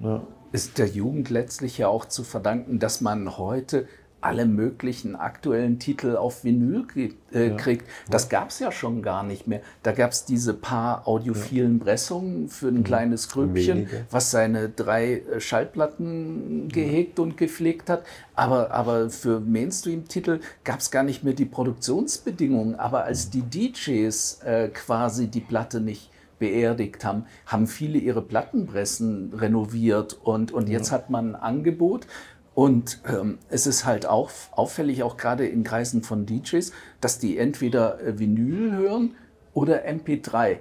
Ja. 0.00 0.22
ist 0.52 0.78
der 0.78 0.88
Jugend 0.88 1.30
letztlich 1.30 1.78
ja 1.78 1.88
auch 1.88 2.04
zu 2.06 2.24
verdanken, 2.24 2.78
dass 2.78 3.00
man 3.00 3.38
heute 3.38 3.86
alle 4.22 4.46
möglichen 4.46 5.16
aktuellen 5.16 5.78
Titel 5.78 6.16
auf 6.16 6.44
Vinyl 6.44 6.86
äh, 7.32 7.50
kriegt. 7.50 7.86
Das 8.08 8.28
gab 8.28 8.50
es 8.50 8.58
ja 8.60 8.72
schon 8.72 9.02
gar 9.02 9.22
nicht 9.22 9.46
mehr. 9.46 9.60
Da 9.82 9.92
gab 9.92 10.12
es 10.12 10.24
diese 10.24 10.54
paar 10.54 11.06
audiophilen 11.06 11.80
Pressungen 11.80 12.48
für 12.48 12.68
ein 12.68 12.84
kleines 12.84 13.28
Grüppchen, 13.28 13.78
Wenige. 13.78 14.06
was 14.10 14.30
seine 14.30 14.68
drei 14.68 15.18
äh, 15.18 15.40
Schallplatten 15.40 16.68
gehegt 16.68 17.18
und 17.18 17.36
gepflegt 17.36 17.90
hat. 17.90 18.04
Aber, 18.34 18.70
aber 18.70 19.10
für 19.10 19.40
Mainstream-Titel 19.40 20.40
gab 20.64 20.80
es 20.80 20.90
gar 20.90 21.02
nicht 21.02 21.24
mehr 21.24 21.34
die 21.34 21.44
Produktionsbedingungen. 21.44 22.76
Aber 22.76 23.04
als 23.04 23.30
die 23.30 23.42
DJs 23.42 24.40
äh, 24.44 24.68
quasi 24.68 25.26
die 25.26 25.40
Platte 25.40 25.80
nicht 25.80 26.12
beerdigt 26.42 27.04
haben, 27.04 27.26
haben 27.46 27.68
viele 27.68 27.98
ihre 27.98 28.20
Plattenpressen 28.20 29.32
renoviert 29.32 30.18
und, 30.24 30.50
und 30.50 30.68
jetzt 30.68 30.90
hat 30.90 31.08
man 31.08 31.36
ein 31.36 31.40
Angebot. 31.40 32.08
Und 32.54 33.00
ähm, 33.08 33.38
es 33.48 33.66
ist 33.66 33.86
halt 33.86 34.06
auch 34.06 34.30
auffällig, 34.52 35.02
auch 35.02 35.16
gerade 35.16 35.46
in 35.46 35.64
Kreisen 35.64 36.02
von 36.02 36.26
DJs, 36.26 36.72
dass 37.00 37.18
die 37.18 37.38
entweder 37.38 38.00
äh, 38.00 38.18
Vinyl 38.18 38.72
hören 38.72 39.14
oder 39.54 39.86
MP3. 39.86 40.58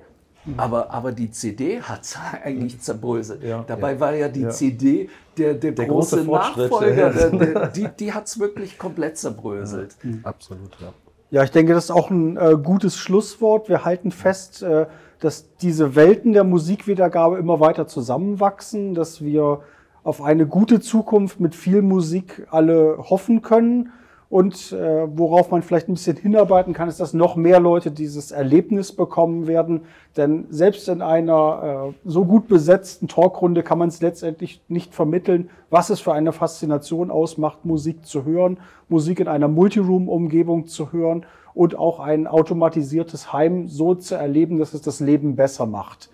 Aber, 0.57 0.89
aber 0.91 1.11
die 1.11 1.29
CD 1.29 1.81
hat 1.81 2.17
eigentlich 2.43 2.79
zerbröselt. 2.79 3.43
Ja, 3.43 3.63
Dabei 3.67 3.93
ja. 3.93 3.99
war 3.99 4.13
ja 4.15 4.27
die 4.29 4.41
Ja. 4.41 4.49
CD 4.49 5.09
der, 5.37 5.53
der, 5.53 5.71
Der 5.73 5.85
große, 5.85 6.25
große. 6.25 6.31
Nachfolger. 6.31 7.11
Der, 7.11 7.29
der, 7.29 7.67
die 7.75 7.87
die 7.99 8.13
hat 8.13 8.27
es 8.27 8.39
wirklich 8.39 8.77
komplett 8.77 9.17
zerbröselt. 9.17 9.95
Absolut, 10.23 10.71
ja. 10.79 10.93
Ja, 11.29 11.43
ich 11.43 11.51
denke, 11.51 11.73
das 11.73 11.85
ist 11.85 11.91
auch 11.91 12.09
ein 12.09 12.35
äh, 12.35 12.57
gutes 12.61 12.97
Schlusswort. 12.97 13.69
Wir 13.69 13.85
halten 13.85 14.11
fest, 14.11 14.63
äh, 14.63 14.87
dass 15.19 15.55
diese 15.61 15.95
Welten 15.95 16.33
der 16.33 16.43
Musikwiedergabe 16.43 17.37
immer 17.37 17.59
weiter 17.61 17.87
zusammenwachsen, 17.87 18.95
dass 18.95 19.23
wir 19.23 19.61
auf 20.03 20.21
eine 20.21 20.47
gute 20.47 20.79
Zukunft 20.79 21.39
mit 21.39 21.55
viel 21.55 21.81
Musik 21.81 22.47
alle 22.49 22.97
hoffen 22.97 23.41
können. 23.41 23.91
Und 24.29 24.71
äh, 24.71 25.07
worauf 25.17 25.51
man 25.51 25.61
vielleicht 25.61 25.89
ein 25.89 25.95
bisschen 25.95 26.15
hinarbeiten 26.15 26.73
kann, 26.73 26.87
ist, 26.87 27.01
dass 27.01 27.13
noch 27.13 27.35
mehr 27.35 27.59
Leute 27.59 27.91
dieses 27.91 28.31
Erlebnis 28.31 28.93
bekommen 28.93 29.45
werden. 29.45 29.81
Denn 30.15 30.45
selbst 30.49 30.87
in 30.87 31.01
einer 31.01 31.91
äh, 31.91 32.09
so 32.09 32.23
gut 32.23 32.47
besetzten 32.47 33.09
Talkrunde 33.09 33.61
kann 33.61 33.77
man 33.77 33.89
es 33.89 34.01
letztendlich 34.01 34.61
nicht 34.69 34.95
vermitteln, 34.95 35.49
was 35.69 35.89
es 35.89 35.99
für 35.99 36.13
eine 36.13 36.31
Faszination 36.31 37.11
ausmacht, 37.11 37.65
Musik 37.65 38.05
zu 38.05 38.23
hören, 38.23 38.57
Musik 38.87 39.19
in 39.19 39.27
einer 39.27 39.49
Multiroom-Umgebung 39.49 40.65
zu 40.67 40.93
hören 40.93 41.25
und 41.53 41.77
auch 41.77 41.99
ein 41.99 42.25
automatisiertes 42.25 43.33
Heim 43.33 43.67
so 43.67 43.95
zu 43.95 44.15
erleben, 44.15 44.59
dass 44.59 44.73
es 44.73 44.81
das 44.81 45.01
Leben 45.01 45.35
besser 45.35 45.65
macht. 45.65 46.09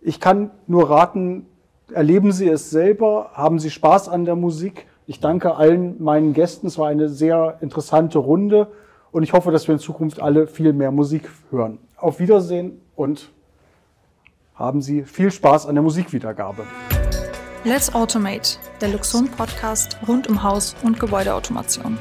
Ich 0.00 0.18
kann 0.18 0.50
nur 0.66 0.90
raten, 0.90 1.46
erleben 1.92 2.32
Sie 2.32 2.48
es 2.48 2.70
selber, 2.70 3.30
haben 3.34 3.58
Sie 3.58 3.70
Spaß 3.70 4.08
an 4.08 4.24
der 4.24 4.36
Musik. 4.36 4.86
Ich 5.06 5.20
danke 5.20 5.56
allen 5.56 6.02
meinen 6.02 6.32
Gästen. 6.32 6.66
Es 6.66 6.78
war 6.78 6.88
eine 6.88 7.08
sehr 7.08 7.58
interessante 7.60 8.18
Runde 8.18 8.68
und 9.12 9.22
ich 9.22 9.32
hoffe, 9.32 9.50
dass 9.50 9.68
wir 9.68 9.74
in 9.74 9.78
Zukunft 9.78 10.20
alle 10.20 10.46
viel 10.46 10.72
mehr 10.72 10.90
Musik 10.90 11.30
hören. 11.50 11.78
Auf 11.96 12.20
Wiedersehen 12.20 12.80
und 12.96 13.30
haben 14.54 14.82
Sie 14.82 15.02
viel 15.02 15.30
Spaß 15.30 15.66
an 15.66 15.74
der 15.74 15.82
Musikwiedergabe. 15.82 16.62
Let's 17.64 17.94
Automate, 17.94 18.58
der 18.80 18.88
Luxon 18.88 19.28
Podcast 19.28 19.96
rund 20.06 20.28
um 20.28 20.42
Haus- 20.42 20.76
und 20.82 21.00
Gebäudeautomation. 21.00 21.98